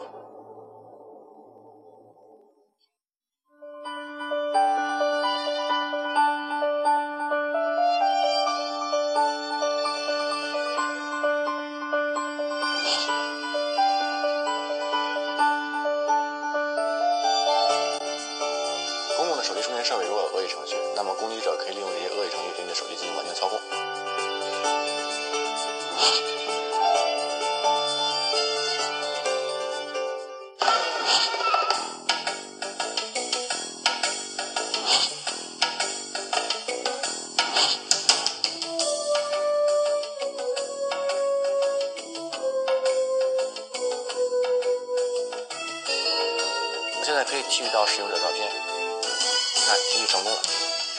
[19.15, 23.59] 公共的手机充电设备如果有恶意程序，那么攻击者可以利用这些恶意程序对你的手机进行完全操控。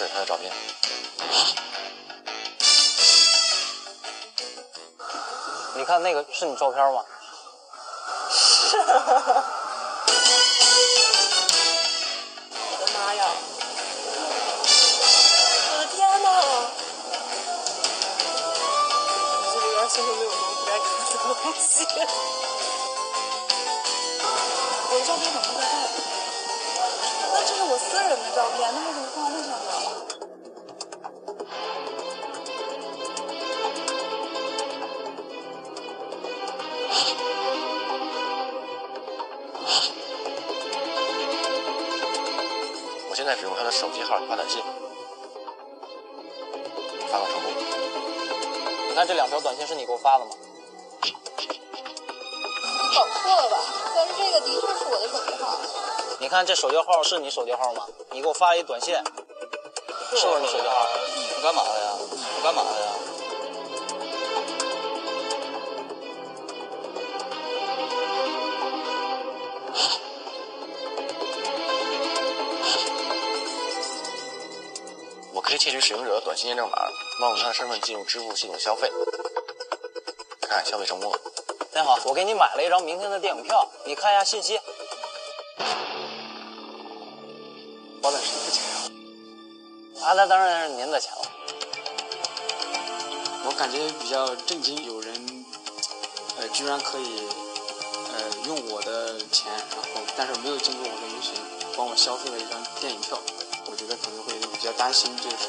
[0.01, 0.51] 这是他的照片。
[5.75, 7.05] 你看那个是你照片吗？
[8.31, 8.79] 是。
[8.81, 8.85] 我
[12.81, 13.27] 的妈呀！
[15.71, 16.29] 我的天哪！
[19.37, 21.85] 你这里边是不是没有什么不该看的东西？
[24.89, 25.69] 我的照片怎么会在？
[27.33, 29.07] 那这是我私人的照片，那为什么
[49.41, 50.33] 条短信是你给我发的吗？
[51.03, 51.13] 你
[52.95, 53.57] 搞错了吧？
[53.95, 55.59] 但是这个的确是我的手机号。
[56.19, 57.87] 你看这手机号是你手机号吗？
[58.11, 60.87] 你给我发了一短信，是不是你手机号？
[61.37, 61.93] 你干嘛的呀？
[62.37, 62.87] 你干嘛的呀？
[75.33, 76.77] 我可以窃取使用者的短信验证码，
[77.21, 78.91] 冒用他的身份进入支付系统消费。
[80.51, 81.19] 看，消费成功了。
[81.73, 84.59] 真好，我给你买了一张明天的电影票，你看一下信息。
[88.03, 90.11] 花的是谁的钱啊？
[90.11, 91.23] 啊，那当然是您的钱了。
[93.45, 95.47] 我感觉比较震惊，有人
[96.41, 97.29] 呃居然可以
[98.13, 101.31] 呃用我的钱，然后但是没有经过我的允许
[101.77, 103.17] 帮我消费了一张电影票，
[103.71, 105.47] 我觉得可能会比较担心这个事。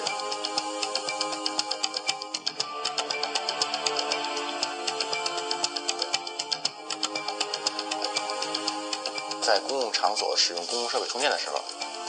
[9.41, 11.59] 在公共场所使用公共设备充电的时候，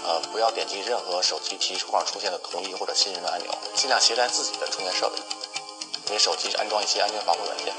[0.04, 5.16] 呃，不要点击任何手机提示框出现的同意或者信任的按钮，尽量携带自己的充电设备，
[6.06, 7.72] 给手机安装一些安全防护软件。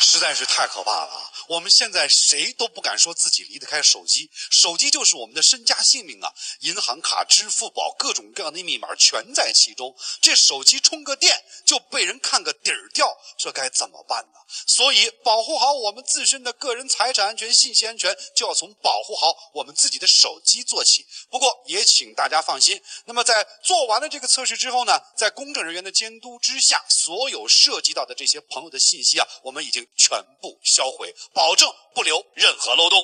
[0.00, 1.29] 实在是太可怕了！
[1.50, 6.32] 我们现在谁都不敢说自己离得开手机，手机就是我们的身家性命啊！
[6.60, 9.92] 银行卡、支付宝，各种各样的密码全在其中。
[10.20, 14.38] 这手机充个电就被人看个底儿掉，这该怎么办呢？
[14.66, 21.04] 所以，保护好我们自身的个人财产安全、信息安全，就要从保护好我们自己的手机做起。
[21.30, 33.02] 不过，也请大家放心，那么在做完了这个测试之后呢，在公证人员的监督之下，所有涉及到的这些朋友的信息啊，我们已经全部销毁，保证不留任何漏洞。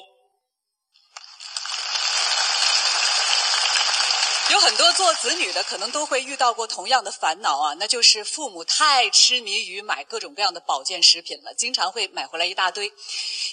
[4.50, 12.92] 有很多做子女的可能都会遇到过同样的烦恼啊那就是父母太痴迷于买各种各样的保健食品了经常会买回来一大堆。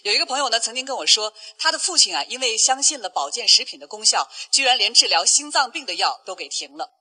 [0.02, 6.92] 有一个朋友呢曾经跟我说他的父亲啊因为相信了保健食品的功效居然连治疗心脏病的药都给停了。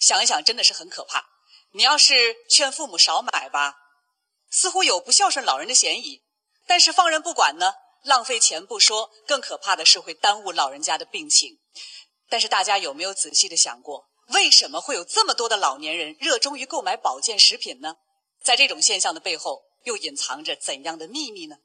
[0.00, 1.26] 想一想真的是很可怕
[1.72, 3.74] 你要是劝父母少买吧
[4.50, 6.21] 似乎有不孝顺老人的嫌疑。
[6.66, 11.58] 但是放任不管呢，浪费钱不说，更可怕的是会耽误老人家的病情。
[12.28, 17.96] 但是大家有没有仔细的想过，为什么会有这么多的老年人热衷于购买保健食品呢？
[18.42, 21.56] 在这种现象的背后，又隐藏着怎样的秘密呢？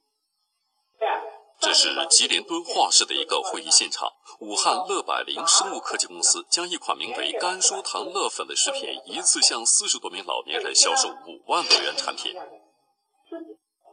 [1.60, 4.11] 这是吉林敦化市的一个会议现场。
[4.40, 12.36] 武汉乐百灵生物科技公司将一款名为甘舒堂乐粉的食品，一次向四十多名老年人销售五万多元产品。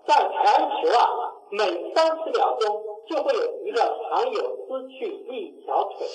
[0.07, 1.09] 在全球啊，
[1.51, 1.65] 每
[1.95, 6.07] 三十秒钟就会有一个常友失去一条腿。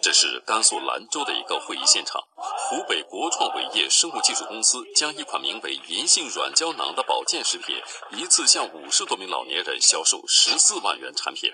[0.00, 2.20] 这是甘肃兰州的一个会议现场。
[2.36, 7.76] 湖北国创伟业生物技术公司将一款名为银杏软胶囊的保健食品，
[8.10, 11.50] 一次向五十多名老年人销售十四万元产品。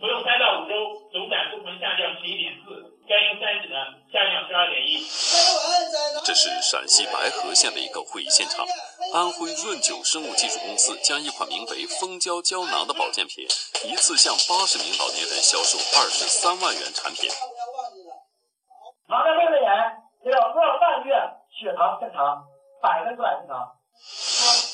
[0.00, 0.74] 服用三到五周，
[1.12, 2.74] 总胆固醇下降十一点四，
[3.08, 4.03] 甘油三酯呢。
[6.24, 8.64] 这是陕西白河县的一个会议现场。
[9.12, 13.44] 安徽润九生物技术公司将一款名为蜂胶胶囊的保健品，
[13.84, 17.28] 一次向八十名老年人销售二十三万元产品。
[19.08, 19.68] 糖尿病的人
[20.22, 21.14] 只有个半月
[21.50, 22.46] 血糖正常，
[22.80, 23.76] 百分之百正常。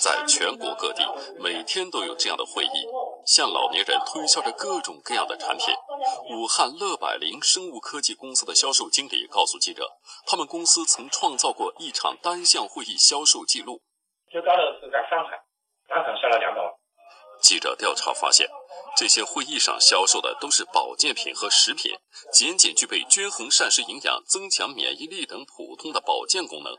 [0.00, 1.04] 在全国各地，
[1.38, 2.86] 每天都有这样的会议，
[3.26, 5.66] 向老年人推销着各种各样的产品。
[6.30, 9.86] 武汉乐百灵生物科技公司的销售经理告诉记者，
[10.26, 13.82] 他们公司曾创造过一场单项会议销售记录。
[14.30, 15.38] 最高的是在上海，
[15.88, 16.70] 当场销了两百万。
[17.42, 18.48] 记者调查发现，
[18.96, 21.92] 这些会议上销售的都是保健品和食品，
[22.32, 26.74] 仅仅具备均衡膳食营养、增强免疫力等普通的保健功能。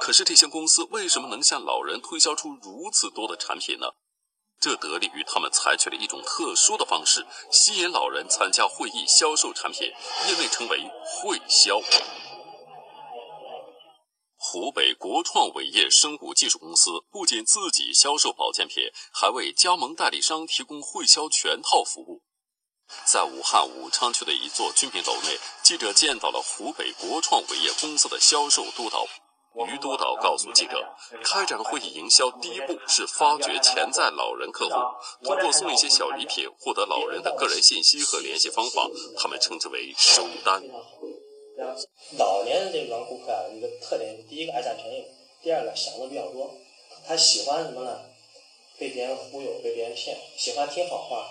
[0.00, 3.86] 可是这些公司为什么能向老人推销出如此多的产品呢？
[4.60, 9.82] 这得力于他们采取了一种特殊的方式，吸引老人参加会议销售产品，
[10.28, 11.80] 业内称为会销。
[14.36, 22.22] 湖北国创伟业生物技术公司不仅自己销售保健品，还为加盟代理商提供会销全套服务。
[23.04, 29.06] 在武汉武昌区的一座居民楼内，记者见到了湖北国创伟业公司的销售督导
[29.66, 30.94] 于督导告诉记者，
[31.24, 34.74] 开展会议营销第一步是发掘潜在老人客户，
[35.24, 40.62] 通过送一些小礼品获得老人的个人信息和联系方法，他们称之为收单。
[42.16, 45.04] 老年人这帮顾客啊，一个特点，第一个爱占便宜，
[45.42, 46.50] 第二个想的比较多。
[47.06, 47.98] 他喜欢什么呢？
[48.78, 51.28] 被别人忽悠，被别人骗，喜欢听好话。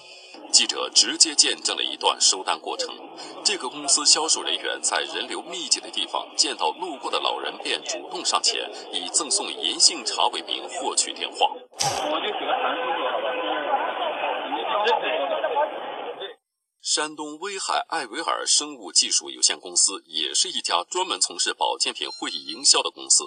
[0.52, 2.96] 记者直接见证了一段收单过程。
[3.44, 11.50] 这个公司销售人员在人流密集的地方见到路过的老人，便主动上前，以赠送银杏茶为名获取电话。
[11.50, 13.28] 我就喜欢长叔叔，好吧？
[16.82, 23.26] 山东威海艾维尔生物技术有限公司也是一家专门从事保健品会议营销的公司。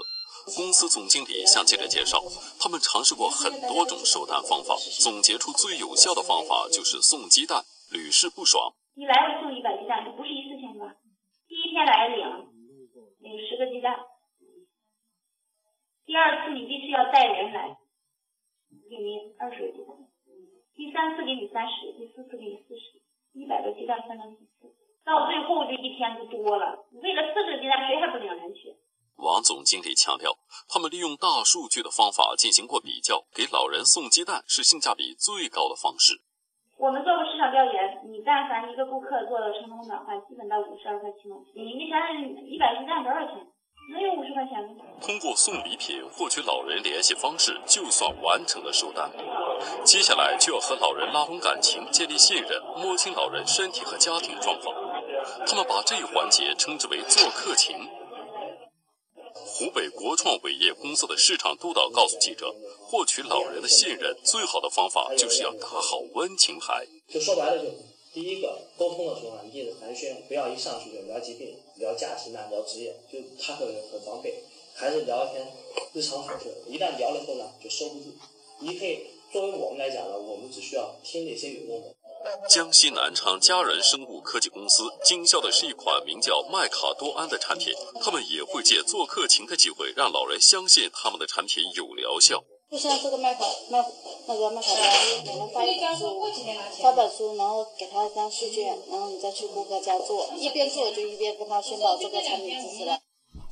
[0.56, 2.22] 公司总经理向记者介绍，
[2.58, 8.72] 他们尝试过很多种收单方法，总结出最有效的方法就是送鸡蛋，屡试不爽。
[8.94, 10.96] 你来回送一百鸡蛋，这不是一次性的。
[11.46, 12.18] 第一天来领
[13.20, 14.00] 领十个鸡蛋，
[16.04, 17.76] 第二次你必须要带人来，
[18.90, 19.94] 给你二十个鸡蛋，
[20.74, 23.00] 第三次给你三十，第四次给你四十，
[23.34, 24.74] 一百个鸡蛋分了几次？
[25.04, 28.74] 到最后这一天就多了，为了四十个鸡蛋，谁还不领人去？
[29.20, 30.36] 王总经理强调，
[30.68, 36.20] 他们利用大数据的方法进行过比较，给老人送鸡蛋是性价比最高的方式。
[36.78, 41.28] 我们做过市场调研，你但凡一个顾客做了成功转换，基本到五十二块钱。
[41.54, 42.16] 你你想想，
[42.48, 43.46] 一百鸡蛋多少钱？
[43.92, 44.84] 能有五十块钱吗？
[45.02, 49.10] 通过送礼品获取老人联系方式，就算完成了收单。
[49.84, 54.74] 接下来就要和老人拉拢感情，建立信任，摸清老人身体和家庭状况。
[55.46, 57.76] 他们把这一环节称之为做客情。
[59.60, 62.50] 湖北国创伟业公司的市场督导告诉记者，
[62.80, 66.86] 获取老人的信任，最好的方法就是要打好温情牌。
[67.06, 67.70] 就说白了，就
[68.10, 74.42] 第一个沟通的时候啊，一定是寒暄，不要一上去就聊疾病、聊假期、那聊职业，就他会很防备。
[74.72, 75.46] 还是聊天
[75.92, 78.06] 日常琐事，一旦聊了后呢，就收不住。
[78.60, 79.00] 你可以
[79.30, 81.94] 作为我们来讲呢，我们只需要听那些有用的。
[82.48, 87.72] 江西南昌佳人生物科技公司经销的是一款名叫麦卡多胺的产品，
[88.02, 92.42] 他们也会借做客情的机会，让老人相信他们的产品有疗效。
[92.70, 93.84] 就像这个卖跑卖
[94.28, 96.22] 那个卖跑单，我们发一本书，
[96.82, 102.98] 发本书，然后给他一张试卷，然后你再去顾客家做，一边做就一边跟他宣导这个产品知识了。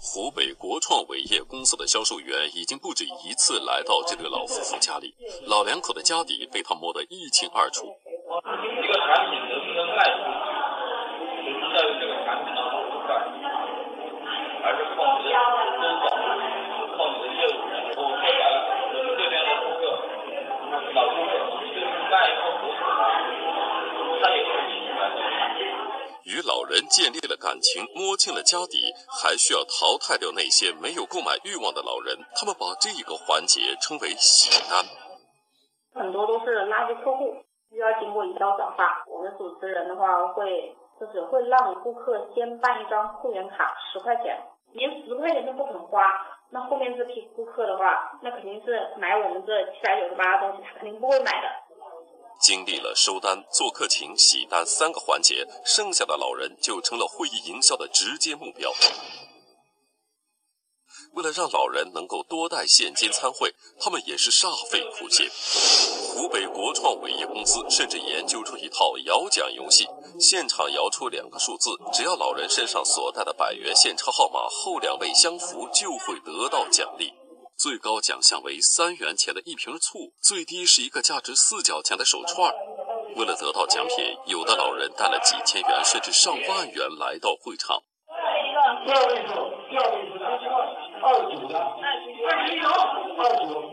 [0.01, 5.12] 湖北国创伟业公司的销售员已经不止一次来到这对老夫妇家里，
[5.47, 7.86] 老两口的家底被他摸得一清二楚。
[8.89, 13.20] 一个产品能不能卖出去，不是在于这个产品的好坏，
[14.65, 15.36] 而是靠你的
[15.77, 16.09] 周保，
[16.97, 17.60] 靠你的业务。
[17.69, 19.93] 我说白了，我们这边的顾客，
[20.94, 23.05] 老顾客，你就是卖一个合适的，
[24.23, 25.12] 他也会喜欢。
[26.24, 28.90] 与老人建立了感情，摸清了家底，
[29.20, 32.16] 还需要淘汰掉那些没有购买欲望的老人。
[32.35, 34.81] 他们把这个环节称为洗单。
[35.93, 36.57] 很多都是，
[38.39, 39.05] 要经过一道转化。
[39.06, 44.39] 我们主持人的话会，就是会让顾客先办一张会员卡，十块钱，
[44.73, 46.02] 连十块钱都不肯花。
[46.51, 51.48] 那后面这批顾客的话，那肯定是买我们这七百九十八的东西，他肯定不会买的。
[52.40, 58.70] 经历了收单、做客情、洗单三个环节，剩下的老人就成了会议营销的直接目标。
[61.14, 65.28] 为了让老人能够多带现金参会，他们也是煞费苦心。
[66.14, 69.86] 湖北国创伟业公司甚至研究出一套摇奖游戏，
[70.20, 77.12] 现场摇出两个数字，只要老人身上所带的百元现钞号码后两位相符，就会得到奖励。
[77.56, 82.52] 最高奖项为三元钱的一瓶醋，最低是一个价值四角钱的手串。
[83.16, 87.82] 为了得到奖品，有的老人带了几千元甚至上万元来到会场。
[88.86, 89.35] 第二位数，
[89.76, 90.07] 二位
[91.09, 93.64] 二九的，二十一九，二九，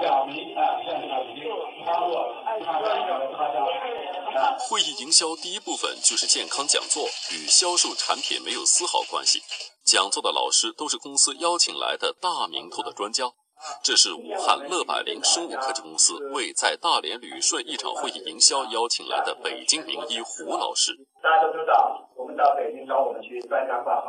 [0.00, 1.48] 两名，哎，现在已经
[1.86, 3.56] 超过他家他家。
[4.58, 9.40] 会议营销第一部分就是健康讲座，与销售产品没有丝毫关系。
[9.82, 13.24] 讲座的老师都是公司邀请来的大名头的专家。
[13.82, 20.94] 这是武汉乐百灵生物科技公司为在大连旅顺一场会议营销邀请来的北京名医胡老师。
[21.20, 24.07] 大家都知道，我们到北京找我们去专家挂号的话是要排队的。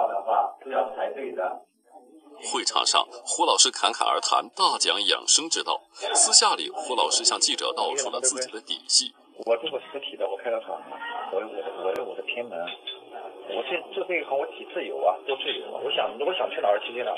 [2.43, 5.81] 会场上，胡老师侃侃而谈，大讲养生之道。
[6.13, 9.13] 私下里，胡老师向记者道出了自己的底细。
[9.45, 10.81] 我做过实体的，我开了厂，
[11.31, 12.57] 我有我的，我有我的偏门。
[13.51, 15.81] 我这做这一行，我体自由啊，多自由啊！
[15.83, 17.17] 我想，我想去哪儿去去哪儿。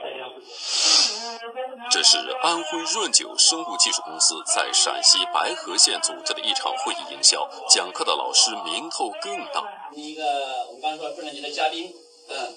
[1.91, 9.61] 这是安徽润九生物技术公司在陕西白河县组织的一场会议营销，讲课的老师名头更大。
[9.91, 10.23] 第一个，
[10.69, 11.91] 我们刚说重量级的嘉宾，
[12.29, 12.55] 嗯，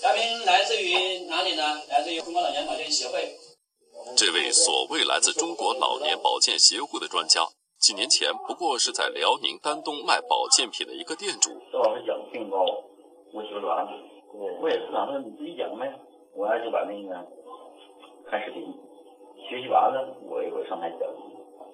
[0.00, 1.62] 嘉宾来自于哪里呢？
[1.90, 3.34] 来自于中国老年保健协会。
[4.16, 7.42] 这位所谓来自中国老年保健协会的专家，
[7.80, 11.50] 几年前不过是在辽宁丹东卖保健品的一个店主。
[11.72, 12.62] 这老师讲病高。
[13.34, 13.90] 我学完了，
[14.62, 15.90] 我也是啊，那你自己讲呗。
[16.32, 17.10] 我还就把那个
[18.30, 18.62] 看视频，
[19.50, 21.00] 学习完了，我一会上台讲。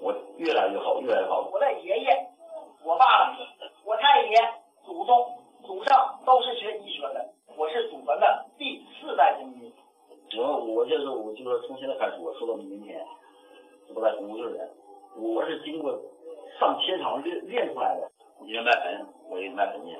[0.01, 1.47] 我越来越好，越来越好。
[1.53, 2.09] 我的爷爷、
[2.85, 3.37] 我爸爸、
[3.85, 4.33] 我太爷、
[4.85, 5.13] 祖宗、
[5.67, 7.21] 祖上都是学医学的，
[7.57, 9.73] 我是祖坟的第四代中医。
[10.37, 13.01] 我我就是我就是从现在开始，我说到明天，
[13.89, 14.69] 我不在公就是人。
[15.17, 15.93] 我是经过
[16.59, 18.11] 上千场练练出来的。
[18.41, 19.97] 今天卖盆，我给你卖盆去，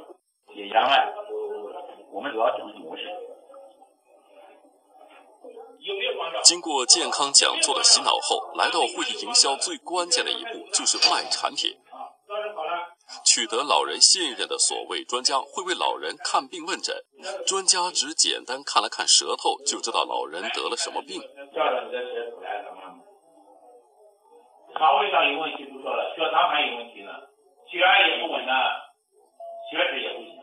[0.59, 1.13] 也一样卖。
[2.11, 3.05] 我们主要讲的是模式。
[6.43, 11.77] 经过健康讲座的洗脑后，来到会议营销最关键的一步就是卖产品。
[13.25, 16.97] 取得老人信任的所谓专家会为老人看病问诊，
[17.47, 21.21] 专家只简单看了看舌头就知道老人得了什么病。
[24.77, 27.13] 肠胃上有问题不说了，血糖还有问题呢，
[27.71, 28.53] 血压也不稳呢，
[29.71, 30.35] 血脂也不行。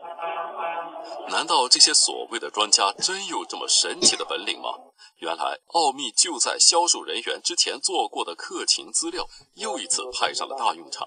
[1.28, 4.70] 难道这些所谓的专家真有这么神奇的本领吗？
[5.18, 11.06] 原来奥秘就在销售人员之前做过的客情资料，又一次派上了大用场。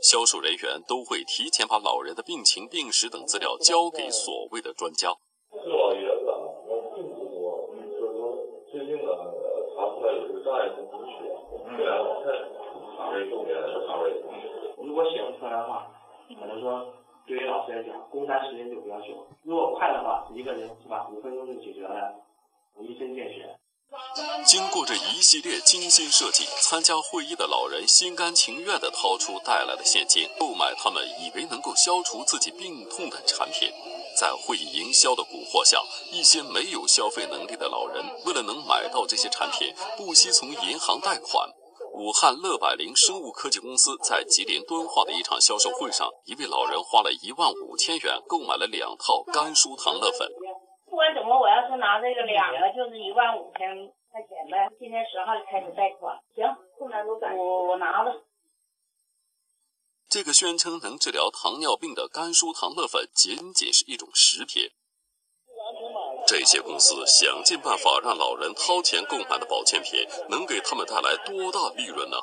[0.00, 5.14] 销售人员都会提前把老人的病情、病史等资料交给所谓的专家。
[5.50, 6.26] 四老爷子，
[6.66, 8.38] 我并不多，就是说
[8.70, 9.10] 最近呢
[9.74, 11.28] 查出来有这个障碍性贫血，
[11.76, 12.30] 血压老太，
[13.12, 13.56] 这是重点
[13.86, 14.14] 肠胃。
[14.78, 15.88] 如果写不出来的话，
[16.38, 16.86] 可能说。
[17.24, 19.24] 对于老师来讲，工单时间就比较久。
[19.44, 22.12] 如果快的话，一个人是吧，五分钟就解决了，
[22.80, 23.46] 一针见血。
[24.44, 33.70] 经过这一系列精心设计，参加会议的老人心甘情愿地掏出带来的现金，购买他们以为能够消除自己病痛的产品。
[34.18, 41.48] 在会议营销的蛊惑下，一些没有消费能力的老人，为了能买到这些产品，不惜从银行贷款。
[41.94, 50.28] 武汉乐百灵生物科技公司在吉林敦化的一场销售会上，一位老人花了一万五千元购买了两套甘舒堂乐粉。
[50.92, 53.74] 不管怎么，我要是拿这个两个，就是一万五千
[54.10, 54.68] 块钱呗。
[54.78, 56.44] 今天十号就开始贷款，行，
[56.76, 58.22] 困难都转我我拿着。
[60.10, 64.68] 这个宣称能治疗糖尿病的甘舒糖乐粉，仅仅是一种食品。
[66.32, 72.16] 这些公司想尽办法让老人掏钱购买的保健品，能给他们带来多大利润呢？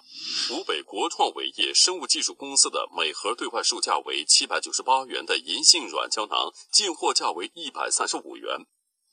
[0.49, 8.65] 湖北国创伟业生物技术公司的每盒对外售价为七百九十八元的银杏软胶囊，进货价为一百三十五元。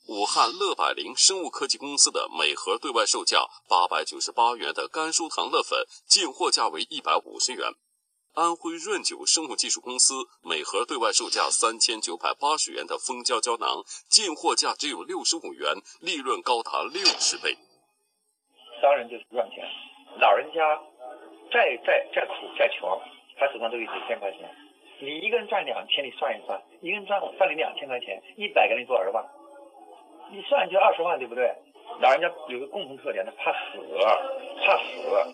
[0.07, 7.71] 武汉乐百灵生物科技公司的每盒对外售价八百九十八元的甘舒糖乐粉，进货价为一百五十元。
[8.37, 10.13] 安徽润九生物技术公司
[10.45, 13.81] 每盒对外售价三千九百八十元的蜂胶胶囊，
[14.13, 15.73] 进货价只有六十五元，
[16.05, 17.57] 利润高达六十倍。
[18.79, 19.65] 商人就是赚钱，
[20.21, 20.61] 老人家
[21.49, 22.85] 再再再苦再穷，
[23.41, 24.45] 他手上都有几千块钱。
[25.01, 29.25] 你一个人赚两千，你算一算，一个人赚赚你两千块钱，一百个人做二十万，
[30.29, 31.51] 你算就二十万，对不对？
[32.01, 33.81] 老人家有个共同特点，他怕死，
[34.61, 35.33] 怕死。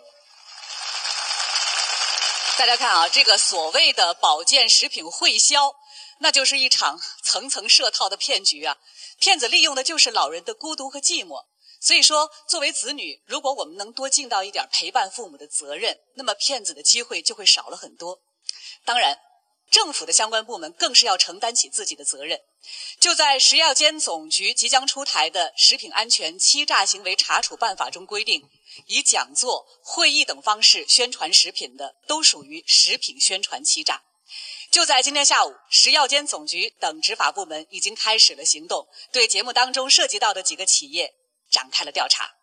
[2.55, 5.75] 大家看啊，这个所谓的保健食品会销，
[6.19, 8.77] 那就是一场层层设套的骗局啊！
[9.19, 11.45] 骗子利用的就是老人的孤独和寂寞。
[11.81, 18.21] 所以说，作为子女，如果我们能多尽到一点陪伴父母的责任，那么骗子的机会就会少了很多。
[18.85, 19.17] 当然，
[19.71, 22.39] 政府的相关部门更是要承担起自己的责任。
[22.99, 28.47] 就在食药监总局即将出台的《食品安全欺诈行为查处办法》中规定。
[28.87, 34.03] 以讲座、会议等方式宣传食品的，都属于食品宣传欺诈。
[34.71, 41.13] 就在今天下午，食药监总局等执法部门已经开始了行动，对节目当中涉及到的几个企业
[41.49, 42.35] 展开了调查。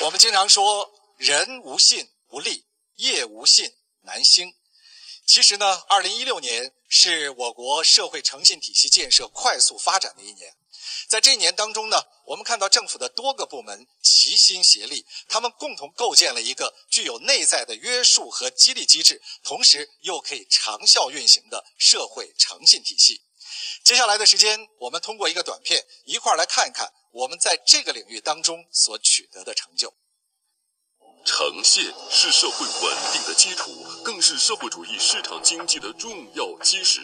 [0.00, 4.54] 我们经常说“人无信不立，业无信难兴”。
[5.26, 10.56] 其实呢，二零一六年是我国社会诚信体系建设快速发展的一年。
[11.08, 23.22] 在这一年当中呢，我们看到政府的多个部门齐心协力，他们共同构建了一个具有内在的约束和激励机制，同时又可以长效运行的社会诚信体系。
[23.82, 29.92] 接下来的时间，我们通过一个短片，一块儿来看一看我们在这个领域当中所取得的成就。
[31.22, 33.70] 诚信是社会稳定的基础，
[34.02, 37.00] 更是社会主义市场经济的重要基石。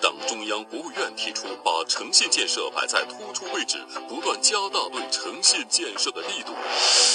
[0.00, 6.52] 党中央、国务院提出把诚信建设摆在突出位置，不断加大对诚信建设的力度。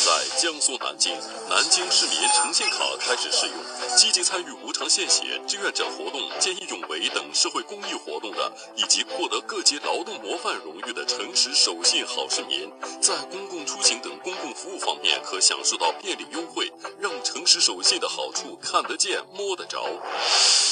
[0.03, 1.15] 在江苏南京，
[1.47, 3.55] 南京市民诚信卡开始使用。
[3.95, 19.85] 积极参与无偿献血、志愿者活动、见义勇为等社会公益活动的，以及获得各级劳动模范荣誉的诚实守信好市民，在公共出行等公共服务方面可享受到便利优惠，让诚实守信的好处看得见、摸得着。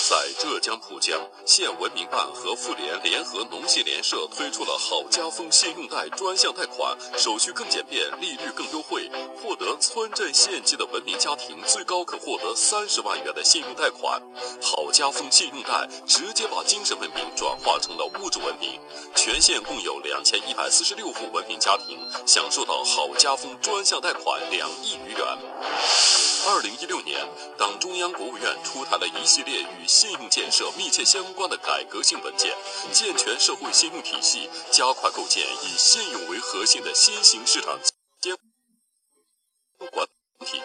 [0.09, 9.07] 在浙江浦江，县文明办和妇联联合农信联社推出了好家风信用贷专项贷款，手续更简便，利率更优惠。
[9.39, 14.19] 获得村镇县级的文明家庭，最高可获得三十万元的信用贷款。
[14.59, 18.79] 好家风信用贷直接把精神文明转化成了物质文明。
[19.15, 25.48] 全县共有两千一百四十六户文明家庭享受到好家风专项贷款两亿余元。
[26.47, 27.27] 二零一六年，
[27.57, 32.55] 党中央、国务院出台了一系列与信用建设密切相关的改革性文件，
[32.91, 37.77] 健全社会信用体系，加快构建以信用为核心的新型市场
[38.19, 38.35] 监
[39.91, 40.07] 管
[40.45, 40.61] 体。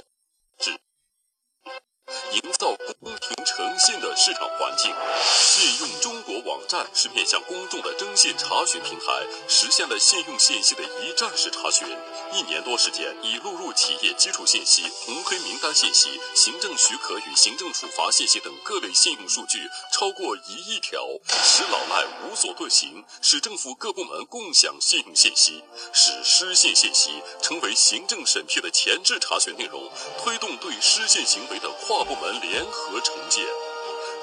[2.33, 4.93] 营造公平诚信的市场环境。
[5.25, 11.87] 信用中国网站是面向公众的征信查询平台，实现了信用信息的一站式查询。
[12.33, 25.63] 一年多时间，已录入企业基础信息、红黑名单信息、行政许可与行政处罚信息等各类信用数据超过一亿条，使老赖无所遁形，使政府各部门共享信用信息，
[25.93, 29.89] 使失信信息成为行政审批的前置查询内容，
[30.19, 33.43] 推动对失信行为的跨部门联合惩戒。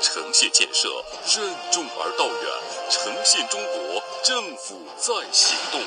[0.01, 0.89] 诚信建设
[1.27, 2.51] 任重而道远，
[2.89, 5.79] 诚信中国，政府在行动。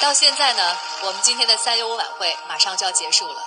[0.00, 3.46] 到现在呢，我们今天的三幺五晚会马上就要结束了。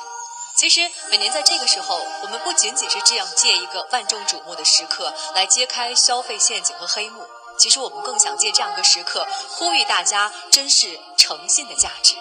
[0.55, 7.27] 其实每年在这个时候，我们不仅仅是这样借一个万众瞩目的时刻来揭开消费陷阱和黑幕，
[7.57, 12.15] 其实我们更想借这样一个时刻，呼吁大家珍视诚信的价值。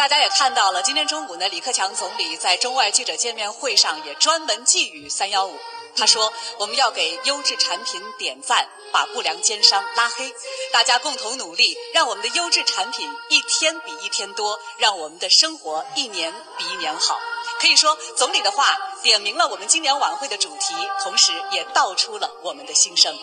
[0.00, 5.58] 大家也看到了，今天中午呢，李克强总理在中外记者见面会上也专门寄语“三幺五”。
[5.94, 10.34] 他说：“我们要给优质产品点赞，把不良奸商拉黑。
[10.72, 17.20] 大家共同努力，让我们的优质产品一天比一天多，让我们的生活一年比一年好。”
[17.60, 23.14] 可以说，总理的话点明了我们今年晚会的主题，同时也道出了我们的心声。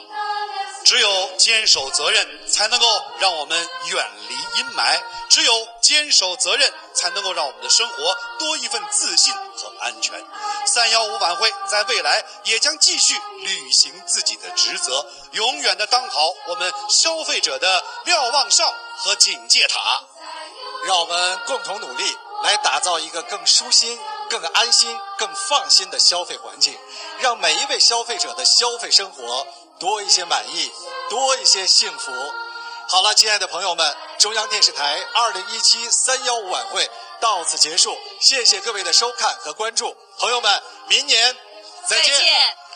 [0.87, 2.85] 只有坚守责任，才能够
[3.19, 4.97] 让我们远离阴霾；
[5.27, 10.23] 只有坚守责任，才能够让我们的生活多一份自信和安全。
[10.65, 20.01] 三幺五晚会在未来也将继续履行自己的职责，永远的当好我们消费者的瞭望哨和警戒塔。
[20.85, 23.99] 让我们共同努力，来打造一个更舒心、
[24.29, 26.79] 更安心、更放心的消费环境，
[27.19, 29.45] 让每一位消费者的消费生活。
[29.79, 30.71] 多一些满意，
[31.09, 32.11] 多一些幸福。
[32.89, 36.89] 好了，亲爱的朋友们，中央电视台二零一七三幺五晚会
[37.19, 41.35] 到此结束，谢谢各位的收看和关注，朋友们，明年
[41.85, 42.66] 再见。